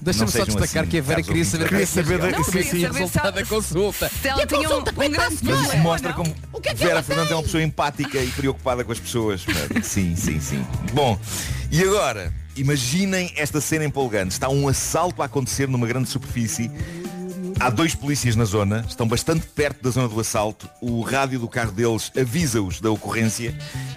Deixa-me 0.00 0.30
só 0.30 0.44
destacar 0.44 0.82
assim, 0.82 0.90
que 0.90 0.98
a 0.98 1.02
Vera 1.02 1.22
queria 1.22 1.44
saber, 1.44 1.64
da 1.64 1.68
queria 1.68 1.86
saber 1.86 2.18
da, 2.18 2.44
sim, 2.44 2.62
sim, 2.62 2.86
resultado 2.86 3.34
da 3.34 3.44
consulta. 3.44 4.08
Se 4.08 4.28
ela 4.28 4.46
tinha 4.46 4.68
um, 4.68 4.72
é 4.72 4.76
um 4.76 5.10
grande 5.10 5.34
isso 5.34 5.76
mostra 5.78 6.12
como 6.12 6.32
O 6.52 6.60
que 6.60 6.68
é 6.68 6.74
que 6.74 6.84
Vera 6.84 7.02
Fernandes 7.02 7.32
é 7.32 7.34
uma 7.34 7.42
pessoa 7.42 7.62
empática 7.62 8.18
e 8.18 8.28
preocupada 8.28 8.84
com 8.84 8.92
as 8.92 9.00
pessoas. 9.00 9.44
Sim, 9.82 10.14
sim, 10.14 10.38
sim. 10.40 10.64
Bom, 10.92 11.18
e 11.72 11.82
agora, 11.82 12.32
imaginem 12.60 13.32
esta 13.36 13.60
cena 13.60 13.84
empolgante. 13.84 14.32
Está 14.32 14.48
um 14.48 14.68
assalto 14.68 15.22
a 15.22 15.24
acontecer 15.24 15.66
numa 15.66 15.86
grande 15.86 16.08
superfície. 16.08 16.70
Há 17.58 17.68
dois 17.68 17.94
polícias 17.94 18.36
na 18.36 18.44
zona, 18.44 18.84
estão 18.88 19.06
bastante 19.06 19.46
perto 19.46 19.82
da 19.82 19.90
zona 19.90 20.08
do 20.08 20.18
assalto. 20.18 20.68
O 20.80 21.02
rádio 21.02 21.38
do 21.38 21.48
carro 21.48 21.72
deles 21.72 22.10
avisa-os 22.18 22.80
da 22.80 22.90
ocorrência 22.90 23.54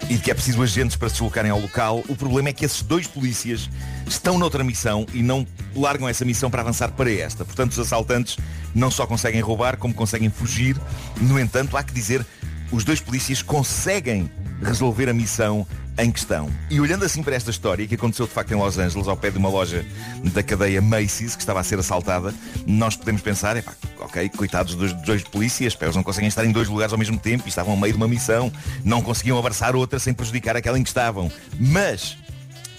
e 0.08 0.16
de 0.16 0.18
que 0.18 0.30
é 0.30 0.34
preciso 0.34 0.62
agentes 0.62 0.96
para 0.96 1.08
se 1.08 1.14
deslocarem 1.14 1.50
ao 1.50 1.60
local. 1.60 2.02
O 2.08 2.16
problema 2.16 2.50
é 2.50 2.52
que 2.52 2.64
esses 2.64 2.82
dois 2.82 3.06
polícias 3.06 3.70
estão 4.06 4.38
noutra 4.38 4.64
missão 4.64 5.06
e 5.14 5.22
não 5.22 5.46
largam 5.74 6.08
essa 6.08 6.24
missão 6.24 6.50
para 6.50 6.60
avançar 6.60 6.90
para 6.92 7.10
esta. 7.10 7.44
Portanto, 7.44 7.72
os 7.72 7.78
assaltantes 7.78 8.38
não 8.74 8.90
só 8.90 9.06
conseguem 9.06 9.40
roubar, 9.40 9.76
como 9.76 9.94
conseguem 9.94 10.28
fugir. 10.28 10.76
No 11.20 11.38
entanto, 11.38 11.76
há 11.76 11.82
que 11.82 11.92
dizer, 11.92 12.24
os 12.70 12.84
dois 12.84 13.00
polícias 13.00 13.40
conseguem 13.40 14.30
resolver 14.62 15.08
a 15.08 15.14
missão 15.14 15.66
em 15.96 16.10
questão. 16.10 16.50
E 16.70 16.80
olhando 16.80 17.04
assim 17.04 17.22
para 17.22 17.36
esta 17.36 17.50
história, 17.50 17.86
que 17.86 17.94
aconteceu 17.94 18.26
de 18.26 18.32
facto 18.32 18.52
em 18.52 18.56
Los 18.56 18.78
Angeles, 18.78 19.06
ao 19.06 19.16
pé 19.16 19.30
de 19.30 19.38
uma 19.38 19.48
loja 19.48 19.84
da 20.32 20.42
cadeia 20.42 20.82
Macy's, 20.82 21.36
que 21.36 21.42
estava 21.42 21.60
a 21.60 21.64
ser 21.64 21.78
assaltada, 21.78 22.34
nós 22.66 22.96
podemos 22.96 23.22
pensar, 23.22 23.56
ok, 24.00 24.28
coitados 24.30 24.74
dos 24.74 24.92
dois 24.92 25.22
polícias, 25.22 25.74
pá, 25.74 25.86
eles 25.86 25.96
não 25.96 26.02
conseguem 26.02 26.28
estar 26.28 26.44
em 26.44 26.52
dois 26.52 26.68
lugares 26.68 26.92
ao 26.92 26.98
mesmo 26.98 27.18
tempo 27.18 27.44
e 27.46 27.48
estavam 27.48 27.74
a 27.74 27.76
meio 27.76 27.92
de 27.92 27.96
uma 27.96 28.08
missão, 28.08 28.52
não 28.84 29.02
conseguiam 29.02 29.38
abraçar 29.38 29.76
outra 29.76 29.98
sem 29.98 30.12
prejudicar 30.12 30.56
aquela 30.56 30.78
em 30.78 30.82
que 30.82 30.88
estavam. 30.88 31.30
Mas, 31.58 32.16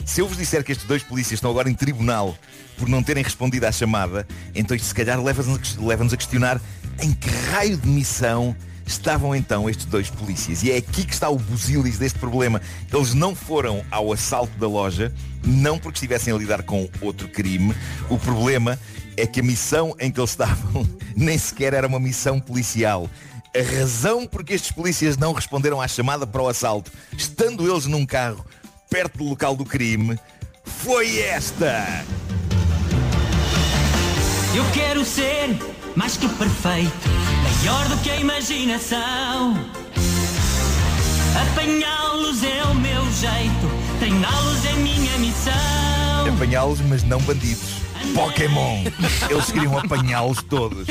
se 0.05 0.21
eu 0.21 0.27
vos 0.27 0.37
disser 0.37 0.63
que 0.63 0.71
estes 0.71 0.87
dois 0.87 1.03
polícias 1.03 1.37
estão 1.37 1.49
agora 1.49 1.69
em 1.69 1.73
tribunal 1.73 2.37
por 2.77 2.89
não 2.89 3.01
terem 3.01 3.23
respondido 3.23 3.65
à 3.65 3.71
chamada, 3.71 4.27
então 4.53 4.75
isto 4.75 4.87
se 4.87 4.93
calhar 4.93 5.21
leva-nos 5.23 6.13
a 6.13 6.17
questionar 6.17 6.59
em 7.01 7.13
que 7.13 7.29
raio 7.51 7.77
de 7.77 7.87
missão 7.87 8.55
estavam 8.85 9.35
então 9.35 9.69
estes 9.69 9.85
dois 9.85 10.09
polícias. 10.09 10.63
E 10.63 10.71
é 10.71 10.77
aqui 10.77 11.05
que 11.05 11.13
está 11.13 11.29
o 11.29 11.37
busilis 11.37 11.97
deste 11.97 12.19
problema. 12.19 12.61
Eles 12.93 13.13
não 13.13 13.35
foram 13.35 13.83
ao 13.89 14.11
assalto 14.13 14.57
da 14.57 14.67
loja, 14.67 15.13
não 15.43 15.77
porque 15.77 15.97
estivessem 15.97 16.33
a 16.33 16.37
lidar 16.37 16.63
com 16.63 16.89
outro 17.01 17.27
crime. 17.27 17.75
O 18.09 18.17
problema 18.17 18.79
é 19.17 19.25
que 19.25 19.39
a 19.39 19.43
missão 19.43 19.95
em 19.99 20.11
que 20.11 20.19
eles 20.19 20.31
estavam 20.31 20.87
nem 21.15 21.37
sequer 21.37 21.73
era 21.73 21.87
uma 21.87 21.99
missão 21.99 22.39
policial. 22.39 23.09
A 23.55 23.79
razão 23.79 24.27
porque 24.27 24.53
estes 24.53 24.71
polícias 24.71 25.17
não 25.17 25.31
responderam 25.31 25.81
à 25.81 25.87
chamada 25.87 26.27
para 26.27 26.41
o 26.41 26.47
assalto, 26.49 26.91
estando 27.17 27.69
eles 27.71 27.85
num 27.85 28.05
carro 28.05 28.45
perto 28.89 29.17
do 29.17 29.23
local 29.23 29.55
do 29.55 29.65
crime, 29.65 30.19
foi 30.63 31.19
esta. 31.19 32.05
Eu 34.55 34.63
quero 34.73 35.05
ser 35.05 35.57
mais 35.95 36.17
que 36.17 36.27
perfeito, 36.27 37.09
maior 37.55 37.87
do 37.87 37.97
que 37.97 38.09
a 38.09 38.17
imaginação. 38.17 39.55
Apanhá-los 41.51 42.43
é 42.43 42.63
o 42.63 42.75
meu 42.75 43.03
jeito, 43.11 43.99
treiná-los 43.99 44.65
é 44.65 44.73
minha 44.73 45.17
missão. 45.17 46.33
Apanhá-los, 46.33 46.81
mas 46.81 47.03
não 47.03 47.19
bandidos. 47.21 47.75
Pokémon. 48.13 48.83
Eles 49.29 49.51
queriam 49.51 49.77
apanhá-los 49.77 50.43
todos. 50.43 50.87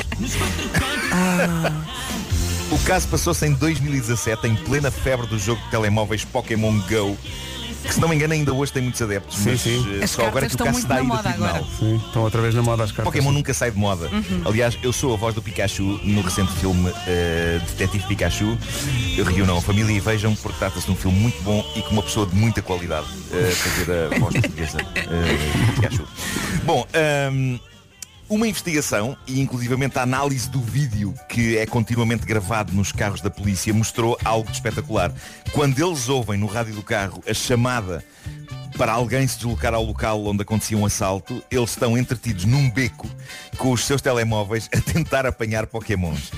O 2.70 2.78
caso 2.86 3.08
passou-se 3.08 3.46
em 3.46 3.52
2017, 3.52 4.46
em 4.46 4.56
plena 4.56 4.90
febre 4.90 5.26
do 5.26 5.38
jogo 5.38 5.62
de 5.62 5.70
telemóveis 5.70 6.24
Pokémon 6.24 6.80
Go, 6.88 7.16
que 7.86 7.94
se 7.94 8.00
não 8.00 8.08
me 8.08 8.14
engano 8.16 8.32
ainda 8.32 8.52
hoje 8.52 8.72
tem 8.72 8.82
muitos 8.82 9.00
adeptos, 9.02 9.36
Sim, 9.36 9.50
mas 9.50 9.60
sim. 9.60 9.98
eh, 10.00 10.04
As 10.04 10.10
só 10.10 10.26
agora 10.26 10.48
que 10.48 10.54
o 10.54 10.58
caso 10.58 10.78
está 10.78 10.96
aí 10.96 11.06
do 11.06 11.18
tribunal. 11.18 11.48
agora. 11.56 11.64
Sim, 11.78 11.96
estão 11.96 12.22
outra 12.22 12.40
vez 12.42 12.54
na 12.54 12.62
moda 12.62 12.82
as 12.84 12.90
cartas. 12.90 13.04
Pokémon 13.04 13.32
nunca 13.32 13.52
sai 13.54 13.70
de 13.70 13.78
moda. 13.78 14.08
Uhum. 14.08 14.42
Aliás, 14.46 14.76
eu 14.82 14.92
sou 14.92 15.14
a 15.14 15.16
voz 15.16 15.34
do 15.34 15.42
Pikachu 15.42 15.82
no 16.02 16.20
recente 16.22 16.52
filme 16.54 16.92
eh, 17.06 17.60
Detetive 17.76 18.06
Pikachu. 18.06 18.56
Eu 19.16 19.24
reúnam 19.24 19.58
a 19.58 19.62
família 19.62 19.92
e 19.92 20.00
vejam 20.00 20.34
porque 20.36 20.58
trata-se 20.58 20.86
de 20.86 20.92
um 20.92 20.96
filme 20.96 21.18
muito 21.18 21.40
bom 21.42 21.64
e 21.76 21.82
com 21.82 21.90
uma 21.90 22.02
pessoa 22.02 22.26
de 22.26 22.34
muita 22.34 22.62
qualidade 22.62 23.06
eh, 23.32 23.50
fazer 23.50 23.92
a 24.14 24.18
voz 24.18 24.32
portuguesa 24.34 24.78
eh, 24.96 25.66
do 25.66 25.72
Pikachu. 25.80 26.04
Bom, 26.64 26.86
ahm, 26.94 27.58
uma 28.34 28.48
investigação 28.48 29.16
e 29.28 29.40
inclusivamente 29.40 29.96
a 29.96 30.02
análise 30.02 30.50
do 30.50 30.60
vídeo 30.60 31.14
que 31.28 31.56
é 31.56 31.64
continuamente 31.66 32.26
gravado 32.26 32.72
nos 32.72 32.90
carros 32.90 33.20
da 33.20 33.30
polícia 33.30 33.72
mostrou 33.72 34.18
algo 34.24 34.50
de 34.50 34.56
espetacular. 34.56 35.12
Quando 35.52 35.78
eles 35.78 36.08
ouvem 36.08 36.36
no 36.36 36.46
rádio 36.46 36.74
do 36.74 36.82
carro 36.82 37.22
a 37.28 37.32
chamada 37.32 38.04
para 38.76 38.90
alguém 38.90 39.24
se 39.28 39.36
deslocar 39.36 39.72
ao 39.72 39.84
local 39.84 40.24
onde 40.24 40.42
acontecia 40.42 40.76
um 40.76 40.84
assalto, 40.84 41.40
eles 41.48 41.70
estão 41.70 41.96
entretidos 41.96 42.44
num 42.44 42.68
beco 42.68 43.08
com 43.56 43.70
os 43.70 43.84
seus 43.84 44.02
telemóveis 44.02 44.68
a 44.74 44.80
tentar 44.80 45.26
apanhar 45.26 45.68
pokémons. 45.68 46.32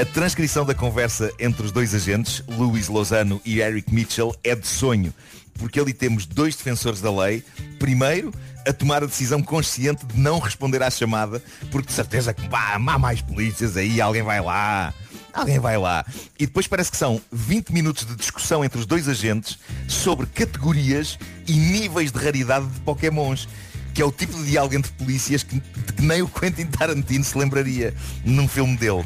A 0.00 0.06
transcrição 0.06 0.64
da 0.64 0.74
conversa 0.74 1.30
entre 1.38 1.66
os 1.66 1.70
dois 1.70 1.94
agentes, 1.94 2.42
Luís 2.48 2.88
Lozano 2.88 3.42
e 3.44 3.60
Eric 3.60 3.94
Mitchell, 3.94 4.34
é 4.42 4.54
de 4.54 4.66
sonho, 4.66 5.12
porque 5.58 5.78
ali 5.78 5.92
temos 5.92 6.24
dois 6.24 6.56
defensores 6.56 7.02
da 7.02 7.14
lei. 7.14 7.44
Primeiro, 7.78 8.32
a 8.66 8.72
tomar 8.72 9.02
a 9.02 9.06
decisão 9.06 9.42
consciente 9.42 10.06
de 10.06 10.18
não 10.18 10.38
responder 10.38 10.82
à 10.82 10.90
chamada, 10.90 11.42
porque 11.70 11.88
de 11.88 11.92
certeza 11.92 12.32
que 12.32 12.48
pá, 12.48 12.74
há 12.74 12.78
mais 12.78 13.20
polícias 13.20 13.76
aí, 13.76 14.00
alguém 14.00 14.22
vai 14.22 14.40
lá. 14.40 14.94
Alguém 15.32 15.58
vai 15.58 15.78
lá. 15.78 16.04
E 16.38 16.46
depois 16.46 16.66
parece 16.66 16.90
que 16.90 16.96
são 16.96 17.20
20 17.32 17.72
minutos 17.72 18.04
de 18.04 18.14
discussão 18.14 18.64
entre 18.64 18.78
os 18.78 18.84
dois 18.84 19.08
agentes 19.08 19.58
sobre 19.88 20.26
categorias 20.26 21.18
e 21.46 21.54
níveis 21.54 22.12
de 22.12 22.18
raridade 22.18 22.66
de 22.66 22.80
pokémons. 22.80 23.48
Que 23.94 24.02
é 24.02 24.04
o 24.04 24.12
tipo 24.12 24.32
de 24.34 24.50
diálogo 24.50 24.74
entre 24.74 24.90
polícias 24.92 25.42
que, 25.42 25.60
que 25.60 26.02
nem 26.02 26.22
o 26.22 26.28
Quentin 26.28 26.66
Tarantino 26.66 27.24
se 27.24 27.36
lembraria 27.36 27.94
num 28.24 28.46
filme 28.46 28.76
dele. 28.76 29.04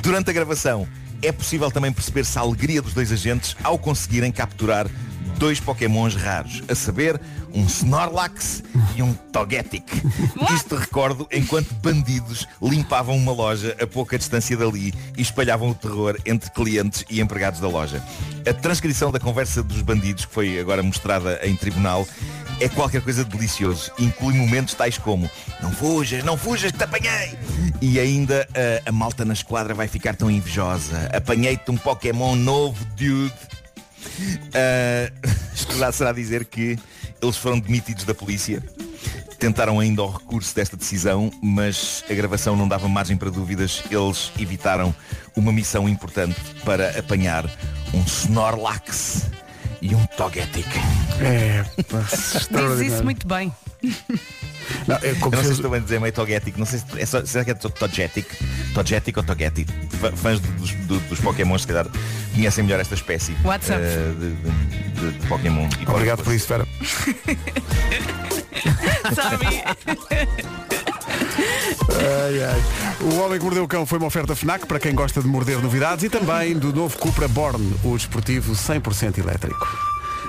Durante 0.00 0.30
a 0.30 0.32
gravação 0.32 0.88
é 1.22 1.32
possível 1.32 1.70
também 1.70 1.92
perceber-se 1.92 2.38
a 2.38 2.42
alegria 2.42 2.80
dos 2.80 2.94
dois 2.94 3.10
agentes 3.12 3.56
ao 3.62 3.78
conseguirem 3.78 4.30
capturar 4.30 4.88
dois 5.38 5.60
pokémons 5.60 6.14
raros, 6.14 6.62
a 6.68 6.74
saber, 6.74 7.20
um 7.54 7.64
Snorlax 7.64 8.62
e 8.96 9.02
um 9.02 9.12
Togetic. 9.32 9.84
Isto 10.54 10.76
recordo 10.76 11.26
enquanto 11.32 11.72
bandidos 11.74 12.46
limpavam 12.62 13.16
uma 13.16 13.32
loja 13.32 13.76
a 13.80 13.86
pouca 13.86 14.18
distância 14.18 14.56
dali 14.56 14.92
e 15.16 15.22
espalhavam 15.22 15.70
o 15.70 15.74
terror 15.74 16.16
entre 16.26 16.50
clientes 16.50 17.04
e 17.08 17.20
empregados 17.20 17.60
da 17.60 17.68
loja. 17.68 18.02
A 18.48 18.52
transcrição 18.52 19.10
da 19.10 19.20
conversa 19.20 19.62
dos 19.62 19.82
bandidos, 19.82 20.24
que 20.24 20.32
foi 20.32 20.58
agora 20.58 20.82
mostrada 20.82 21.40
em 21.42 21.54
tribunal, 21.56 22.06
é 22.60 22.68
qualquer 22.68 23.02
coisa 23.02 23.24
de 23.24 23.30
delicioso. 23.30 23.90
Inclui 23.98 24.34
momentos 24.34 24.74
tais 24.74 24.98
como 24.98 25.30
Não 25.62 25.70
fujas, 25.70 26.24
não 26.24 26.36
fujas 26.36 26.72
que 26.72 26.78
te 26.78 26.84
apanhei! 26.84 27.38
E 27.80 28.00
ainda 28.00 28.48
a, 28.84 28.88
a 28.88 28.92
malta 28.92 29.24
na 29.24 29.32
esquadra 29.32 29.74
vai 29.74 29.86
ficar 29.86 30.16
tão 30.16 30.30
invejosa. 30.30 31.08
Apanhei-te 31.12 31.70
um 31.70 31.76
Pokémon 31.76 32.34
novo, 32.34 32.84
dude. 32.96 33.32
Uh, 34.48 35.28
escusado 35.54 35.92
será 35.94 36.12
dizer 36.12 36.44
que 36.44 36.78
eles 37.22 37.36
foram 37.36 37.58
demitidos 37.60 38.04
da 38.04 38.14
polícia. 38.14 38.62
Tentaram 39.38 39.78
ainda 39.78 40.02
o 40.02 40.10
recurso 40.10 40.54
desta 40.54 40.76
decisão, 40.76 41.30
mas 41.42 42.02
a 42.10 42.14
gravação 42.14 42.56
não 42.56 42.66
dava 42.66 42.88
margem 42.88 43.16
para 43.16 43.30
dúvidas. 43.30 43.82
Eles 43.90 44.32
evitaram 44.38 44.92
uma 45.36 45.52
missão 45.52 45.88
importante 45.88 46.34
para 46.64 46.98
apanhar 46.98 47.44
um 47.94 48.00
Snorlax 48.02 49.26
e 49.80 49.94
um 49.94 50.04
Togetic. 50.16 50.66
É, 51.20 51.64
Diz 52.76 52.92
isso 52.92 53.04
muito 53.04 53.26
bem. 53.28 53.52
Não, 54.88 54.96
é 54.96 55.10
eu 55.12 55.16
não 55.20 55.30
sei 55.32 55.42
se 55.44 55.50
estou 55.52 55.70
bem 55.70 55.78
a 55.80 55.82
dizer 55.82 56.00
meio 56.00 56.12
togético. 56.12 56.58
Não 56.58 56.66
sei 56.66 56.80
se 56.80 56.84
é 57.00 57.06
só, 57.06 57.24
será 57.24 57.44
que 57.44 57.52
é 57.52 57.54
to- 57.54 57.70
Togetic? 57.70 58.26
Togetic 58.74 59.16
ou 59.16 59.22
Togetic? 59.22 59.68
Fã- 60.00 60.12
Fãs 60.16 60.40
dos, 60.40 60.72
do- 60.86 60.98
dos 61.00 61.20
Pokémon, 61.20 61.56
se 61.58 61.66
calhar, 61.66 61.86
conhecem 62.38 62.62
melhor 62.64 62.78
esta 62.80 62.94
espécie 62.94 63.36
WhatsApp. 63.44 63.82
eh, 63.82 64.14
de, 64.18 64.30
de- 64.30 65.10
de- 65.12 65.18
de 65.18 65.26
Pokémon. 65.26 65.68
E 65.80 65.90
Obrigado 65.90 66.22
por 66.22 66.32
isso, 66.32 66.46
Vera. 66.48 66.66
Sabe? 69.14 69.46
Ai, 71.90 72.42
ai. 72.44 72.62
O 73.00 73.18
Homem 73.20 73.38
que 73.38 73.44
Mordeu 73.44 73.64
o 73.64 73.68
Cão 73.68 73.84
foi 73.86 73.98
uma 73.98 74.06
oferta 74.08 74.34
FNAC 74.36 74.66
para 74.66 74.78
quem 74.78 74.94
gosta 74.94 75.20
de 75.20 75.26
morder 75.28 75.60
novidades 75.60 76.04
e 76.04 76.08
também 76.10 76.56
do 76.56 76.72
novo 76.72 76.96
Cupra 76.98 77.26
Born, 77.28 77.74
o 77.84 77.96
desportivo 77.96 78.52
100% 78.52 79.18
elétrico. 79.18 79.66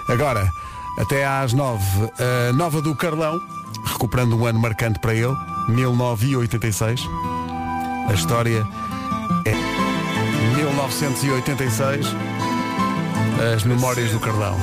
Agora, 0.07 0.49
até 0.99 1.25
às 1.25 1.53
9, 1.53 1.83
a 2.49 2.53
nova 2.53 2.81
do 2.81 2.95
Carlão, 2.95 3.39
recuperando 3.85 4.35
um 4.37 4.45
ano 4.45 4.59
marcante 4.59 4.99
para 4.99 5.13
ele, 5.13 5.35
1986. 5.67 7.01
A 8.09 8.13
história 8.13 8.65
é 9.45 9.78
1986. 10.87 12.05
As 13.53 13.63
memórias 13.63 14.11
do 14.11 14.19
Carlão 14.19 14.55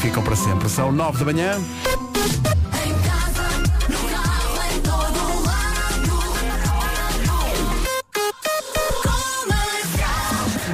ficam 0.00 0.22
para 0.22 0.36
sempre. 0.36 0.68
São 0.68 0.92
9 0.92 1.18
da 1.18 1.32
manhã. 1.32 1.60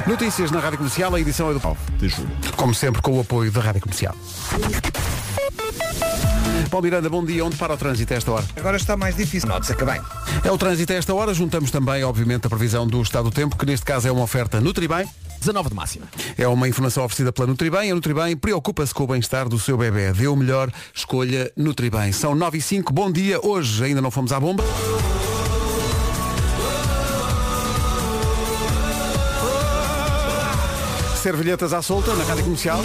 Notícias 0.05 0.51
na 0.51 0.59
Rádio 0.59 0.79
Comercial, 0.79 1.15
a 1.15 1.19
edição 1.19 1.49
é 1.49 1.53
do 1.53 1.59
Paulo 1.59 1.77
de 1.97 2.09
julho. 2.09 2.29
Como 2.55 2.73
sempre, 2.73 3.01
com 3.01 3.17
o 3.17 3.21
apoio 3.21 3.51
da 3.51 3.61
Rádio 3.61 3.81
Comercial. 3.81 4.15
Paulo 6.69 6.83
Miranda, 6.83 7.09
bom 7.09 7.23
dia. 7.23 7.45
Onde 7.45 7.55
para 7.55 7.73
o 7.73 7.77
trânsito 7.77 8.13
a 8.13 8.17
esta 8.17 8.31
hora? 8.31 8.45
Agora 8.55 8.77
está 8.77 8.97
mais 8.97 9.15
difícil. 9.15 9.47
Note-se 9.47 9.75
que 9.75 9.85
bem. 9.85 10.01
É 10.43 10.51
o 10.51 10.57
trânsito 10.57 10.93
a 10.93 10.95
esta 10.95 11.13
hora. 11.13 11.33
Juntamos 11.33 11.71
também, 11.71 12.03
obviamente, 12.03 12.45
a 12.47 12.49
previsão 12.49 12.85
do 12.85 13.01
estado 13.01 13.25
do 13.25 13.31
tempo, 13.31 13.55
que 13.55 13.65
neste 13.65 13.85
caso 13.85 14.07
é 14.07 14.11
uma 14.11 14.23
oferta 14.23 14.59
Nutribem. 14.59 15.07
19 15.39 15.69
de 15.69 15.75
máxima. 15.75 16.07
É 16.37 16.47
uma 16.47 16.67
informação 16.67 17.03
oferecida 17.03 17.31
pela 17.31 17.47
Nutribem. 17.47 17.91
A 17.91 17.95
Nutribem 17.95 18.35
preocupa-se 18.35 18.93
com 18.93 19.03
o 19.03 19.07
bem-estar 19.07 19.47
do 19.47 19.59
seu 19.59 19.77
bebê. 19.77 20.11
Dê 20.11 20.27
o 20.27 20.35
melhor, 20.35 20.71
escolha 20.93 21.51
Nutribem. 21.55 22.11
São 22.11 22.35
9 22.35 22.57
e 22.57 22.61
5. 22.61 22.91
Bom 22.91 23.11
dia. 23.11 23.39
Hoje 23.45 23.83
ainda 23.83 24.01
não 24.01 24.11
fomos 24.11 24.31
à 24.31 24.39
bomba. 24.39 24.63
Servilhetas 31.21 31.73
à 31.73 31.81
solta 31.81 32.13
na 32.13 32.23
Rádio 32.23 32.43
Comercial. 32.45 32.79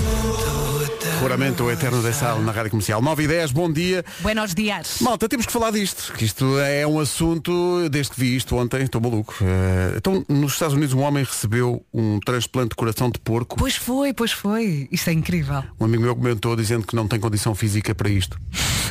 Juramento 1.22 1.70
eterno 1.70 2.02
de 2.02 2.12
sal 2.12 2.42
na 2.42 2.50
Rádio 2.50 2.72
Comercial. 2.72 3.00
9 3.00 3.22
e 3.22 3.28
10, 3.28 3.52
bom 3.52 3.72
dia. 3.72 4.04
Buenos 4.18 4.56
dias. 4.56 4.96
Malta, 5.00 5.28
temos 5.28 5.46
que 5.46 5.52
falar 5.52 5.70
disto, 5.70 6.12
que 6.14 6.24
isto 6.24 6.58
é 6.58 6.84
um 6.84 6.98
assunto, 6.98 7.88
desde 7.88 8.10
que 8.10 8.20
vi 8.20 8.34
isto 8.34 8.56
ontem, 8.56 8.82
estou 8.82 9.00
maluco. 9.00 9.32
Eh, 9.40 9.94
então, 9.98 10.24
nos 10.28 10.54
Estados 10.54 10.74
Unidos, 10.74 10.92
um 10.92 11.00
homem 11.00 11.22
recebeu 11.22 11.86
um 11.94 12.18
transplante 12.18 12.70
de 12.70 12.74
coração 12.74 13.08
de 13.08 13.20
porco. 13.20 13.56
Pois 13.56 13.76
foi, 13.76 14.12
pois 14.12 14.32
foi. 14.32 14.88
Isto 14.90 15.10
é 15.10 15.12
incrível. 15.12 15.62
Um 15.78 15.84
amigo 15.84 16.02
meu 16.02 16.16
comentou 16.16 16.56
dizendo 16.56 16.84
que 16.84 16.96
não 16.96 17.06
tem 17.06 17.20
condição 17.20 17.54
física 17.54 17.94
para 17.94 18.10
isto, 18.10 18.36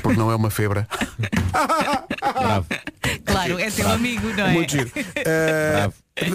porque 0.02 0.18
não 0.18 0.32
é 0.32 0.36
uma 0.36 0.50
febra. 0.50 0.88
Claro, 3.32 3.60
é 3.60 3.72
teu 3.72 3.90
amigo, 3.90 4.28
não 4.34 4.46
é? 4.46 4.52
Muito 4.54 4.72
giro. 4.72 4.92
Eh, 5.16 5.90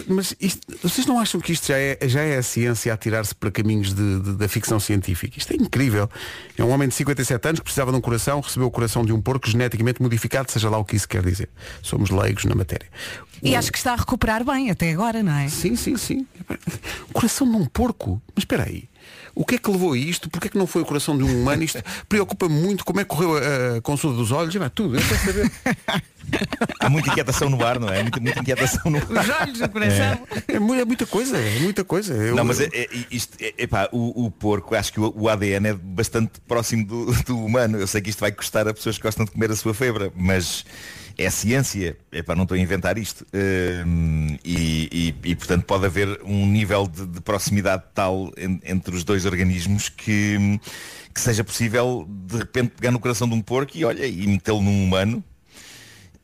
mas 0.09 0.34
isto- 0.40 0.61
vocês 0.82 1.07
não 1.07 1.18
acham 1.20 1.40
que 1.40 1.53
isto 1.53 1.66
já 1.68 1.76
é, 1.78 1.99
já 2.05 2.20
é 2.22 2.38
a 2.38 2.42
ciência 2.42 2.92
a 2.92 2.97
tirar-se 2.97 3.34
para 3.34 3.51
caminhos 3.51 3.92
de- 3.94 4.20
de- 4.20 4.32
da 4.34 4.49
ficção 4.49 4.80
científica? 4.80 5.38
Isto 5.38 5.53
é 5.53 5.57
incrível. 5.57 6.09
É 6.57 6.64
um 6.64 6.70
homem 6.70 6.88
de 6.88 6.94
57 6.94 7.47
anos 7.49 7.61
que 7.61 7.64
precisava 7.64 7.90
de 7.92 7.99
um 7.99 8.01
coração, 8.01 8.40
recebeu 8.40 8.66
o 8.68 8.70
coração 8.70 9.05
de 9.05 9.12
um 9.12 9.20
porco 9.20 9.49
geneticamente 9.49 10.01
modificado, 10.03 10.51
seja 10.51 10.68
lá 10.70 10.78
o 10.78 10.84
que 10.84 10.97
isso 10.97 11.09
quer 11.09 11.22
dizer. 11.22 11.49
Somos 11.82 12.11
leigos 12.11 12.44
na 12.44 12.55
matéria. 12.55 12.86
E 13.42 13.55
acho 13.55 13.70
que 13.70 13.76
está 13.78 13.92
a 13.92 13.97
recuperar 13.97 14.42
bem 14.44 14.70
até 14.70 14.90
agora, 14.92 15.22
não 15.22 15.32
é? 15.34 15.49
Sim, 15.49 15.76
sim, 15.76 15.97
sim. 15.97 16.26
O 17.11 17.12
coração 17.12 17.49
de 17.49 17.57
um 17.57 17.66
porco? 17.66 18.20
Mas 18.34 18.42
espera 18.42 18.64
aí. 18.64 18.88
O 19.37 19.45
que 19.45 19.57
é 19.57 19.59
que 19.59 19.70
levou 19.70 19.93
a 19.93 19.99
isto? 19.99 20.30
Porquê 20.30 20.49
é 20.49 20.51
que 20.51 20.57
não 20.57 20.66
foi 20.66 20.80
o 20.80 20.84
coração 20.87 21.16
de 21.16 21.22
um 21.22 21.43
humano? 21.43 21.62
Isto 21.62 21.82
preocupa 22.09 22.49
muito 22.49 22.84
como 22.84 22.99
é 23.01 23.05
que 23.05 23.11
correu 23.11 23.37
a, 23.37 23.76
a 23.76 23.80
consulta 23.82 24.16
dos 24.16 24.32
olhos. 24.32 24.55
Vai, 24.55 24.70
tudo, 24.70 24.97
eu 24.97 25.03
quero 25.03 25.20
saber. 25.20 25.53
Há 26.80 26.89
muita 26.89 27.11
inquietação 27.11 27.49
no 27.49 27.64
ar, 27.64 27.78
não 27.78 27.89
é? 27.89 28.03
Muita, 28.03 28.18
muita 28.18 28.41
inquietação 28.41 28.91
no 28.91 28.99
ar. 28.99 29.05
Os 29.24 29.30
olhos 29.43 29.59
do 29.61 29.68
coração. 29.68 30.26
É, 30.49 30.59
mu- 30.59 30.74
é 30.74 30.84
muita 30.84 31.07
coisa, 31.07 31.37
é 31.39 31.61
muita 31.61 31.84
coisa. 31.84 32.14
Eu- 32.14 32.34
Não, 32.34 32.45
mas 32.45 32.61
é, 32.61 32.68
é- 32.72 32.89
isto, 33.11 33.37
é, 33.41 33.55
epá, 33.59 33.89
o, 33.93 34.24
o 34.26 34.30
porco, 34.30 34.74
acho 34.74 34.93
que 34.93 34.99
o, 35.01 35.12
o 35.14 35.28
ADN 35.28 35.68
é 35.68 35.74
bastante 35.74 36.41
próximo 36.49 36.84
do, 36.87 37.12
do 37.24 37.39
humano. 37.39 37.78
Eu 37.78 37.87
sei 37.87 38.01
que 38.01 38.11
isto 38.11 38.20
vai 38.20 38.32
custar 38.32 38.66
a 38.66 38.74
pessoas 38.74 38.97
que 38.97 39.03
gostam 39.03 39.24
de 39.24 39.30
comer 39.32 39.51
a 39.53 39.57
sua 39.57 39.74
febra, 39.74 40.11
mas 40.16 40.64
é 41.19 41.31
ciência. 41.31 41.97
Epá, 42.12 42.35
não 42.35 42.43
estou 42.43 42.57
a 42.57 42.59
inventar 42.61 42.99
isto. 42.99 43.27
Hum, 43.87 44.37
e, 44.45 45.14
e- 45.25 45.31
e, 45.31 45.35
portanto 45.35 45.64
pode 45.64 45.87
haver 45.87 46.21
um 46.25 46.47
nível 46.47 46.87
de, 46.87 47.07
de 47.07 47.21
proximidade 47.21 47.85
tal 47.95 48.31
en- 48.37 48.61
entre 48.64 48.95
os 48.95 49.03
dois 49.05 49.25
organismos 49.25 49.89
que, 49.89 50.61
que 51.14 51.21
seja 51.21 51.43
possível 51.45 52.07
de 52.09 52.39
repente 52.39 52.71
pegar 52.77 52.91
no 52.91 52.99
coração 52.99 53.29
de 53.29 53.35
um 53.35 53.41
porco 53.41 53.77
e 53.77 53.85
olha, 53.85 54.07
e 54.07 54.27
metê-lo 54.27 54.61
num 54.61 54.85
humano. 54.85 55.23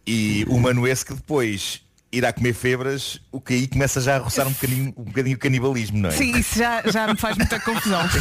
E 0.07 0.45
humano 0.49 0.87
esse 0.87 1.05
que 1.05 1.15
depois 1.15 1.81
irá 2.13 2.33
comer 2.33 2.53
febras, 2.53 3.19
o 3.33 3.41
que 3.41 3.55
aí 3.55 3.67
começa 3.67 4.01
já 4.01 4.17
a 4.17 4.19
roçar 4.19 4.47
um 4.47 4.53
bocadinho, 4.53 4.93
um 4.97 5.05
bocadinho 5.05 5.37
o 5.37 5.39
canibalismo, 5.39 5.99
não 5.99 6.11
é? 6.11 6.13
Sim, 6.13 6.37
isso 6.37 6.59
já, 6.59 6.83
já 6.83 7.07
me 7.09 7.17
faz 7.17 7.37
muita 7.39 7.59
confusão. 7.59 8.01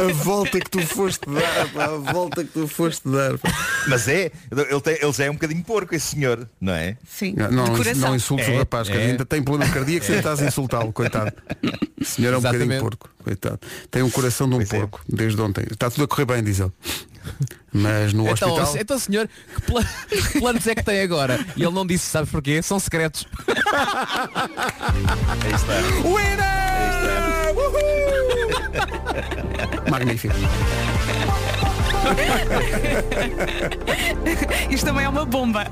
A 0.00 0.12
volta 0.12 0.60
que 0.60 0.70
tu 0.70 0.80
foste 0.86 1.20
dar, 1.28 1.68
pá, 1.72 1.84
a 1.86 2.12
volta 2.12 2.44
que 2.44 2.50
tu 2.52 2.66
foste 2.68 3.08
dar. 3.08 3.38
pá. 3.38 3.48
Mas 3.88 4.08
é, 4.08 4.30
ele, 4.50 4.80
tem- 4.80 4.98
ele 5.00 5.12
já 5.12 5.24
é 5.24 5.30
um 5.30 5.34
bocadinho 5.34 5.62
porco, 5.64 5.94
esse 5.94 6.08
senhor, 6.14 6.48
não 6.60 6.72
é? 6.72 6.96
Sim, 7.08 7.34
Não, 7.36 7.50
não, 7.50 7.64
não 7.96 8.14
insultes 8.16 8.48
o 8.48 8.52
É, 8.52 8.58
rapaz, 8.58 8.88
que 8.88 8.96
é. 8.96 9.06
ainda 9.06 9.24
tem 9.24 9.42
problemas 9.42 9.72
cardíacos 9.74 10.08
e 10.10 10.12
estás 10.12 10.40
a 10.42 10.46
insultá-lo, 10.46 10.92
coitado. 10.92 11.32
O 12.00 12.04
senhor 12.04 12.34
é 12.34 12.38
um 12.38 12.40
bocadinho 12.40 12.72
Exatamente. 12.72 12.80
porco, 12.82 13.10
coitado. 13.22 13.60
Tem 13.90 14.02
um 14.02 14.10
coração 14.10 14.48
de 14.48 14.54
um 14.54 14.58
Pois 14.58 14.72
é. 14.72 14.78
porco, 14.78 15.00
desde 15.08 15.40
ontem. 15.40 15.64
Está 15.70 15.88
tudo 15.90 16.04
a 16.04 16.08
correr 16.08 16.24
bem, 16.24 16.42
diz 16.42 16.58
ele. 16.60 16.72
Mas 17.72 18.12
no 18.14 18.26
Então, 18.28 18.52
hospital. 18.54 18.76
então 18.80 18.98
senhor, 18.98 19.28
que, 19.54 19.60
pla- 19.62 19.84
que 20.08 20.40
planos 20.40 20.66
é 20.66 20.74
que 20.74 20.82
tem 20.82 21.02
agora? 21.02 21.38
E 21.56 21.62
ele 21.62 21.72
não 21.72 21.86
disse, 21.86 22.06
sabes 22.06 22.30
porquê? 22.30 22.60
São 22.62 22.80
secretos. 22.80 23.26
Aí 23.46 23.54
está. 25.54 25.74
Winner! 26.02 27.54
Uhul! 27.54 27.80
Magnífico. 29.90 30.34
Isto 34.70 34.86
também 34.86 35.04
é 35.04 35.08
uma 35.08 35.24
bomba. 35.26 35.66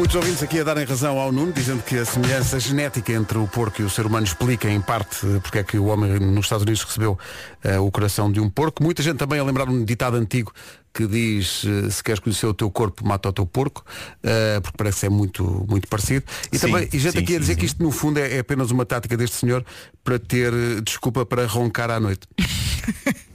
Muitos 0.00 0.16
ouvintes 0.16 0.42
aqui 0.42 0.58
a 0.58 0.64
darem 0.64 0.86
razão 0.86 1.18
ao 1.18 1.30
Nuno, 1.30 1.52
dizendo 1.52 1.82
que 1.82 1.98
a 1.98 2.06
semelhança 2.06 2.58
genética 2.58 3.12
entre 3.12 3.36
o 3.36 3.46
porco 3.46 3.82
e 3.82 3.84
o 3.84 3.90
ser 3.90 4.06
humano 4.06 4.24
explica 4.24 4.66
em 4.66 4.80
parte 4.80 5.26
porque 5.42 5.58
é 5.58 5.62
que 5.62 5.76
o 5.76 5.84
homem 5.84 6.18
nos 6.18 6.46
Estados 6.46 6.62
Unidos 6.62 6.82
recebeu 6.82 7.18
eh, 7.62 7.78
o 7.78 7.90
coração 7.90 8.32
de 8.32 8.40
um 8.40 8.48
porco. 8.48 8.82
Muita 8.82 9.02
gente 9.02 9.18
também 9.18 9.38
a 9.38 9.44
lembrar 9.44 9.68
um 9.68 9.84
ditado 9.84 10.16
antigo 10.16 10.54
que 10.92 11.06
diz 11.06 11.64
eh, 11.64 11.90
se 11.90 12.02
queres 12.02 12.20
conhecer 12.20 12.46
o 12.46 12.54
teu 12.54 12.70
corpo, 12.70 13.06
mata 13.06 13.28
o 13.28 13.32
teu 13.32 13.46
porco, 13.46 13.84
eh, 14.22 14.60
porque 14.60 14.76
parece 14.76 15.00
que 15.00 15.06
é 15.06 15.08
muito, 15.08 15.66
muito 15.68 15.88
parecido. 15.88 16.24
E 16.52 16.58
Sim, 16.58 16.66
também, 16.66 16.88
e 16.92 16.98
gente 16.98 17.12
sim, 17.12 17.18
aqui 17.18 17.32
a 17.32 17.36
sim, 17.36 17.40
dizer 17.40 17.54
que 17.54 17.60
sim. 17.60 17.66
isto 17.66 17.82
no 17.82 17.90
fundo 17.90 18.18
é, 18.18 18.36
é 18.36 18.38
apenas 18.40 18.70
uma 18.70 18.84
tática 18.84 19.16
deste 19.16 19.36
senhor 19.36 19.64
para 20.02 20.18
ter 20.18 20.52
eh, 20.52 20.80
desculpa 20.84 21.24
para 21.24 21.46
roncar 21.46 21.90
à 21.90 22.00
noite. 22.00 22.26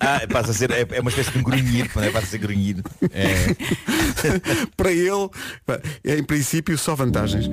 Ah, 0.00 0.20
passa 0.30 0.50
a 0.50 0.54
ser, 0.54 0.70
é, 0.70 0.86
é 0.90 1.00
uma 1.00 1.10
espécie 1.10 1.30
de 1.30 1.38
um 1.38 1.42
grunhido, 1.42 1.90
não 1.94 2.02
é? 2.02 2.10
Passa 2.10 2.26
a 2.26 2.30
ser 2.30 2.38
grunhido. 2.38 2.82
É. 3.12 3.54
para 4.76 4.90
ele, 4.90 5.28
é 6.04 6.18
em 6.18 6.24
princípio 6.24 6.76
só 6.78 6.94
vantagens. 6.94 7.48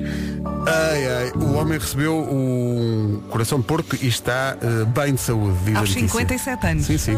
Ai, 0.66 1.08
ai, 1.08 1.32
o 1.36 1.54
homem 1.54 1.78
recebeu 1.78 2.16
um 2.16 3.24
coração 3.30 3.60
de 3.60 3.66
porco 3.66 3.96
e 4.02 4.08
está 4.08 4.58
eh, 4.62 4.86
bem 4.86 5.16
de 5.16 5.22
saúde. 5.22 5.76
Aos 5.76 5.90
notícia. 5.90 6.08
57 6.08 6.68
anos. 6.68 6.86
Sim, 6.86 6.98
sim. 6.98 7.16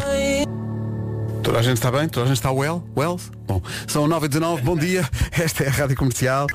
Toda 1.45 1.59
a 1.59 1.61
gente 1.61 1.77
está 1.77 1.91
bem? 1.91 2.09
Toda 2.09 2.25
a 2.25 2.27
gente 2.27 2.37
está 2.37 2.51
well? 2.51 2.83
Well? 2.97 3.19
Bom, 3.45 3.61
são 3.87 4.07
9 4.07 4.25
e 4.25 4.29
19 4.29 4.63
bom 4.63 4.75
dia. 4.75 5.07
Esta 5.31 5.63
é 5.63 5.67
a 5.67 5.71
Rádio 5.71 5.95
Comercial. 5.95 6.47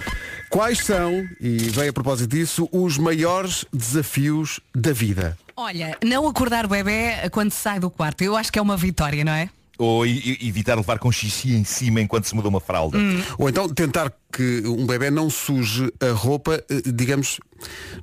Quais 0.51 0.81
são, 0.81 1.29
e 1.41 1.59
vem 1.59 1.91
a 1.91 1.93
propósito 1.93 2.29
disso, 2.29 2.69
os 2.73 2.99
maiores 2.99 3.65
desafios 3.73 4.59
da 4.75 4.93
vida? 4.93 5.39
Olha, 5.57 5.97
não 6.05 6.27
acordar 6.27 6.67
o 6.67 6.69
bebê 6.69 7.13
quando 7.31 7.53
sai 7.53 7.79
do 7.79 7.89
quarto. 7.89 8.23
Eu 8.23 8.37
acho 8.37 8.51
que 8.51 8.59
é 8.59 8.63
uma 8.63 8.77
vitória, 8.77 9.25
não 9.25 9.31
é? 9.31 9.49
Ou 9.83 10.05
evitar 10.07 10.77
levar 10.77 10.99
com 10.99 11.11
xixi 11.11 11.55
em 11.55 11.65
cima 11.65 12.03
enquanto 12.03 12.25
se 12.25 12.35
muda 12.35 12.49
uma 12.49 12.61
fralda. 12.61 12.99
Ou 13.39 13.49
então 13.49 13.67
tentar 13.69 14.13
que 14.31 14.63
um 14.67 14.87
bebê 14.87 15.11
não 15.11 15.31
suje 15.31 15.91
a 16.01 16.13
roupa, 16.13 16.63
eh, 16.71 16.83
digamos, 16.93 17.41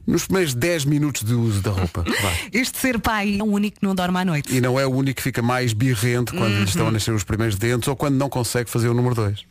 nos 0.05 0.25
primeiros 0.25 0.53
10 0.53 0.86
minutos 0.86 1.23
de 1.23 1.34
uso 1.34 1.61
da 1.61 1.71
roupa. 1.71 2.03
Vá. 2.21 2.32
Este 2.51 2.80
ser 2.80 2.99
pai 2.99 3.38
é 3.39 3.43
o 3.43 3.45
único 3.45 3.80
que 3.80 3.86
não 3.86 3.95
dorme 3.95 4.17
à 4.17 4.25
noite. 4.25 4.55
E 4.55 4.59
não 4.59 4.80
é 4.80 4.86
o 4.86 4.89
único 4.89 5.17
que 5.17 5.23
fica 5.23 5.41
mais 5.41 5.71
birrento 5.71 6.34
quando 6.36 6.57
lhe 6.57 6.63
estão 6.63 6.88
a 6.88 6.91
nascer 6.91 7.13
os 7.13 7.23
primeiros 7.23 7.55
dentes 7.55 7.88
ou 7.88 7.95
quando 7.95 8.15
não 8.15 8.30
consegue 8.30 8.69
fazer 8.69 8.89
o 8.89 8.93
número 8.93 9.15
2. 9.15 9.45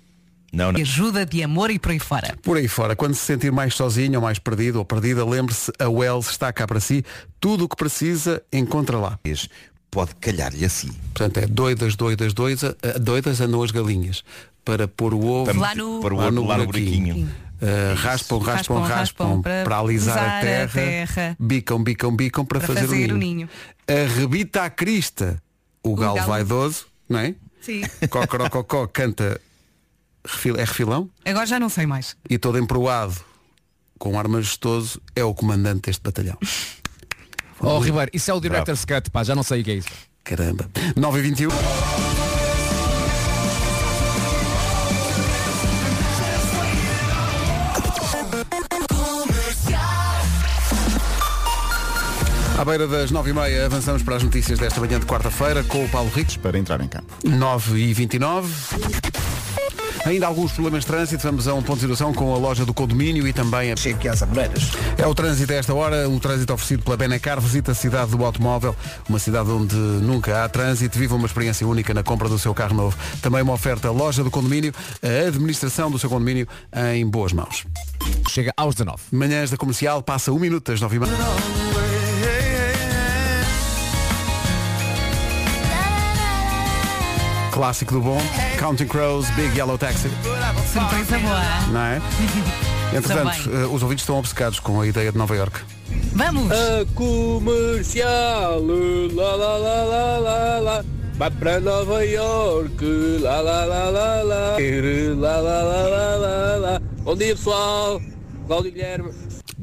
Não, 0.53 0.72
não. 0.72 0.81
Ajuda, 0.81 1.27
de 1.27 1.43
amor 1.43 1.70
e 1.70 1.79
por 1.79 1.91
aí 1.93 1.99
fora. 1.99 2.37
Por 2.43 2.57
aí 2.57 2.68
fora, 2.68 2.97
quando 2.97 3.14
se 3.14 3.20
sentir 3.20 3.53
mais 3.53 3.74
sozinho 3.74 4.14
ou 4.14 4.22
mais 4.22 4.39
perdido 4.39 4.79
ou 4.79 4.85
perdida, 4.85 5.24
lembre-se, 5.24 5.72
a 5.79 5.89
Wells 5.89 6.31
está 6.31 6.53
cá 6.53 6.66
para 6.66 6.81
si. 6.81 7.05
Tudo 7.41 7.64
o 7.64 7.68
que 7.68 7.77
precisa, 7.77 8.43
encontra 8.53 8.97
lá. 8.99 9.18
Pode 9.97 10.15
calhar-lhe 10.17 10.63
assim. 10.63 10.91
Portanto, 11.15 11.39
é 11.39 11.47
doidas, 11.47 11.97
doidas, 11.97 12.35
doidas, 12.35 12.75
doidas 13.01 13.41
andam 13.41 13.63
as 13.63 13.71
galinhas 13.71 14.23
para 14.63 14.87
pôr 14.87 15.15
o 15.15 15.25
ovo 15.27 15.47
Para 15.51 15.59
Lá 15.59 15.75
no- 15.75 16.01
pôr 16.03 16.13
o 16.13 16.17
ovo 16.17 16.25
lá 16.25 16.31
no 16.31 16.45
buraquinho. 16.45 17.27
Ah, 17.63 17.95
raspam, 17.95 18.39
raspam, 18.39 18.77
Raspam, 18.77 18.81
raspam, 18.83 18.89
raspam 18.99 19.43
para, 19.43 19.65
para 19.65 19.79
alisar 19.79 20.19
a 20.19 20.21
usar 20.27 20.37
a 20.37 20.41
terra, 20.43 20.73
terra. 20.73 21.37
bicam, 21.41 21.83
bicam, 21.83 22.15
bicam 22.15 22.45
para, 22.45 22.59
Para 22.59 22.67
fazer, 22.75 22.81
fazer 22.87 23.11
o 23.13 23.15
o 23.15 23.19
ninho. 23.19 23.49
ninho. 23.49 23.49
Arrebita 23.89 24.65
a 24.65 24.69
crista 24.71 25.43
o, 25.83 25.95
galo, 25.95 26.17
galo. 26.17 26.29
vaidoso, 26.29 26.85
não 27.09 27.21
é? 27.21 27.35
Sim. 27.63 27.81
Cocorococó 28.11 28.87
canta 28.87 29.41
é 30.59 30.65
refilão 30.65 31.09
Agora 31.25 31.47
já 31.47 31.59
não 31.59 31.71
sei 31.71 31.87
mais. 31.87 32.15
e 32.29 32.37
todo 32.37 32.59
emproado 32.59 33.15
com 33.99 34.13
um 34.13 34.19
ar 34.19 34.29
majestoso 34.29 35.01
é 35.15 35.25
o 35.25 35.33
comandante 35.33 35.87
deste 35.87 36.03
batalhão. 36.03 36.37
Oh 37.61 37.79
Ribeiro, 37.79 38.11
isso 38.13 38.31
é 38.31 38.35
o 38.35 38.41
Director's 38.41 38.85
Cut, 38.85 39.11
pá, 39.11 39.25
já 39.25 39.35
não 39.35 39.43
sei 39.43 39.61
o 39.61 39.65
que 39.65 39.71
é 39.71 39.75
isso. 39.75 39.89
Caramba. 40.25 40.69
9 40.97 41.19
e 41.19 41.23
21 41.23 41.49
À 52.59 52.65
beira 52.65 52.87
das 52.89 53.13
9h30 53.13 53.67
avançamos 53.67 54.03
para 54.03 54.17
as 54.17 54.23
notícias 54.23 54.59
desta 54.59 54.81
manhã 54.81 54.99
de 54.99 55.05
quarta-feira 55.05 55.63
com 55.65 55.85
o 55.85 55.89
Paulo 55.91 56.11
Ricos. 56.11 56.39
Para 56.39 56.59
entrar 56.59 56.81
em 56.81 56.89
campo. 56.89 57.07
9 57.23 57.79
e 57.79 57.93
29 57.93 58.51
Ainda 60.07 60.27
alguns 60.29 60.53
problemas 60.53 60.85
de 60.85 60.87
trânsito, 60.87 61.23
vamos 61.25 61.49
a 61.49 61.55
um 61.55 61.63
ponto 61.63 61.77
de 61.77 61.81
situação 61.81 62.15
com 62.15 62.33
a 62.33 62.39
loja 62.39 62.65
do 62.65 62.73
condomínio 62.73 63.27
e 63.27 63.33
também 63.33 63.73
a 63.73 63.77
Chega 63.77 63.97
aqui 63.97 64.09
às 64.09 64.23
Amoreiras. 64.23 64.71
É 64.97 65.05
o 65.05 65.13
trânsito 65.13 65.53
a 65.53 65.57
esta 65.57 65.75
hora, 65.75 66.09
um 66.09 66.21
trânsito 66.21 66.53
oferecido 66.53 66.85
pela 66.85 66.97
Benacar, 66.97 67.41
visita 67.41 67.73
a 67.73 67.75
cidade 67.75 68.13
do 68.13 68.25
automóvel, 68.25 68.77
uma 69.09 69.19
cidade 69.19 69.51
onde 69.51 69.75
nunca 69.75 70.45
há 70.45 70.49
trânsito, 70.49 70.97
viva 70.97 71.17
uma 71.17 71.27
experiência 71.27 71.67
única 71.67 71.93
na 71.93 72.05
compra 72.05 72.29
do 72.29 72.39
seu 72.39 72.55
carro 72.55 72.77
novo. 72.77 72.97
Também 73.21 73.43
uma 73.43 73.55
oferta 73.55 73.91
loja 73.91 74.23
do 74.23 74.31
condomínio, 74.31 74.73
a 75.03 75.27
administração 75.27 75.91
do 75.91 75.99
seu 75.99 76.09
condomínio 76.09 76.47
em 76.95 77.05
boas 77.05 77.33
mãos. 77.33 77.65
Chega 78.29 78.53
aos 78.57 78.77
19. 78.77 79.03
Manhãs 79.11 79.51
da 79.51 79.57
comercial, 79.57 80.03
passa 80.03 80.31
um 80.31 80.39
minuto 80.39 80.71
das 80.71 80.81
9 80.81 80.99
h 80.99 81.66
Clássico 87.57 87.95
do 87.95 88.03
bom, 88.03 88.19
Counting 88.59 88.87
Crows, 88.87 89.31
Big 89.31 89.57
Yellow 89.57 89.79
Taxi. 89.79 90.11
Surpresa 90.71 91.19
boa. 91.19 91.41
Não 91.73 91.81
é? 91.81 92.03
Entretanto, 92.95 93.51
eh, 93.51 93.65
os 93.73 93.83
ouvintes 93.83 94.03
estão 94.03 94.19
obcecados 94.19 94.61
com 94.61 94.79
a 94.79 94.87
ideia 94.87 95.11
de 95.11 95.17
Nova 95.17 95.35
York. 95.35 95.61
Vamos! 96.13 96.53
A 96.53 96.85
comercial, 96.95 98.63
lá 98.63 99.35
lá 99.37 99.57
lá 99.57 99.85
lá 99.85 100.19
lá 100.19 100.59
lá. 100.59 100.85
Vai 101.15 101.31
para 101.31 101.59
Nova 101.59 102.05
York, 102.05 102.85
lá 103.23 103.41
lá 103.41 103.65
lá 103.65 103.85
lá 103.89 104.23
lá. 104.23 104.57
Lá 105.17 105.37
lá 105.41 105.63
lá 105.63 105.83
lá 105.89 106.17
lá 106.17 106.57
lá. 106.57 106.81
Bom 107.05 107.17
dia 107.17 107.35
pessoal, 107.35 108.03
Cláudio 108.47 108.71
Guilherme. 108.71 109.13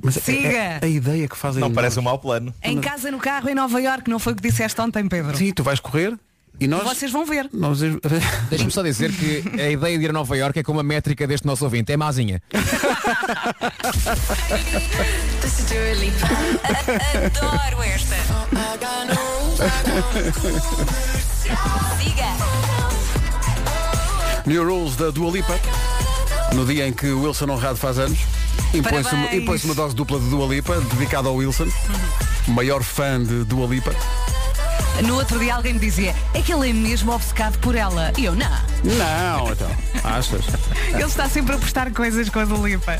Mas 0.03 0.17
é- 0.17 0.19
Siga. 0.19 0.47
é- 0.47 0.79
a 0.81 0.87
ideia 0.87 1.27
que 1.27 1.37
fazem. 1.37 1.61
Não 1.61 1.71
parece 1.71 1.99
um 1.99 2.01
mau 2.01 2.17
plano. 2.17 2.51
Em 2.63 2.81
casa, 2.81 3.11
no 3.11 3.19
carro, 3.19 3.49
em 3.49 3.53
Nova 3.53 3.79
York, 3.79 4.09
não 4.09 4.17
foi 4.17 4.33
o 4.33 4.35
que 4.35 4.41
disseste 4.41 4.81
ontem, 4.81 5.07
Pedro? 5.07 5.37
Sim, 5.37 5.53
tu 5.53 5.63
vais 5.63 5.79
correr 5.79 6.17
e 6.59 6.67
nós. 6.67 6.83
Vocês 6.83 7.11
vão 7.11 7.25
ver. 7.25 7.49
nós... 7.51 7.79
Deixa-me 8.49 8.71
só 8.71 8.81
dizer 8.81 9.11
que 9.11 9.43
a 9.61 9.69
ideia 9.69 9.97
de 9.97 10.05
ir 10.05 10.09
a 10.09 10.13
Nova 10.13 10.37
York 10.37 10.59
é 10.59 10.63
como 10.63 10.79
a 10.79 10.83
métrica 10.83 11.25
deste 11.27 11.45
nosso 11.45 11.63
ouvinte, 11.63 11.91
é 11.91 11.97
mazinha. 11.97 12.41
Adoro 17.25 17.83
esta. 17.83 18.15
New 24.45 24.63
Rules 24.65 24.95
da 24.95 25.09
Dua 25.09 25.31
Lipa. 25.31 25.59
No 26.53 26.65
dia 26.65 26.87
em 26.87 26.93
que 26.93 27.07
o 27.07 27.23
Wilson 27.23 27.49
Honrado 27.49 27.77
faz 27.77 27.97
anos, 27.97 28.19
impõe-se 28.73 29.15
uma, 29.15 29.35
impõe-se 29.35 29.65
uma 29.65 29.73
dose 29.73 29.95
dupla 29.95 30.19
de 30.19 30.29
Dua 30.29 30.45
Lipa, 30.47 30.79
dedicada 30.81 31.27
ao 31.27 31.35
Wilson, 31.35 31.67
o 32.47 32.51
maior 32.51 32.83
fã 32.83 33.23
de 33.23 33.43
Dua 33.45 33.65
Lipa. 33.65 33.91
No 35.01 35.15
outro 35.15 35.39
dia 35.39 35.55
alguém 35.55 35.73
me 35.73 35.79
dizia, 35.79 36.15
é 36.33 36.41
que 36.41 36.53
ele 36.53 36.69
é 36.69 36.73
mesmo 36.73 37.11
obcecado 37.11 37.57
por 37.59 37.75
ela. 37.75 38.11
E 38.17 38.25
eu, 38.25 38.35
não. 38.35 38.47
Não, 38.83 39.51
então. 39.51 39.71
Achas? 40.03 40.45
Ele 40.89 41.03
está 41.03 41.27
sempre 41.27 41.55
a 41.55 41.57
postar 41.57 41.91
coisas 41.91 42.29
com 42.29 42.39
a 42.39 42.45
Dulipa. 42.45 42.99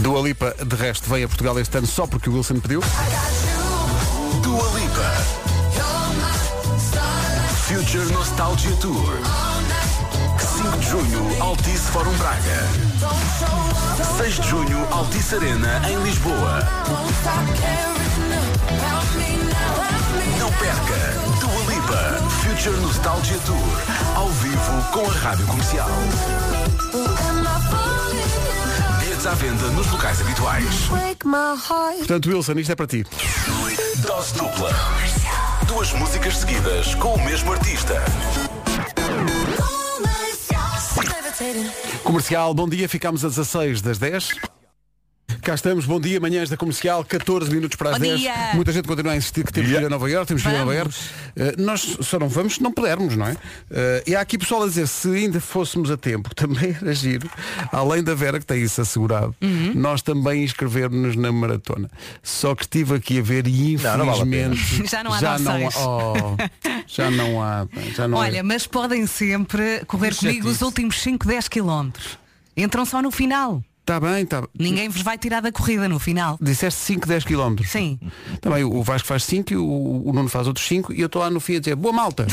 Dua 0.00 0.20
Lipa, 0.20 0.54
de 0.64 0.76
resto, 0.76 1.08
veio 1.08 1.26
a 1.26 1.28
Portugal 1.28 1.58
este 1.58 1.78
ano 1.78 1.86
só 1.86 2.06
porque 2.06 2.28
o 2.28 2.34
Wilson 2.34 2.60
pediu. 2.60 2.80
Dua 4.42 4.70
Lipa. 4.78 5.48
Future 7.66 8.12
Nostalgia 8.12 8.70
Tour. 8.76 9.18
5 10.58 10.76
de 10.78 10.86
junho, 10.88 11.42
Altice 11.42 11.90
Fórum 11.90 12.12
Braga. 12.16 12.68
6 14.16 14.36
de 14.36 14.48
junho, 14.48 14.88
Altice 14.90 15.34
Arena, 15.36 15.82
em 15.88 16.02
Lisboa. 16.02 16.66
Não 20.48 20.56
perca! 20.56 20.94
Dua 21.40 21.74
Lipa, 21.74 22.30
Future 22.40 22.76
Nostalgia 22.78 23.36
Tour. 23.44 24.16
Ao 24.16 24.30
vivo 24.30 24.82
com 24.92 25.04
a 25.04 25.12
Rádio 25.12 25.46
Comercial. 25.46 25.90
Bilhetes 28.98 29.26
à 29.26 29.34
venda 29.34 29.66
nos 29.72 29.86
locais 29.90 30.18
habituais. 30.22 30.88
Portanto, 31.98 32.30
Wilson, 32.30 32.52
isto 32.54 32.72
é 32.72 32.74
para 32.74 32.86
ti. 32.86 33.04
Dose 34.06 34.34
dupla. 34.38 34.70
Duas 35.66 35.92
músicas 35.92 36.38
seguidas 36.38 36.94
com 36.94 37.12
o 37.12 37.24
mesmo 37.26 37.52
artista. 37.52 38.02
Comercial, 42.02 42.54
bom 42.54 42.66
dia, 42.66 42.88
ficamos 42.88 43.22
a 43.22 43.28
16 43.28 43.82
das 43.82 43.98
10. 43.98 44.57
Cá 45.48 45.54
estamos, 45.54 45.86
bom 45.86 45.98
dia, 45.98 46.20
manhãs 46.20 46.50
da 46.50 46.58
comercial, 46.58 47.02
14 47.02 47.50
minutos 47.50 47.74
para 47.74 47.88
as 47.92 47.96
Bom 47.96 48.02
10. 48.04 48.20
dia. 48.20 48.34
Muita 48.52 48.70
gente 48.70 48.86
continua 48.86 49.12
a 49.14 49.16
insistir 49.16 49.46
que 49.46 49.50
temos 49.50 49.70
que 49.70 49.76
ir 49.78 49.82
a 49.86 49.88
Nova 49.88 50.10
Iorque, 50.10 50.26
temos 50.28 50.42
que 50.42 50.48
ir 50.50 50.54
a 50.54 50.58
Nova 50.58 50.74
Iorque. 50.74 50.94
Eh, 51.36 51.54
nós 51.56 51.96
só 52.02 52.18
não 52.18 52.28
vamos 52.28 52.56
se 52.56 52.62
não 52.62 52.70
pudermos, 52.70 53.16
não 53.16 53.26
é? 53.28 53.34
Eh, 53.70 54.04
e 54.08 54.14
há 54.14 54.20
aqui 54.20 54.36
pessoal 54.36 54.64
a 54.64 54.66
dizer, 54.66 54.86
se 54.86 55.08
ainda 55.08 55.40
fôssemos 55.40 55.90
a 55.90 55.96
tempo, 55.96 56.28
também 56.36 56.76
era 56.78 56.92
giro, 56.92 57.30
além 57.72 58.02
da 58.04 58.14
Vera 58.14 58.38
que 58.38 58.44
tem 58.44 58.60
isso 58.62 58.78
assegurado, 58.82 59.34
Uhum. 59.40 59.72
nós 59.74 60.02
também 60.02 60.44
inscrevermos-nos 60.44 61.16
na 61.16 61.32
maratona. 61.32 61.90
Só 62.22 62.54
que 62.54 62.64
estive 62.64 62.96
aqui 62.96 63.18
a 63.18 63.22
ver 63.22 63.46
e 63.46 63.78
Não, 63.78 63.96
não 63.96 64.04
vale 64.04 64.20
a 64.20 64.26
pena. 64.26 64.54
infelizmente 64.54 64.90
Já 64.92 65.02
não 65.02 65.14
há 65.14 65.18
já 65.18 65.38
não 65.38 65.66
há, 65.66 65.70
oh, 65.78 66.36
já 66.86 67.10
não 67.10 67.42
há, 67.42 67.66
já 67.96 68.06
não 68.06 68.18
é. 68.18 68.20
Olha, 68.26 68.42
mas 68.42 68.66
podem 68.66 69.06
sempre 69.06 69.82
correr 69.86 70.14
comigo 70.14 70.46
os 70.46 70.60
últimos 70.60 71.00
5, 71.00 71.26
10 71.26 71.48
quilómetros. 71.48 72.18
Entram 72.54 72.84
só 72.84 73.00
no 73.00 73.10
final. 73.10 73.62
Está 73.88 73.98
bem, 73.98 74.22
está 74.22 74.46
Ninguém 74.58 74.86
vos 74.90 75.00
vai 75.00 75.16
tirar 75.16 75.40
da 75.40 75.50
corrida 75.50 75.88
no 75.88 75.98
final. 75.98 76.36
Disseste 76.42 76.78
5, 76.80 77.06
10 77.08 77.24
km. 77.24 77.56
Sim. 77.64 77.98
Também 78.38 78.62
o 78.62 78.82
Vasco 78.82 79.08
faz 79.08 79.24
5 79.24 79.50
e 79.50 79.56
o, 79.56 80.02
o 80.04 80.12
Nuno 80.12 80.28
faz 80.28 80.46
outros 80.46 80.66
5 80.66 80.92
e 80.92 81.00
eu 81.00 81.06
estou 81.06 81.22
lá 81.22 81.30
no 81.30 81.40
fim 81.40 81.56
a 81.56 81.58
dizer, 81.58 81.74
boa 81.74 81.90
malta, 81.90 82.26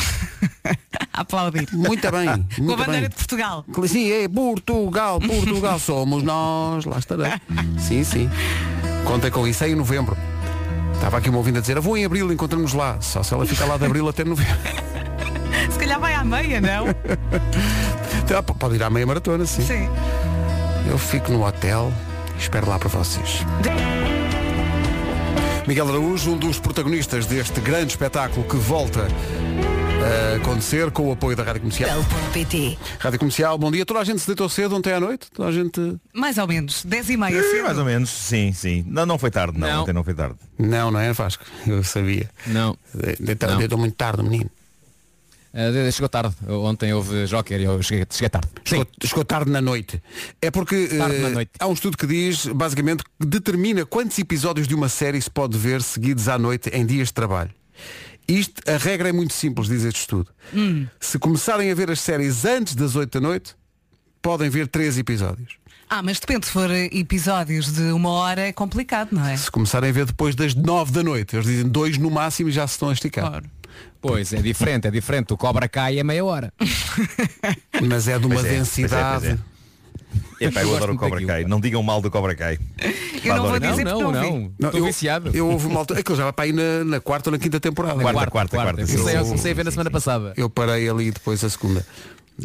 aplaudir. 1.13 1.65
muito 1.71 2.11
bem. 2.11 2.25
Com 2.57 2.61
a 2.61 2.61
Muito 2.61 2.77
bandeira 2.77 3.01
bem. 3.07 3.09
de 3.09 3.15
Portugal. 3.15 3.63
Sim, 3.87 4.11
é 4.11 4.27
Portugal, 4.27 5.17
Portugal, 5.21 5.79
somos 5.79 6.23
nós, 6.23 6.83
lá 6.83 6.99
estarei. 6.99 7.31
Sim, 7.79 8.03
sim. 8.03 8.29
Contem 9.05 9.31
com 9.31 9.47
isso, 9.47 9.63
é 9.63 9.69
em 9.69 9.75
novembro. 9.75 10.17
Estava 10.93 11.19
aqui 11.19 11.29
uma 11.29 11.37
ouvinte 11.37 11.59
a 11.59 11.61
dizer, 11.61 11.77
"Eu 11.77 11.81
vou 11.81 11.95
em 11.97 12.03
abril, 12.03 12.33
encontramos 12.33 12.73
lá. 12.73 12.99
Só 12.99 13.23
se 13.23 13.33
ela 13.33 13.45
ficar 13.45 13.63
lá 13.63 13.77
de 13.77 13.85
abril 13.85 14.09
até 14.09 14.25
novembro. 14.25 14.57
Se 15.71 15.79
calhar 15.79 16.01
vai 16.01 16.13
à 16.15 16.23
meia, 16.25 16.59
não? 16.59 16.87
Tá, 18.27 18.43
Pode 18.43 18.75
ir 18.75 18.83
à 18.83 18.89
meia 18.89 19.05
maratona, 19.07 19.45
sim. 19.45 19.61
Sim. 19.61 19.89
Eu 20.89 20.97
fico 20.97 21.31
no 21.31 21.45
hotel 21.45 21.91
e 22.35 22.39
espero 22.41 22.67
lá 22.69 22.77
para 22.79 22.89
vocês. 22.89 23.39
Miguel 25.67 25.87
Araújo, 25.89 26.31
um 26.31 26.37
dos 26.37 26.59
protagonistas 26.59 27.25
deste 27.25 27.59
grande 27.59 27.87
espetáculo 27.93 28.47
que 28.47 28.55
volta 28.55 29.07
a 30.03 30.35
acontecer 30.35 30.91
com 30.91 31.09
o 31.09 31.11
apoio 31.13 31.35
da 31.35 31.41
Rádio 31.43 31.61
Comercial. 31.61 32.05
PT. 32.31 32.77
Rádio 32.99 33.17
Comercial, 33.17 33.57
bom 33.57 33.71
dia. 33.71 33.83
Toda 33.85 33.99
a 33.99 34.03
gente 34.03 34.19
se 34.19 34.27
deitou 34.27 34.47
cedo 34.47 34.75
ontem 34.75 34.93
à 34.93 34.99
noite? 34.99 35.27
Toda 35.33 35.49
a 35.49 35.51
gente. 35.51 35.97
Mais 36.13 36.37
ou 36.37 36.45
menos. 36.47 36.85
10 36.85 37.09
e 37.09 37.17
meia. 37.17 37.41
Sim, 37.41 37.49
cedo. 37.49 37.63
mais 37.63 37.77
ou 37.79 37.85
menos, 37.85 38.09
sim, 38.11 38.53
sim. 38.53 38.85
Não, 38.87 39.05
não 39.07 39.17
foi 39.17 39.31
tarde, 39.31 39.57
não. 39.57 39.67
Não. 39.67 39.81
Ontem 39.81 39.93
não 39.93 40.03
foi 40.03 40.13
tarde. 40.13 40.35
Não, 40.59 40.91
não 40.91 40.99
é 40.99 41.11
Vasco. 41.13 41.43
Eu 41.65 41.83
sabia. 41.83 42.29
Não. 42.45 42.77
Deitou, 43.19 43.49
Não. 43.49 43.57
deitou 43.57 43.77
muito 43.79 43.95
tarde, 43.95 44.21
menino. 44.21 44.51
Uh, 45.55 45.89
chegou 45.89 46.09
tarde. 46.09 46.35
Ontem 46.49 46.93
houve 46.93 47.25
Joker 47.27 47.61
e 47.61 47.63
eu 47.63 47.81
cheguei, 47.81 48.05
cheguei 48.11 48.29
tarde. 48.29 48.49
Chegou, 48.65 48.85
chegou 49.01 49.23
tarde 49.23 49.49
na 49.49 49.61
noite. 49.61 50.03
É 50.41 50.51
porque 50.51 50.87
Tarde 50.87 51.19
na 51.19 51.29
eh, 51.29 51.31
noite. 51.31 51.51
há 51.57 51.67
um 51.67 51.71
estudo 51.73 51.97
que 51.97 52.05
diz, 52.05 52.45
basicamente, 52.47 53.05
que 53.17 53.25
determina 53.25 53.85
quantos 53.85 54.19
episódios 54.19 54.67
de 54.67 54.75
uma 54.75 54.89
série 54.89 55.21
se 55.21 55.31
pode 55.31 55.57
ver 55.57 55.81
seguidos 55.81 56.27
à 56.27 56.37
noite 56.37 56.69
em 56.73 56.85
dias 56.85 57.07
de 57.07 57.13
trabalho. 57.13 57.51
Isto, 58.27 58.69
a 58.69 58.75
regra 58.75 59.07
é 59.07 59.11
muito 59.13 59.33
simples, 59.33 59.69
diz 59.69 59.85
este 59.85 60.01
estudo. 60.01 60.29
Se 60.99 61.17
começarem 61.17 61.71
a 61.71 61.75
ver 61.75 61.89
as 61.89 62.01
séries 62.01 62.43
antes 62.43 62.75
das 62.75 62.97
8 62.97 63.21
da 63.21 63.25
noite, 63.25 63.55
podem 64.21 64.49
ver 64.49 64.67
três 64.67 64.97
episódios. 64.97 65.53
Ah, 65.87 66.01
mas 66.01 66.19
depende, 66.19 66.47
se 66.47 66.51
for 66.51 66.69
episódios 66.71 67.71
de 67.71 67.83
uma 67.91 68.09
hora 68.09 68.41
é 68.41 68.51
complicado, 68.51 69.09
não 69.11 69.25
é? 69.25 69.37
Se 69.37 69.51
começarem 69.51 69.91
a 69.91 69.93
ver 69.93 70.05
depois 70.05 70.33
das 70.35 70.55
nove 70.55 70.91
da 70.91 71.03
noite, 71.03 71.35
eles 71.35 71.45
dizem 71.45 71.69
dois 71.69 71.97
no 71.97 72.09
máximo 72.09 72.49
e 72.49 72.51
já 72.51 72.67
se 72.67 72.73
estão 72.73 72.89
a 72.89 72.93
esticar. 72.93 73.43
Pois, 74.01 74.33
é 74.33 74.41
diferente, 74.41 74.87
é 74.87 74.91
diferente. 74.91 75.33
O 75.33 75.37
Cobra 75.37 75.67
cai 75.67 75.99
é 75.99 76.03
meia 76.03 76.23
hora. 76.23 76.53
Mas 77.87 78.07
é 78.07 78.19
de 78.19 78.25
uma 78.25 78.35
Pois 78.35 78.45
é, 78.45 78.49
pois 78.49 78.53
é, 78.53 78.57
densidade. 78.59 79.25
pois 79.25 79.39
é. 79.39 79.55
Epá, 80.39 80.61
eu 80.61 80.69
Eu 80.69 80.75
adoro 80.75 80.93
o 80.93 80.97
Cobra 80.97 81.15
muito 81.15 81.27
Kai. 81.27 81.45
Não 81.45 81.59
digam 81.59 81.81
mal 81.81 82.01
do 82.01 82.11
Cobra 82.11 82.35
Kai. 82.35 82.59
Eu 83.23 83.35
não 83.35 83.47
vou 83.47 83.59
dizer 83.59 83.85
porque 83.85 84.03
não, 84.03 84.21
vi. 84.21 84.51
Não, 84.59 84.69
Estou 84.69 84.79
eu, 84.79 84.85
viciado. 84.85 85.31
Eu 85.33 85.47
houve 85.47 85.67
uma 85.67 85.79
altura. 85.79 85.99
Aquilo 86.01 86.17
já 86.17 86.23
vai 86.23 86.33
para 86.33 86.45
aí 86.45 86.53
na, 86.53 86.83
na 86.83 86.99
quarta 86.99 87.29
ou 87.29 87.31
na 87.31 87.39
quinta 87.39 87.59
temporada. 87.59 87.99
Quarta, 88.01 88.31
quarta, 88.31 88.57
quarta. 88.57 88.81
Eu 88.81 88.87
sim, 88.87 88.97
comecei, 88.97 89.19
sim, 89.19 89.25
comecei 89.25 89.51
a 89.51 89.55
ver 89.55 89.65
na 89.65 89.71
semana 89.71 89.91
passada. 89.91 90.33
Eu 90.35 90.49
parei 90.49 90.89
ali 90.89 91.11
depois 91.11 91.43
a 91.43 91.49
segunda. 91.49 91.85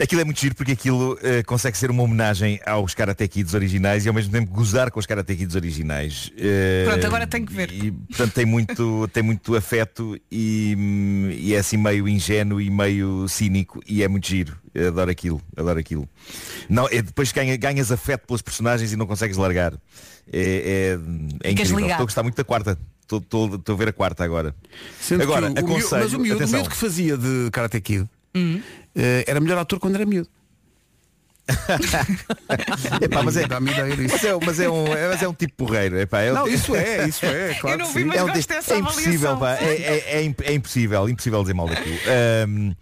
Aquilo 0.00 0.20
é 0.20 0.24
muito 0.24 0.40
giro 0.40 0.54
porque 0.54 0.72
aquilo 0.72 1.18
eh, 1.20 1.42
consegue 1.42 1.76
ser 1.76 1.90
uma 1.90 2.04
homenagem 2.04 2.60
aos 2.64 2.94
Karate 2.94 3.26
Kids 3.26 3.54
originais 3.54 4.04
e 4.04 4.08
ao 4.08 4.14
mesmo 4.14 4.30
tempo 4.30 4.48
gozar 4.52 4.88
com 4.90 5.00
os 5.00 5.06
Karate 5.06 5.34
Kids 5.34 5.56
originais. 5.56 6.30
Eh, 6.38 6.84
Pronto, 6.86 7.06
agora 7.06 7.26
tenho 7.26 7.44
que 7.44 7.52
ver. 7.52 7.72
E, 7.72 7.90
portanto 7.90 8.32
tem 8.32 8.46
muito, 8.46 9.08
tem 9.12 9.22
muito 9.22 9.56
afeto 9.56 10.16
e, 10.30 11.32
e 11.40 11.54
é 11.54 11.58
assim 11.58 11.76
meio 11.76 12.06
ingênuo 12.08 12.60
e 12.60 12.70
meio 12.70 13.26
cínico 13.26 13.80
e 13.84 14.02
é 14.04 14.06
muito 14.08 14.28
giro. 14.28 14.56
Eu 14.72 14.88
adoro 14.88 15.10
aquilo, 15.10 15.42
adoro 15.56 15.80
aquilo. 15.80 16.08
Não, 16.68 16.86
é, 16.88 17.02
depois 17.02 17.32
ganha- 17.32 17.56
ganhas 17.56 17.90
afeto 17.90 18.26
pelos 18.28 18.42
personagens 18.42 18.92
e 18.92 18.96
não 18.96 19.06
consegues 19.08 19.36
largar. 19.36 19.74
É, 20.32 20.96
é, 21.42 21.48
é 21.48 21.50
incrível. 21.50 21.80
Estou 21.80 21.94
a 21.96 22.04
gostar 22.04 22.22
muito 22.22 22.36
da 22.36 22.44
quarta. 22.44 22.78
Estou- 23.10 23.60
a 23.68 23.74
ver 23.74 23.88
a 23.88 23.92
quarta 23.92 24.22
agora. 24.22 24.54
Sendo 25.00 25.24
agora, 25.24 25.46
o, 25.46 25.50
o 25.50 25.54
miúdo- 25.54 25.72
aconselho, 25.72 26.02
mas 26.04 26.12
o 26.12 26.18
miúdo, 26.20 26.44
o 26.44 26.48
miúdo 26.48 26.70
que 26.70 26.76
fazia 26.76 27.16
de 27.18 27.48
Karate 27.50 27.80
Kid 27.80 28.08
Hum. 28.32 28.60
Eh, 28.94 29.24
era 29.26 29.40
melhor 29.40 29.58
ator 29.58 29.78
quando 29.78 29.94
era 29.96 30.06
miúdo. 30.06 30.28
Epá, 33.00 33.22
mas, 33.24 33.36
é, 33.36 33.46
mas, 33.48 34.24
é, 34.24 34.34
mas, 34.44 34.60
é 34.60 34.70
um, 34.70 34.84
mas 34.88 35.22
é 35.22 35.28
um 35.28 35.34
tipo 35.34 35.54
porreiro. 35.56 35.98
Epá, 35.98 36.20
é 36.20 36.30
um 36.32 36.34
Não, 36.36 36.48
isso 36.48 36.74
é, 36.76 37.08
isso 37.08 37.24
é, 37.26 37.54
claro 37.60 37.80
Eu 37.80 37.86
não 37.86 37.92
vi, 37.92 38.04
mas 38.04 38.18
é, 38.18 38.24
um 38.24 38.32
tipo- 38.32 38.52
é 38.72 38.78
impossível, 38.78 39.36
pá. 39.36 39.56
É, 39.56 39.64
é- 39.64 40.22
é 40.22 40.34
é 40.44 40.52
impossível, 40.54 41.08
impossível 41.08 41.40
dizer 41.42 41.54
mal 41.54 41.68
daquilo. 41.68 41.98
Ahm, 42.44 42.72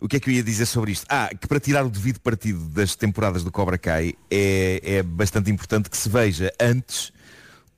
o 0.00 0.08
que 0.08 0.16
é 0.16 0.20
que 0.20 0.30
eu 0.30 0.34
ia 0.34 0.42
dizer 0.42 0.66
sobre 0.66 0.92
isto? 0.92 1.04
Ah, 1.08 1.28
que 1.38 1.46
para 1.46 1.60
tirar 1.60 1.84
o 1.84 1.90
devido 1.90 2.20
partido 2.20 2.60
das 2.68 2.94
temporadas 2.94 3.42
do 3.44 3.50
Cobra 3.52 3.76
Kai 3.78 4.14
é, 4.30 4.80
é 4.82 5.02
bastante 5.02 5.50
importante 5.50 5.90
que 5.90 5.96
se 5.96 6.08
veja 6.08 6.52
antes 6.60 7.12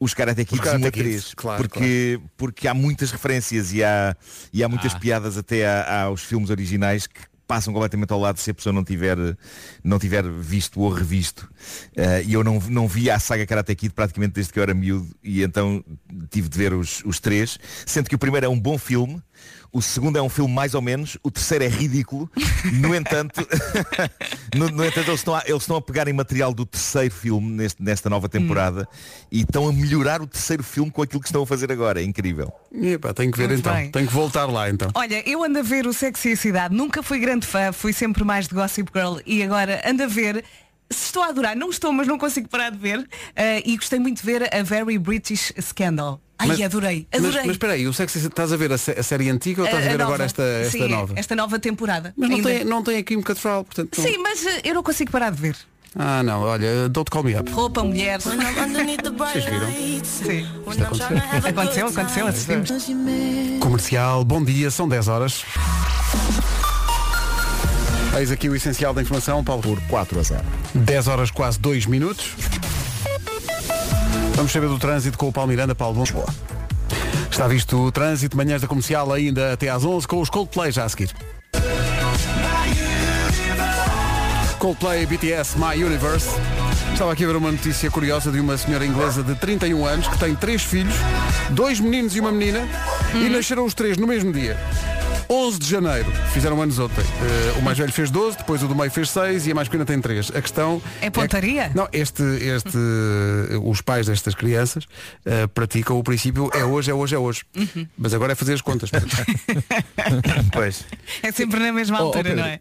os 0.01 0.15
Karate 0.15 0.45
Kids 0.45 0.61
Karate 0.65 0.85
1 0.85 0.87
a 0.87 0.91
Kids, 0.93 1.05
3 1.23 1.35
claro, 1.35 1.63
porque, 1.69 2.21
porque 2.37 2.69
há 2.69 2.75
muitas 2.75 3.11
referências 3.11 3.73
e 3.73 3.83
há, 3.83 4.17
e 4.53 4.63
há 4.63 4.69
muitas 4.69 4.95
piadas 4.95 5.37
até 5.37 5.67
a- 5.67 6.03
aos 6.03 6.23
filmes 6.23 6.51
originais 6.51 7.07
que 7.09 7.21
passam 7.49 7.73
completamente 7.73 8.13
ao 8.13 8.21
lado 8.21 8.39
se 8.39 8.51
a 8.51 8.55
pessoa 8.55 8.73
não 8.73 8.85
tiver, 8.85 9.17
não 9.83 9.99
tiver 9.99 10.23
visto 10.31 10.81
ou 10.81 10.91
revisto. 10.91 11.51
Eh, 11.97 12.25
e 12.27 12.35
eu 12.35 12.45
não, 12.45 12.61
não 12.69 12.87
vi 12.87 13.11
a 13.11 13.19
saga 13.19 13.47
Karate 13.47 13.75
Kid 13.75 13.95
praticamente 13.95 14.35
desde 14.35 14.53
que 14.53 14.59
eu 14.59 14.63
era 14.63 14.75
miúdo 14.75 15.09
e 15.25 15.43
então 15.43 15.83
tive 16.31 16.49
de 16.49 16.59
ver 16.59 16.75
os, 16.75 17.03
os 17.05 17.19
três, 17.19 17.59
sendo 17.87 18.09
que 18.09 18.15
o 18.15 18.19
primeiro 18.19 18.47
é 18.47 18.49
um 18.49 18.61
bom 18.61 18.77
filme, 18.77 19.21
o 19.73 19.83
segundo 19.83 20.17
é 20.19 20.23
um 20.23 20.29
filme 20.29 20.53
mais 20.55 20.75
ou 20.75 20.81
menos, 20.81 21.19
o 21.23 21.31
terceiro 21.31 21.65
é 21.65 21.69
ridículo, 21.69 22.31
no 22.73 22.95
entanto, 22.95 23.47
no, 24.57 24.69
no 24.71 24.85
entanto 24.85 25.09
eles 25.11 25.21
estão, 25.21 25.35
a, 25.35 25.43
eles 25.47 25.63
estão 25.63 25.77
a 25.77 25.83
pegar 25.83 26.09
em 26.09 26.13
material 26.13 26.55
do 26.55 26.65
terceiro 26.65 27.13
filme 27.15 27.51
neste- 27.51 27.83
nesta 27.83 28.09
nova 28.09 28.29
temporada 28.29 28.89
e 29.31 29.41
estão 29.43 29.69
a 29.69 29.73
melhorar 29.73 30.23
o 30.23 30.27
terceiro 30.27 30.63
filme 30.63 30.91
com 30.91 31.03
aquilo 31.03 31.21
que 31.21 31.29
estão 31.29 31.43
a 31.43 31.47
fazer 31.47 31.71
agora. 31.71 32.01
É 32.01 32.05
incrível. 32.05 32.53
Epá, 32.73 33.13
tenho 33.13 33.31
que 33.31 33.39
ver 33.39 33.49
Muito 33.49 33.61
então. 33.61 33.75
bem. 33.75 33.91
Tenho 33.91 34.07
que 34.07 34.13
voltar 34.15 34.47
lá 34.47 34.71
então. 34.71 34.91
Olha, 34.95 35.23
eu 35.29 35.43
ando 35.45 35.59
a 35.59 35.63
ver 35.63 35.87
o 35.87 35.93
Sexy 35.93 36.31
e 36.31 36.33
a 36.33 36.37
Cidade, 36.37 36.75
nunca 36.75 37.03
fui 37.03 37.19
grande 37.19 37.47
fã, 37.47 37.73
fui 37.73 37.93
sempre 37.93 38.25
mais 38.25 38.49
de 38.49 38.55
Gossip 38.55 38.91
Girl 38.95 39.19
e 39.27 39.43
agora 39.43 39.83
ando 39.85 40.03
a 40.03 40.07
ver. 40.07 40.45
Se 40.91 41.07
estou 41.09 41.23
a 41.23 41.27
adorar, 41.27 41.55
não 41.55 41.69
estou, 41.69 41.93
mas 41.93 42.07
não 42.09 42.17
consigo 42.17 42.49
parar 42.49 42.71
de 42.71 42.79
ver. 42.79 43.07
eh, 43.37 43.63
e 43.67 43.77
gostei 43.77 43.99
muito 43.99 44.21
de 44.21 44.25
ver 44.25 44.49
a 44.55 44.63
Very 44.63 44.99
British 44.99 45.53
Scandal. 45.61 46.19
Ai, 46.41 46.47
Mas- 46.49 46.61
adorei, 46.61 47.07
Mas, 47.13 47.21
adorei. 47.25 47.43
mas 47.47 47.51
espera 47.53 47.73
aí, 47.73 47.87
o 47.89 47.93
sexo 47.93 48.19
estás 48.19 48.53
a 48.53 48.57
ver 48.57 48.71
a, 48.71 48.77
a 48.77 49.03
série 49.03 49.29
antiga 49.29 49.63
ou 49.63 49.67
estás 49.67 49.85
a, 49.85 49.89
ver 49.89 49.99
nova. 49.99 50.11
agora 50.11 50.25
esta, 50.25 50.43
esta 50.43 50.79
Sim, 50.79 50.89
nova? 50.89 51.15
Esta 51.17 51.35
nova 51.35 51.59
temporada. 51.59 52.15
Mas 52.17 52.29
não 52.31 52.37
Ainda- 52.37 52.49
tem, 52.51 52.65
não 52.65 52.83
tem 52.83 52.97
a 52.99 53.03
Kim 53.03 53.21
Cattrall, 53.21 53.65
portanto. 53.65 53.91
não- 53.99 54.05
Sim, 54.05 54.19
mas 54.19 54.47
eh, 54.47 54.61
eu 54.65 54.75
não 54.75 54.83
consigo 54.85 55.11
parar 55.11 55.31
de 55.31 55.41
ver. 55.41 55.57
Ah 55.99 56.23
não, 56.23 56.43
olha, 56.43 56.89
don't 56.89 57.11
call 57.11 57.25
me 57.25 57.35
up. 57.35 57.51
Roupa, 57.51 57.83
mulher. 57.83 58.21
Vocês 58.21 59.45
viram? 59.45 59.67
Sim. 60.05 60.47
Isto 60.69 60.83
aconteceu. 60.85 61.07
Aconteceu, 61.49 61.87
aconteceu, 61.89 62.27
assistimos. 62.27 62.71
Comercial, 63.59 64.23
bom 64.25 64.45
dia, 64.45 64.71
são 64.71 64.89
10 64.89 65.09
horas. 65.09 65.43
Eis 68.17 68.31
aqui 68.31 68.49
o 68.49 68.55
essencial 68.57 68.93
da 68.95 69.01
informação, 69.03 69.43
Paulo. 69.45 69.63
Por 69.63 69.81
4 69.89 70.19
a 70.19 70.23
0. 70.23 70.45
10 70.75 71.09
horas 71.09 71.31
quase 71.31 71.59
2 71.59 71.87
minutos. 71.87 72.33
Vamos 74.39 74.53
saber 74.53 74.69
do 74.69 74.79
trânsito 74.79 75.19
com 75.19 75.27
o 75.27 75.33
Paulo 75.33 75.51
Miranda, 75.51 75.75
Paulo. 75.75 76.05
Bom. 76.13 76.25
Está 77.29 77.49
visto 77.49 77.77
o 77.77 77.91
trânsito, 77.91 78.37
manhãs 78.37 78.63
da 78.63 78.69
comercial 78.69 79.13
ainda 79.13 79.53
até 79.53 79.69
às 79.69 79.85
11 79.85 80.07
com 80.07 80.21
os 80.21 80.31
Coldplay 80.31 80.71
já 80.71 80.85
a 80.85 80.89
seguir. 80.89 81.11
Coldplay 84.61 85.07
BTS 85.07 85.59
My 85.59 85.83
Universe. 85.83 86.29
Estava 86.93 87.15
aqui 87.15 87.25
a 87.25 87.27
ver 87.27 87.35
uma 87.35 87.51
notícia 87.51 87.91
curiosa 87.91 88.31
de 88.31 88.39
uma 88.39 88.57
senhora 88.57 88.87
inglesa 88.87 89.25
de 89.25 89.35
31 89.35 89.85
anos 89.85 90.07
que 90.07 90.17
tem 90.21 90.37
três 90.37 90.63
filhos, 90.63 90.95
dois 91.51 91.81
meninos 91.81 92.15
e 92.15 92.21
uma 92.21 92.31
menina, 92.31 92.61
e 93.15 93.29
nasceram 93.29 93.65
os 93.65 93.75
três 93.75 93.97
no 93.97 94.07
mesmo 94.07 94.33
dia. 94.33 94.57
11 95.31 95.59
de 95.59 95.69
janeiro, 95.69 96.11
fizeram 96.33 96.61
anos 96.63 96.79
ontem. 96.79 97.03
Eh, 97.03 97.59
o 97.59 97.63
mais 97.63 97.77
velho 97.77 97.93
fez 97.93 98.11
12, 98.11 98.39
depois 98.39 98.63
o 98.63 98.69
do 98.69 98.75
meio 98.75 98.91
fez 98.91 99.11
6 99.11 99.47
e 99.47 99.53
a 99.53 99.55
mais 99.55 99.69
pequena 99.69 99.85
tem 99.85 100.01
3. 100.01 100.31
A 100.35 100.41
questão 100.41 100.81
É 101.03 101.11
pontaria? 101.11 101.69
que- 101.69 101.77
não, 101.77 101.87
este, 101.93 102.23
este, 102.23 102.79
os 103.63 103.81
pais 103.83 104.07
destas 104.07 104.35
crianças 104.35 104.87
eh, 105.27 105.47
praticam 105.49 105.99
o 105.99 106.03
princípio 106.03 106.51
é 106.55 106.65
hoje, 106.65 106.91
é 106.91 106.95
hoje, 106.95 107.15
é 107.15 107.19
hoje. 107.19 107.43
Uhum. 107.55 107.87
Mas 107.99 108.15
agora 108.15 108.33
é 108.33 108.35
fazer 108.35 108.55
as 108.55 108.63
contas. 108.63 108.91
pois. 110.53 110.85
É 111.23 111.31
sempre 111.33 111.61
na 111.61 111.73
mesma 111.73 111.99
Oh, 111.99 112.03
oh, 112.03 112.07
altura, 112.07 112.25
Pedro, 112.25 112.41
não 112.41 112.47
é? 112.49 112.61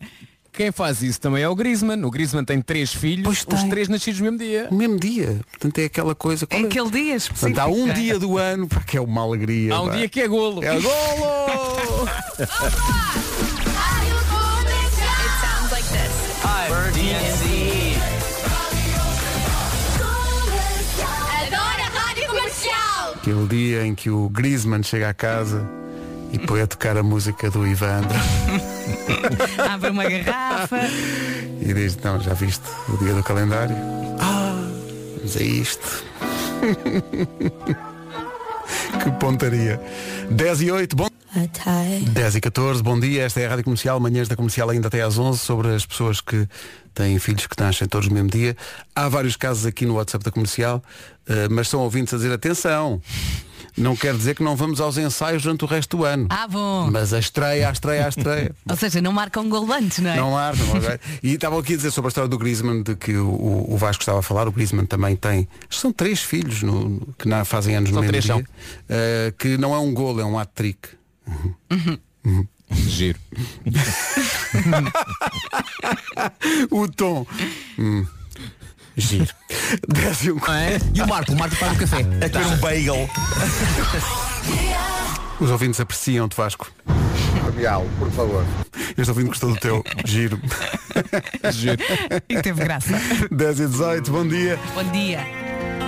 Quem 0.58 0.72
faz 0.72 1.04
isso 1.04 1.22
também 1.22 1.44
é 1.44 1.48
o 1.48 1.54
Griezmann. 1.54 2.04
O 2.04 2.10
Griezmann 2.10 2.44
tem 2.44 2.60
três 2.60 2.92
filhos, 2.92 3.46
os 3.48 3.64
três 3.66 3.88
nascidos 3.88 4.20
no 4.22 4.26
mesmo 4.26 4.40
dia. 4.40 4.68
O 4.72 4.74
mesmo 4.74 5.00
dia. 5.00 5.40
Portanto, 5.52 5.78
é 5.78 5.86
aquela 5.86 6.16
coisa. 6.16 6.48
É 6.50 6.62
aquele 6.62 6.90
dia 6.90 7.16
específico. 7.16 7.56
Portanto, 7.56 7.60
há 7.60 7.68
um 7.68 7.88
é? 7.88 7.94
dia 7.94 8.18
do 8.18 8.40
ano 8.40 8.68
pá, 8.68 8.80
que 8.80 8.98
é 8.98 9.02
uma 9.02 9.22
alegria. 9.22 9.76
Há 9.76 9.82
um 9.82 9.90
pá. 9.90 9.96
dia 9.96 10.10
que 10.10 10.20
é 10.20 10.28
golo. 10.28 10.64
É 10.64 10.80
golo! 10.80 12.10
Adoro 21.40 21.82
a 21.84 22.00
rádio 22.00 22.28
comercial! 22.30 23.14
Aquele 23.14 23.48
dia 23.48 23.86
em 23.86 23.94
que 23.94 24.10
o 24.10 24.28
Griezmann 24.30 24.82
chega 24.82 25.10
à 25.10 25.14
casa 25.14 25.70
e 26.32 26.40
põe 26.40 26.62
a 26.62 26.68
tocar 26.68 26.98
a 26.98 27.04
música 27.04 27.50
do 27.50 27.66
Ivandro 27.66 28.18
Abre 29.72 29.90
uma 29.90 30.04
garrafa. 30.04 30.80
e 31.62 31.74
diz, 31.74 31.98
não, 31.98 32.20
já 32.20 32.34
viste 32.34 32.64
o 32.90 32.98
dia 32.98 33.14
do 33.14 33.24
calendário? 33.24 33.76
Ah, 34.20 34.56
vamos 35.18 35.38
a 35.38 35.44
isto. 35.44 36.04
que 39.04 39.12
pontaria. 39.20 39.80
10 40.30 40.62
e 40.62 40.72
8, 40.72 40.96
bom. 40.96 41.08
10 42.14 42.36
e 42.36 42.42
14, 42.42 42.82
bom 42.82 43.00
dia, 43.00 43.24
esta 43.24 43.40
é 43.40 43.46
a 43.46 43.50
Rádio 43.50 43.64
Comercial, 43.66 44.00
manhãs 44.00 44.28
da 44.28 44.36
Comercial 44.36 44.70
ainda 44.72 44.88
até 44.88 45.02
às 45.04 45.18
11, 45.20 45.38
sobre 45.38 45.68
as 45.76 45.86
pessoas 45.86 46.20
que 46.20 46.48
têm 46.96 47.20
filhos 47.20 47.46
que 47.46 47.62
nascem 47.62 47.88
todos 47.88 48.08
no 48.08 48.16
mesmo 48.16 48.30
dia. 48.30 48.58
Há 48.96 49.08
vários 49.08 49.36
casos 49.36 49.66
aqui 49.66 49.86
no 49.86 49.96
WhatsApp 49.96 50.26
da 50.26 50.32
Comercial, 50.32 50.82
eh, 51.28 51.48
mas 51.50 51.68
são 51.70 51.82
ouvintes 51.82 52.12
a 52.14 52.18
dizer, 52.18 52.32
atenção, 52.32 53.00
não 53.78 53.96
quer 53.96 54.16
dizer 54.16 54.36
que 54.36 54.42
não 54.42 54.56
vamos 54.56 54.82
aos 54.82 54.98
ensaios 54.98 55.44
durante 55.44 55.64
o 55.64 55.68
resto 55.68 55.98
do 55.98 56.04
ano. 56.06 56.26
Ah, 56.32 56.48
bom. 56.48 56.90
Mas 56.92 57.14
a 57.14 57.20
estreia, 57.20 57.70
a 57.70 57.72
estreia, 57.72 58.08
a 58.08 58.10
estreia. 58.10 58.56
Ou 58.68 58.76
seja, 58.76 59.00
não 59.00 59.12
marca 59.14 59.40
um 59.40 59.48
gol 59.48 59.72
antes, 59.72 60.00
não 60.00 60.10
é? 60.10 60.16
Não 60.16 60.32
não 60.32 60.38
há. 60.40 60.52
E 61.22 61.34
estavam 61.36 61.60
aqui 61.60 61.74
a 61.74 61.76
dizer 61.78 61.92
sobre 61.92 62.08
a 62.08 62.10
história 62.10 62.28
do 62.28 62.40
Griezmann, 62.40 62.82
de 62.82 62.96
que 62.96 63.16
o, 63.16 63.66
o 63.70 63.78
Vasco 63.78 64.02
estava 64.02 64.18
a 64.20 64.24
falar, 64.24 64.48
o 64.48 64.52
Griezmann 64.52 64.88
também 64.88 65.16
tem, 65.16 65.48
são 65.70 65.94
três 65.94 66.20
filhos 66.24 66.64
no- 66.64 66.90
no- 66.90 67.14
que 67.16 67.28
na, 67.28 67.46
fazem 67.46 67.76
anos 67.76 67.92
no 67.92 67.96
São 67.98 68.02
mesmo 68.02 68.12
três, 68.12 68.24
dia, 68.24 68.34
são. 68.34 68.44
eh, 68.90 69.32
que 69.38 69.56
não 69.60 69.76
é 69.76 69.78
um 69.78 69.94
golo, 69.94 70.20
é 70.20 70.26
um 70.26 70.40
hat-trick. 70.40 70.98
Giro. 72.72 73.20
o 76.72 76.88
tom. 76.88 77.26
Hum. 77.80 78.06
Giro. 78.96 79.34
10 79.88 80.24
e 80.24 80.32
um... 80.32 80.38
É? 80.38 80.80
E 80.94 81.02
o 81.02 81.08
Marco? 81.08 81.32
O 81.32 81.38
Marco 81.38 81.54
está 81.54 81.70
no 81.70 81.78
café. 81.78 82.06
É 82.20 82.30
ter 82.30 82.46
um 82.46 82.58
bagel. 82.58 83.10
Os 85.40 85.52
ouvintes 85.52 85.80
apreciam-te, 85.80 86.36
Vasco. 86.36 86.72
Gabriel, 87.46 87.88
por 88.00 88.12
favor. 88.12 88.46
Este 88.98 89.10
ouvinte 89.10 89.30
gostou 89.30 89.54
do 89.54 89.60
teu 89.60 89.84
giro. 90.06 90.40
Giro. 91.52 91.78
E 92.28 92.42
teve 92.42 92.64
graça. 92.64 93.00
10 93.32 93.60
e 93.60 93.68
18, 93.68 94.12
bom 94.12 94.28
dia. 94.28 94.60
Bom 94.74 94.84
dia. 94.92 95.20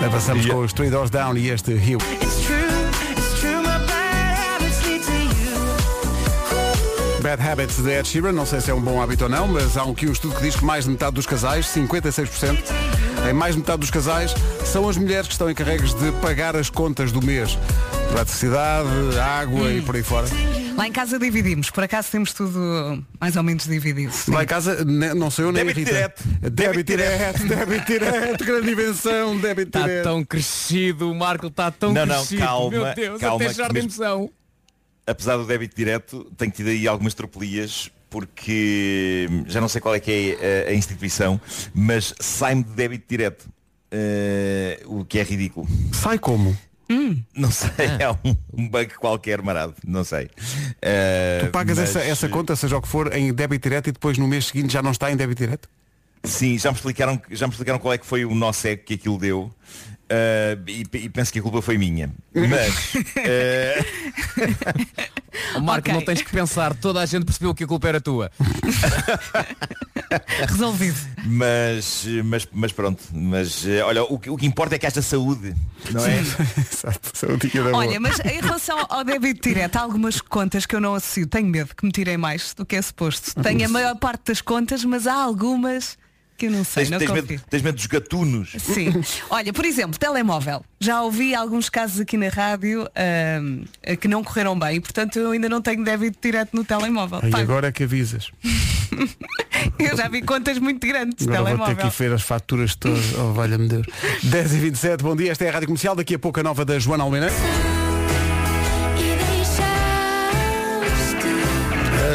Avançamos 0.06 0.46
com 0.46 0.60
os 0.60 0.72
Three 0.72 0.90
Doors 0.90 1.10
Down 1.10 1.36
e 1.36 1.50
este 1.50 1.74
Rio. 1.74 1.98
Bad 7.22 7.42
Habits 7.42 7.78
de 7.84 7.90
Ed 7.92 8.08
Sheeran, 8.08 8.32
não 8.32 8.46
sei 8.46 8.62
se 8.62 8.72
é 8.72 8.74
um 8.74 8.82
bom 8.82 9.02
hábito 9.02 9.26
ou 9.26 9.30
não, 9.30 9.48
mas 9.48 9.76
há 9.76 9.84
um, 9.86 9.92
aqui 9.92 10.08
um 10.08 10.12
estudo 10.12 10.36
que 10.36 10.42
diz 10.44 10.56
que 10.56 10.64
mais 10.64 10.86
de 10.86 10.92
metade 10.92 11.14
dos 11.16 11.26
casais, 11.26 11.66
56%, 11.68 12.58
em 13.30 13.34
mais 13.34 13.56
de 13.56 13.60
metade 13.62 13.80
dos 13.80 13.92
casais, 13.92 14.34
são 14.66 14.88
as 14.88 14.96
mulheres 14.98 15.28
que 15.28 15.34
estão 15.34 15.50
encarregues 15.50 15.94
de 15.94 16.12
pagar 16.22 16.56
as 16.56 16.70
contas 16.70 17.12
do 17.12 17.22
mês. 17.22 17.58
Eletricidade, 18.12 18.88
água 19.20 19.72
e 19.72 19.82
por 19.82 19.96
aí 19.96 20.04
fora. 20.04 20.28
Lá 20.78 20.88
em 20.88 20.92
casa 20.94 21.20
dividimos, 21.20 21.70
por 21.70 21.84
acaso 21.84 22.10
temos 22.10 22.32
tudo 22.32 23.04
mais 23.20 23.36
ou 23.36 23.44
menos 23.44 23.66
dividido. 23.66 24.14
sim. 24.14 24.32
Lá 24.32 24.44
em 24.44 24.48
casa, 24.48 24.84
não 24.86 25.30
sei 25.30 25.44
eu 25.44 25.52
nem 25.52 25.62
a 25.62 25.66
Débito 25.66 25.80
Rita. 25.80 25.92
direto. 25.92 26.24
Débito 26.50 26.84
direto, 26.92 27.44
débito 27.48 27.86
direto, 27.86 28.46
grande 28.46 28.72
invenção, 28.72 29.38
débito 29.38 29.68
Está 29.78 29.82
direto. 29.82 30.04
tão 30.06 30.24
crescido, 30.24 31.12
o 31.12 31.16
Marco 31.16 31.48
está 31.48 31.70
tão 31.70 31.92
Não, 31.92 32.06
não, 32.06 32.16
crescido. 32.16 32.42
calma, 32.42 32.70
Meu 32.72 32.94
Deus, 32.96 33.20
calma, 33.20 33.36
até 33.46 33.54
já 33.54 33.64
que 33.68 33.74
de 33.74 33.74
mesmo- 33.74 34.04
emoção. 34.04 34.30
Apesar 35.10 35.38
do 35.38 35.46
débito 35.46 35.76
direto, 35.76 36.32
tenho 36.38 36.52
tido 36.52 36.70
aí 36.70 36.88
algumas 36.88 37.14
tropelias 37.14 37.92
porque 38.10 39.30
já 39.48 39.62
não 39.62 39.70
sei 39.70 39.80
qual 39.80 39.94
é 39.94 40.00
que 40.00 40.38
é 40.42 40.68
a, 40.68 40.72
a 40.72 40.74
instituição, 40.74 41.40
mas 41.74 42.14
sai-me 42.20 42.64
de 42.64 42.72
débito 42.72 43.06
direto. 43.08 43.48
Eh, 43.92 44.82
o 44.86 45.04
que 45.04 45.20
é 45.20 45.24
ridículo. 45.24 45.68
Sai 45.92 46.20
como? 46.20 46.56
Não 47.36 47.52
sei, 47.52 47.70
é 48.00 48.10
um, 48.28 48.36
um 48.54 48.68
bug 48.68 48.96
qualquer 48.96 49.42
marado, 49.42 49.76
não 49.86 50.04
sei. 50.04 50.30
Eh, 50.82 51.42
Tu 51.46 51.52
pagas 51.52 51.78
mas, 51.78 51.90
essa, 51.90 52.00
essa 52.00 52.30
conta, 52.30 52.56
seja 52.56 52.78
o 52.78 52.82
que 52.82 52.88
for, 52.88 53.14
em 53.16 53.32
débito 53.32 53.70
direto 53.70 53.90
e 53.90 53.92
depois 53.92 54.18
no 54.18 54.28
mês 54.28 54.46
seguinte 54.46 54.74
já 54.74 54.82
não 54.82 54.92
está 54.92 55.12
em 55.12 55.16
débito 55.16 55.44
direto? 55.44 55.70
Sim, 56.24 56.58
já 56.58 56.72
me 56.72 56.76
explicaram, 56.76 57.22
já 57.32 57.48
me 57.48 57.52
explicaram 57.52 57.80
qual 57.80 57.94
é 57.94 57.98
que 57.98 58.06
foi 58.06 58.26
o 58.26 58.34
nó 58.36 58.52
cego 58.52 58.84
que 58.84 58.96
aquilo 58.96 59.18
deu. 59.18 59.52
Eh, 60.10 60.58
e, 60.68 60.86
e 60.94 61.10
penso 61.10 61.32
que 61.32 61.40
a 61.40 61.42
culpa 61.42 61.62
foi 61.62 61.78
minha. 61.78 62.12
Mas 62.34 62.94
Oh, 65.56 65.60
Marco, 65.62 65.90
Ok. 65.90 65.94
não 65.94 66.02
tens 66.02 66.22
que 66.22 66.32
pensar, 66.32 66.74
toda 66.76 67.00
a 67.02 67.06
gente 67.06 67.24
percebeu 67.26 67.54
que 67.54 67.64
a 67.64 67.68
culpa 67.68 67.88
era 67.88 68.02
tua. 68.02 68.32
Resolvido. 70.48 70.98
Mas, 71.26 72.06
mas, 72.26 72.48
mas 72.52 72.72
pronto, 72.72 73.04
mas 73.12 73.66
eh, 73.66 73.82
olha, 73.84 74.04
o, 74.04 74.18
que- 74.20 74.30
o 74.30 74.38
que 74.38 74.46
importa 74.46 74.76
é 74.76 74.80
que 74.80 74.86
haja 74.88 75.02
saúde, 75.02 75.56
não 75.92 76.06
é? 76.06 76.20
Exato, 76.58 77.28
da 77.56 77.64
boa. 77.64 77.78
Olha, 77.78 78.00
mas 78.00 78.20
em 78.22 78.42
relação 78.42 78.86
ao 78.90 79.04
débito 79.04 79.48
direto, 79.48 79.76
há 79.78 79.82
algumas 79.82 80.20
contas 80.20 80.66
que 80.66 80.76
eu 80.76 80.82
não 80.82 80.96
associo. 80.96 81.28
Tenho 81.28 81.48
medo 81.48 81.76
que 81.76 81.86
me 81.86 81.92
tirem 81.92 82.18
mais 82.18 82.54
do 82.54 82.66
que 82.66 82.76
é 82.76 82.82
suposto. 82.82 83.36
Tenho 83.42 83.66
a 83.66 83.70
maior 83.70 83.96
parte 83.98 84.24
das 84.26 84.42
contas, 84.42 84.84
mas 84.84 85.06
há 85.08 85.14
algumas 85.14 85.98
que 86.40 86.46
eu 86.46 86.52
não 86.52 86.64
sei, 86.64 86.86
Tens, 86.86 86.90
não 86.92 86.98
tens, 87.00 87.12
medo, 87.12 87.42
tens 87.50 87.62
medo 87.62 87.76
dos 87.76 87.86
gatunos. 87.86 88.54
Sim. 88.58 88.94
Olha, 89.30 89.52
por 89.52 89.66
exemplo, 89.66 90.00
telemóvel. 90.00 90.64
Já 90.80 91.02
ouvi 91.02 91.36
alguns 91.36 91.70
casos 91.70 92.00
aqui 92.00 92.16
na 92.16 92.30
rádio 92.30 92.88
que 94.00 94.08
não 94.08 94.24
correram 94.24 94.58
bem 94.58 94.78
e, 94.78 94.80
portanto, 94.80 95.20
eu 95.20 95.32
ainda 95.32 95.50
não 95.50 95.62
tenho 95.62 95.84
débito 95.84 96.18
direto 96.22 96.56
no 96.56 96.64
telemóvel. 96.64 97.20
E 97.24 97.36
agora 97.36 97.68
é 97.68 97.72
que 97.72 97.84
avisas. 97.84 98.32
Eu 99.78 99.96
já 99.96 100.08
vi 100.08 100.22
contas 100.22 100.58
muito 100.58 100.86
grandes 100.88 101.26
de 101.26 101.34
Agora 101.34 101.56
vou 101.56 101.66
ter 101.68 101.76
telemóvel. 101.76 101.92
que 101.92 101.98
ver 102.04 102.14
as 102.14 102.22
faturas 102.22 102.76
todas. 102.76 103.00
Oh, 103.20 103.34
valha-me 103.34 103.68
Deus. 103.68 103.86
10 104.24 104.54
e 104.54 104.58
27 104.58 105.04
bom 105.04 105.16
dia, 105.16 105.32
esta 105.32 105.44
é 105.44 105.50
a 105.50 105.52
Rádio 105.52 105.68
Comercial, 105.68 105.96
daqui 105.96 106.16
a 106.16 106.20
pouco 106.20 106.40
a 106.40 106.44
nova 106.44 106.64
da 106.64 106.80
Joana 106.80 107.04
Almeida. 107.04 107.30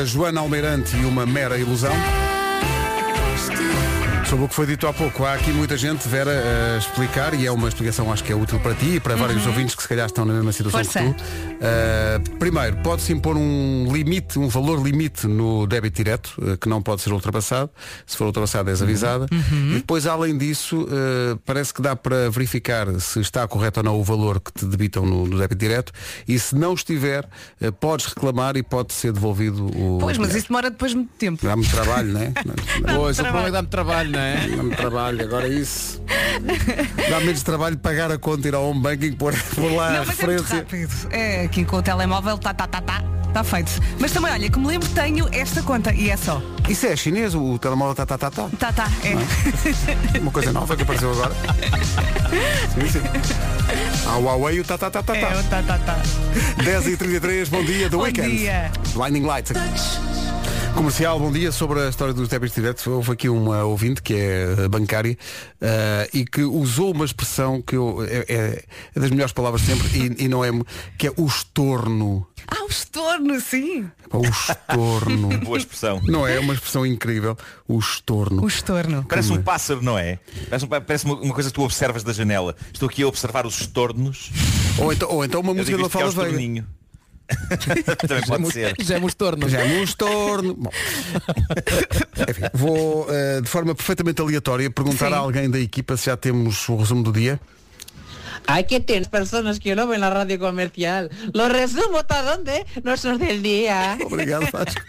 A 0.01 0.05
Joana 0.05 0.41
Almeirante 0.41 0.97
e 0.97 1.05
uma 1.05 1.27
mera 1.27 1.59
ilusão. 1.59 1.93
Sobre 4.29 4.47
o 4.47 4.49
que 4.49 4.55
foi 4.55 4.67
dito 4.67 4.87
há 4.87 4.93
pouco, 4.93 5.25
há 5.25 5.35
aqui 5.35 5.53
muita 5.53 5.77
gente, 5.77 6.09
Vera, 6.09 6.31
a 6.75 6.79
explicar, 6.79 7.35
e 7.35 7.47
é 7.47 7.51
uma 7.53 7.69
explicação 7.69 8.11
acho 8.13 8.25
que 8.25 8.33
é 8.33 8.37
útil 8.37 8.59
para 8.59 8.75
ti 8.75 8.97
e 8.97 9.01
para 9.01 9.15
vários 9.17 9.47
ouvintes 9.47 9.75
que 9.75 9.83
se 9.83 9.89
calhar 9.89 10.07
estão 10.07 10.25
na 10.25 10.33
mesma 10.33 10.51
situação 10.51 10.83
Força. 10.83 11.01
que 11.01 11.15
tu. 11.15 11.25
Uh, 11.25 12.39
primeiro, 12.39 12.77
pode-se 12.79 13.13
impor 13.13 13.37
um 13.37 13.93
limite, 13.93 14.39
um 14.39 14.49
valor 14.49 14.83
limite 14.83 15.27
no 15.27 15.67
débito 15.67 15.97
direto, 15.97 16.35
uh, 16.39 16.57
que 16.57 16.69
não 16.69 16.83
pode 16.83 17.03
ser 17.03 17.13
ultrapassado. 17.13 17.71
Se 18.07 18.17
for 18.17 18.27
ultrapassado 18.27 18.71
és 18.71 18.83
avisada. 18.83 19.27
E 19.71 19.75
depois, 19.75 20.07
além 20.07 20.37
disso, 20.37 20.83
uh, 20.83 21.37
parece 21.45 21.73
que 21.73 21.83
dá 21.83 21.95
para 21.95 22.31
verificar 22.31 22.89
se 23.01 23.21
está 23.21 23.47
correto 23.47 23.81
ou 23.81 23.85
não 23.85 24.01
o 24.01 24.05
valor 24.05 24.41
que 24.41 24.53
te 24.53 24.65
debitam 24.65 25.05
no, 25.05 25.27
no 25.27 25.39
débito 25.39 25.61
direto. 25.61 25.93
E 26.27 26.39
se 26.39 26.55
não 26.55 26.75
estiver, 26.75 27.29
uh, 27.61 27.73
podes 27.73 28.07
reclamar 28.07 28.57
e 28.57 28.63
pode 28.63 28.93
ser 28.93 29.13
devolvido 29.13 29.67
o. 29.67 29.99
Pois, 30.01 30.17
mas 30.19 30.29
dinheiro. 30.29 30.39
isso 30.39 30.49
demora 30.49 30.71
depois 30.71 30.95
muito 30.95 31.13
tempo. 31.19 31.47
Dá-me 31.47 31.67
trabalho, 31.67 32.09
não 32.15 32.21
é? 32.21 32.33
Pois, 32.95 33.19
o 33.19 33.23
problema 33.23 33.47
é 33.47 33.47
que 33.47 33.53
dá-me 33.53 33.69
trabalho, 33.69 34.14
não 34.15 34.21
é? 34.21 34.49
Dá-me 34.57 34.75
trabalho, 34.77 35.23
agora 35.23 35.49
isso. 35.49 36.01
Dá 37.11 37.21
menos 37.21 37.43
trabalho 37.43 37.77
pagar 37.79 38.11
a 38.11 38.19
conta, 38.19 38.49
ir 38.49 38.55
ao 38.55 38.69
home 38.71 38.81
banking, 38.81 39.13
pôr, 39.13 39.35
pôr 39.55 39.73
lá 39.73 39.89
a 39.89 39.91
Não, 39.93 39.99
mas 40.07 40.09
é 40.09 40.11
referência. 40.13 40.57
rápido. 40.57 40.93
É 41.11 41.43
aqui 41.45 41.65
com 41.65 41.77
o 41.77 41.83
telemóvel, 41.83 42.39
tá, 42.39 42.53
tá, 42.55 42.67
tá, 42.67 42.81
tá. 42.81 43.03
Está 43.29 43.43
feito. 43.43 43.73
Mas 43.99 44.13
também, 44.13 44.31
olha, 44.33 44.49
que 44.49 44.59
me 44.61 44.67
lembro, 44.69 44.89
tenho 44.91 45.29
esta 45.33 45.61
conta 45.61 45.93
e 45.93 46.09
é 46.09 46.17
só. 46.17 46.41
Isso 46.69 46.87
é 46.87 46.95
chinês, 46.95 47.35
o 47.35 47.59
telemóvel 47.59 47.93
tá 47.95 48.07
tá 48.07 48.17
tá 48.17 48.31
tá. 48.31 48.49
Tá, 48.59 48.73
tá, 48.73 48.89
é. 49.03 50.19
Uma 50.21 50.31
coisa 50.31 50.53
nova 50.53 50.77
que 50.77 50.83
apareceu 50.85 51.11
agora. 51.11 51.35
Sim, 52.75 52.89
sim. 52.89 54.09
A 54.09 54.17
Huawei 54.19 54.57
e 54.59 54.61
o 54.61 54.65
tá 54.65 54.79
tá 54.79 54.89
tá 54.89 55.03
tá 55.03 55.17
É 55.17 55.21
tá. 55.21 55.37
o 55.41 55.43
tá, 55.45 55.63
tá, 55.65 55.79
tá. 55.79 55.97
10 56.63 56.87
e 56.87 56.97
33 56.97 57.49
bom 57.49 57.65
dia, 57.65 57.91
The 57.91 57.97
Bom 57.97 58.03
Weekend. 58.05 58.37
dia. 58.37 58.71
Blinding 58.95 59.23
Lights. 59.27 59.53
Comercial, 60.75 61.19
bom 61.21 61.31
dia. 61.31 61.53
Sobre 61.53 61.81
a 61.81 61.89
história 61.89 62.13
dos 62.13 62.29
débitos 62.29 62.55
diretos, 62.55 62.87
houve 62.87 63.13
aqui 63.13 63.29
uma 63.29 63.65
ouvinte 63.65 64.03
que 64.03 64.15
é 64.15 64.69
bancária 64.69 65.17
eh, 65.61 66.11
e 66.13 66.25
que 66.25 66.43
usou 66.43 66.93
uma 66.93 67.05
expressão 67.05 67.63
que 67.63 67.77
eu, 67.77 68.05
é, 68.05 68.25
é- 68.29 68.65
é 68.95 69.01
das 69.01 69.11
melhores 69.11 69.33
palavras 69.33 69.63
sempre 69.63 69.87
e, 69.97 70.25
e 70.25 70.29
não 70.29 70.45
é, 70.45 70.51
que 70.99 71.07
é 71.07 71.13
o 71.17 71.27
estorno. 71.27 72.27
Ah, 72.49 72.65
o 72.65 72.67
estorno, 72.69 73.41
sim. 73.41 73.89
O 74.13 74.23
estorno. 74.27 75.29
Boa 75.45 75.57
expressão. 75.59 76.01
Não 76.05 76.27
é? 76.27 76.37
É 76.37 76.41
uma 76.41 76.55
expressão 76.55 76.85
incrível. 76.85 77.37
O 77.69 77.79
estorno. 77.79 78.43
O 78.45 78.49
estorno. 78.49 79.05
Parece 79.09 79.33
um 79.33 79.41
pássaro, 79.43 79.81
não 79.81 79.97
é? 79.97 80.19
Parece, 80.51 80.65
um- 80.65 80.69
parece 80.69 81.05
uma, 81.07 81.15
uma 81.15 81.35
coisa 81.35 81.49
que 81.51 81.55
tu 81.55 81.63
observas 81.63 82.03
da 82.03 82.13
janela. 82.13 82.55
Estou 82.73 82.89
aqui 82.89 83.03
a 83.03 83.07
observar 83.07 83.47
os 83.47 83.61
estornos. 83.61 84.31
Ou 84.79 84.93
então, 84.93 85.09
ou 85.09 85.25
então 85.25 85.41
uma 85.41 85.53
Eu 85.53 85.57
música 85.57 85.79
da 85.79 85.85
é 85.87 85.89
Fala 85.89 86.11
Veiga. 86.11 86.67
Também 88.07 88.27
pode 88.27 88.53
ser. 88.53 88.75
Já 88.81 88.97
é 88.97 89.01
é 89.61 89.81
um 89.81 89.83
estorno. 89.83 90.55
Bom. 90.55 90.71
Enfim, 92.29 92.43
vou 92.53 93.07
eh, 93.11 93.41
de 93.41 93.49
forma 93.49 93.75
perfeitamente 93.75 94.21
aleatória 94.21 94.71
perguntar 94.71 95.09
Sim. 95.09 95.15
a 95.15 95.19
alguém 95.19 95.51
da 95.51 95.59
equipa 95.59 95.97
se 95.97 96.07
já 96.07 96.17
temos 96.17 96.69
o 96.69 96.77
resumo 96.77 97.03
do 97.03 97.13
dia. 97.13 97.41
Hay 98.47 98.65
que 98.65 98.81
tener 98.81 99.09
personas 99.09 99.59
que 99.61 99.75
no 99.75 99.87
ven 99.87 100.01
la 100.01 100.11
radio 100.11 100.39
comercial. 100.39 101.11
Lo 101.33 101.49
resumo 101.49 101.99
hasta 101.99 102.23
dónde? 102.23 102.67
No 102.83 102.97
son 102.97 103.19
del 103.19 103.43
día. 103.43 103.99
Obrigado, 104.05 104.47
Vasco. 104.53 104.81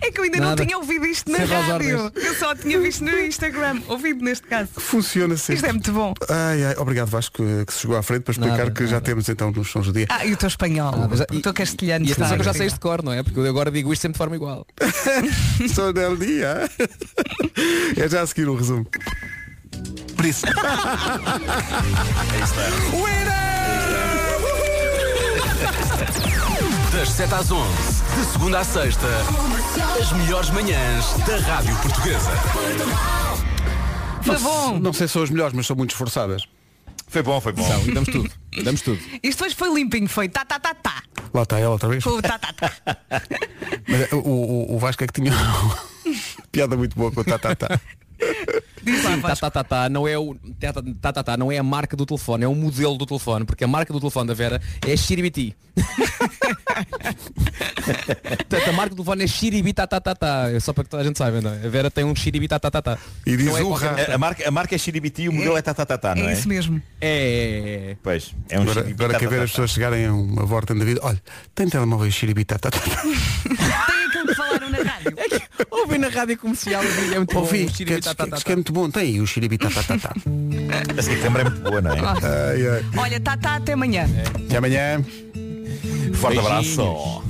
É 0.00 0.12
que 0.12 0.20
eu 0.20 0.24
ainda 0.24 0.38
Nada. 0.38 0.56
não 0.56 0.66
tinha 0.66 0.78
ouvido 0.78 1.04
isto 1.06 1.30
na 1.30 1.38
rádio. 1.38 1.98
ordens. 1.98 2.24
Eu 2.24 2.34
só 2.34 2.54
tinha 2.54 2.78
visto 2.78 3.04
no 3.04 3.10
Instagram. 3.18 3.82
Ouvido 3.88 4.24
neste 4.24 4.46
caso. 4.46 4.70
Funciona 4.76 5.36
sempre. 5.36 5.56
Isto 5.56 5.66
é 5.66 5.72
muito 5.72 5.92
bom. 5.92 6.14
Ai, 6.28 6.64
ai, 6.64 6.74
obrigado 6.78 7.08
Vasco 7.08 7.42
que, 7.66 7.72
se 7.72 7.80
chegou 7.80 7.96
à 7.96 8.02
frente 8.02 8.22
para 8.22 8.32
explicar 8.32 8.58
Nada, 8.58 8.70
que 8.70 8.86
já 8.86 9.00
temos 9.00 9.28
então 9.28 9.50
nos 9.50 9.68
sons 9.70 9.86
do 9.86 9.92
dia. 9.92 10.06
Ah, 10.08 10.24
e 10.24 10.32
o 10.32 10.36
teu 10.36 10.46
espanhol. 10.48 10.94
Ah, 10.94 11.40
teu 11.42 11.52
castelhano. 11.52 12.06
E 12.06 12.12
atenção 12.12 12.36
que 12.36 12.40
eu 12.40 12.44
já 12.44 12.54
sei 12.54 12.66
este 12.68 12.78
cor, 12.78 13.02
não 13.02 13.12
é? 13.12 13.22
Porque 13.22 13.38
eu 13.38 13.46
agora 13.46 13.70
digo 13.70 13.92
isto 13.92 14.02
sempre 14.02 14.14
de 14.14 14.18
forma 14.18 14.36
igual. 14.36 14.66
Sou 15.74 15.92
del 15.92 16.16
dia. 16.16 16.68
É 17.96 18.08
já 18.08 18.22
a 18.22 18.26
seguir 18.26 18.48
o 18.48 18.54
resumo. 18.54 18.86
Por 20.16 20.24
isso. 20.24 20.46
Das 26.92 27.08
7 27.10 27.34
às 27.34 27.50
11, 27.50 27.68
de 28.16 28.32
segunda 28.32 28.58
à 28.60 28.64
sexta, 28.64 29.06
as 30.00 30.12
melhores 30.12 30.50
manhãs 30.50 31.04
da 31.26 31.38
Rádio 31.38 31.76
Portuguesa. 31.76 32.30
Foi 34.22 34.38
bom. 34.38 34.78
Não 34.78 34.92
sei 34.92 35.06
se 35.06 35.12
são 35.12 35.22
as 35.22 35.30
melhores, 35.30 35.54
mas 35.54 35.66
são 35.66 35.76
muito 35.76 35.90
esforçadas. 35.90 36.42
Foi 37.08 37.22
bom, 37.22 37.40
foi 37.40 37.52
bom. 37.52 37.62
Então, 37.62 37.82
e 37.86 37.92
damos 37.92 38.08
tudo. 38.08 38.30
Damos 38.64 38.82
tudo. 38.82 39.00
Isto 39.22 39.44
hoje 39.44 39.54
foi 39.54 39.72
limpinho, 39.72 40.08
foi 40.08 40.28
tá, 40.28 40.44
tá, 40.44 40.58
tá, 40.58 40.74
tá. 40.74 41.02
Lá 41.32 41.42
está 41.42 41.58
ela 41.58 41.70
outra 41.70 41.88
vez. 41.88 42.02
Foi 42.02 42.18
o 42.18 42.22
tá, 42.22 42.38
tá, 42.38 42.52
tá. 42.52 42.72
Mas, 43.88 44.00
eh, 44.00 44.08
o, 44.12 44.18
o, 44.18 44.74
o 44.76 44.78
Vasco 44.78 45.04
é 45.04 45.06
que 45.06 45.12
tinha 45.12 45.32
piada 46.52 46.76
muito 46.76 46.96
boa 46.96 47.10
com 47.10 47.20
o 47.20 47.24
tá, 47.24 47.38
tá, 47.38 47.54
tá. 47.54 47.80
Diz 48.90 49.04
lá, 49.04 49.10
Tá, 49.10 49.16
Vasco. 49.16 49.40
tá, 49.40 49.50
tá, 49.50 49.64
tá, 49.64 49.88
não 49.88 50.06
é 50.08 50.18
o 50.18 50.34
tá, 50.60 50.72
tá, 50.72 50.82
tá, 51.00 51.12
tá, 51.12 51.22
tá, 51.22 51.36
não 51.36 51.50
é 51.52 51.58
a 51.58 51.62
marca 51.62 51.96
do 51.96 52.06
telefone, 52.06 52.44
é 52.44 52.48
o 52.48 52.54
modelo 52.54 52.96
do 52.96 53.04
telefone, 53.06 53.44
porque 53.44 53.64
a 53.64 53.68
marca 53.68 53.92
do 53.92 53.98
telefone 54.00 54.28
da 54.28 54.34
Vera 54.34 54.60
é 54.86 54.96
Xiribiti. 54.96 55.54
Portanto, 58.36 58.68
a 58.68 58.72
marca 58.72 58.90
do 58.90 58.96
telefone 58.96 59.24
é 59.24 59.26
Xiribi 59.26 59.72
tá, 59.72 59.86
tá, 59.86 60.00
tá, 60.00 60.14
tá. 60.14 60.50
É 60.50 60.60
só 60.60 60.72
para 60.72 60.84
que 60.84 60.90
toda 60.90 61.02
a 61.02 61.06
gente 61.06 61.18
saiba, 61.18 61.40
não 61.40 61.50
é? 61.52 61.66
A 61.66 61.68
Vera 61.68 61.90
tem 61.90 62.04
um 62.04 62.14
Xiribi 62.14 62.48
tá, 62.48 62.58
tá, 62.58 62.70
tá, 62.70 62.82
tá. 62.82 62.98
E 63.26 63.36
diz 63.36 63.46
Não 63.46 63.56
é 63.58 63.62
qualquer- 63.64 64.10
A, 64.10 64.14
a 64.14 64.18
marca, 64.18 64.48
a 64.48 64.50
marca 64.50 64.74
é 64.74 64.78
Xiribiti 64.78 65.22
e 65.22 65.28
o 65.28 65.32
modelo 65.32 65.56
é 65.56 65.62
Tatatata, 65.62 66.14
não 66.14 66.24
É 66.28 66.30
é? 66.30 66.32
isso 66.32 66.48
mesmo. 66.48 66.80
É. 67.00 67.96
Pois, 68.02 68.34
é 68.48 68.58
um 68.58 68.62
Agora, 68.62 68.80
agora 68.88 69.18
quer 69.18 69.28
ver 69.28 69.42
as 69.42 69.50
pessoas 69.50 69.70
chegarem 69.70 70.06
a 70.06 70.12
uma 70.12 70.44
volta 70.44 70.74
da 70.74 70.84
vida. 70.84 71.00
Olha, 71.02 71.20
tem 71.54 71.68
telemóvel 71.68 72.10
xiribita. 72.10 72.58
Que 75.10 75.20
rádio. 75.20 75.48
Ouvi 75.70 75.98
na 75.98 76.08
rádio 76.08 76.38
comercial, 76.38 76.82
ouvi, 76.82 77.14
é 77.14 77.16
muito 77.16 77.34
bom. 77.34 77.40
Ouvi, 77.40 77.66
que, 77.66 77.84
que, 77.84 78.00
tá, 78.00 78.14
tá, 78.14 78.26
tá, 78.26 78.36
que, 78.36 78.42
é 78.42 78.50
tá. 78.50 78.56
muito 78.56 78.72
bom. 78.72 78.90
Tem 78.90 79.02
aí 79.02 79.20
o 79.20 79.26
xiribita. 79.26 79.70
Tá, 79.70 79.82
tá, 79.82 79.98
tá. 79.98 80.14
A 80.18 81.22
câmara 81.22 81.46
é 81.46 81.50
muito 81.50 81.62
boa, 81.62 81.80
não 81.80 81.92
é? 81.92 82.00
Ai, 82.00 82.68
ai. 82.68 82.84
Olha, 82.96 83.20
tá, 83.20 83.36
tá, 83.36 83.56
até 83.56 83.72
amanhã. 83.72 84.08
E 84.50 84.56
amanhã 84.56 85.02
Forte 86.14 86.40
Beijinhos. 86.40 86.78
abraço. 86.78 87.22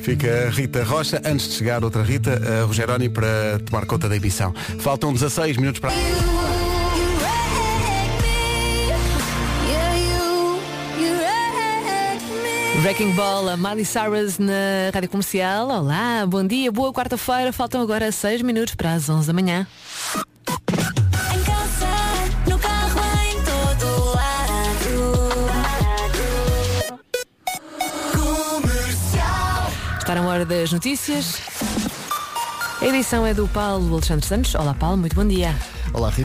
fica 0.00 0.50
Rita 0.50 0.82
Rocha. 0.84 1.22
Antes 1.24 1.48
de 1.48 1.54
chegar 1.54 1.84
outra 1.84 2.02
Rita, 2.02 2.40
a 2.62 2.64
Rogeroni 2.64 3.08
para 3.08 3.58
tomar 3.64 3.86
conta 3.86 4.08
da 4.08 4.16
emissão. 4.16 4.52
Faltam 4.80 5.12
16 5.12 5.56
minutos 5.56 5.80
para. 5.80 5.92
Wrecking 12.86 13.16
Ball, 13.16 13.48
a 13.48 13.56
Miley 13.56 13.84
Cyrus 13.84 14.38
na 14.38 14.92
Rádio 14.94 15.08
Comercial. 15.08 15.68
Olá, 15.68 16.24
bom 16.24 16.46
dia, 16.46 16.70
boa 16.70 16.92
quarta-feira. 16.92 17.52
Faltam 17.52 17.80
agora 17.80 18.12
6 18.12 18.42
minutos 18.42 18.76
para 18.76 18.92
as 18.92 19.08
11 19.08 19.26
da 19.26 19.32
manhã. 19.32 19.66
Está 29.98 30.14
na 30.14 30.22
hora 30.28 30.44
das 30.44 30.70
notícias. 30.70 31.40
A 32.80 32.86
edição 32.86 33.26
é 33.26 33.34
do 33.34 33.48
Paulo 33.48 33.94
Alexandre 33.94 34.24
Santos. 34.24 34.54
Olá, 34.54 34.74
Paulo, 34.74 34.96
muito 34.96 35.16
bom 35.16 35.26
dia. 35.26 35.52
Olá, 35.92 36.12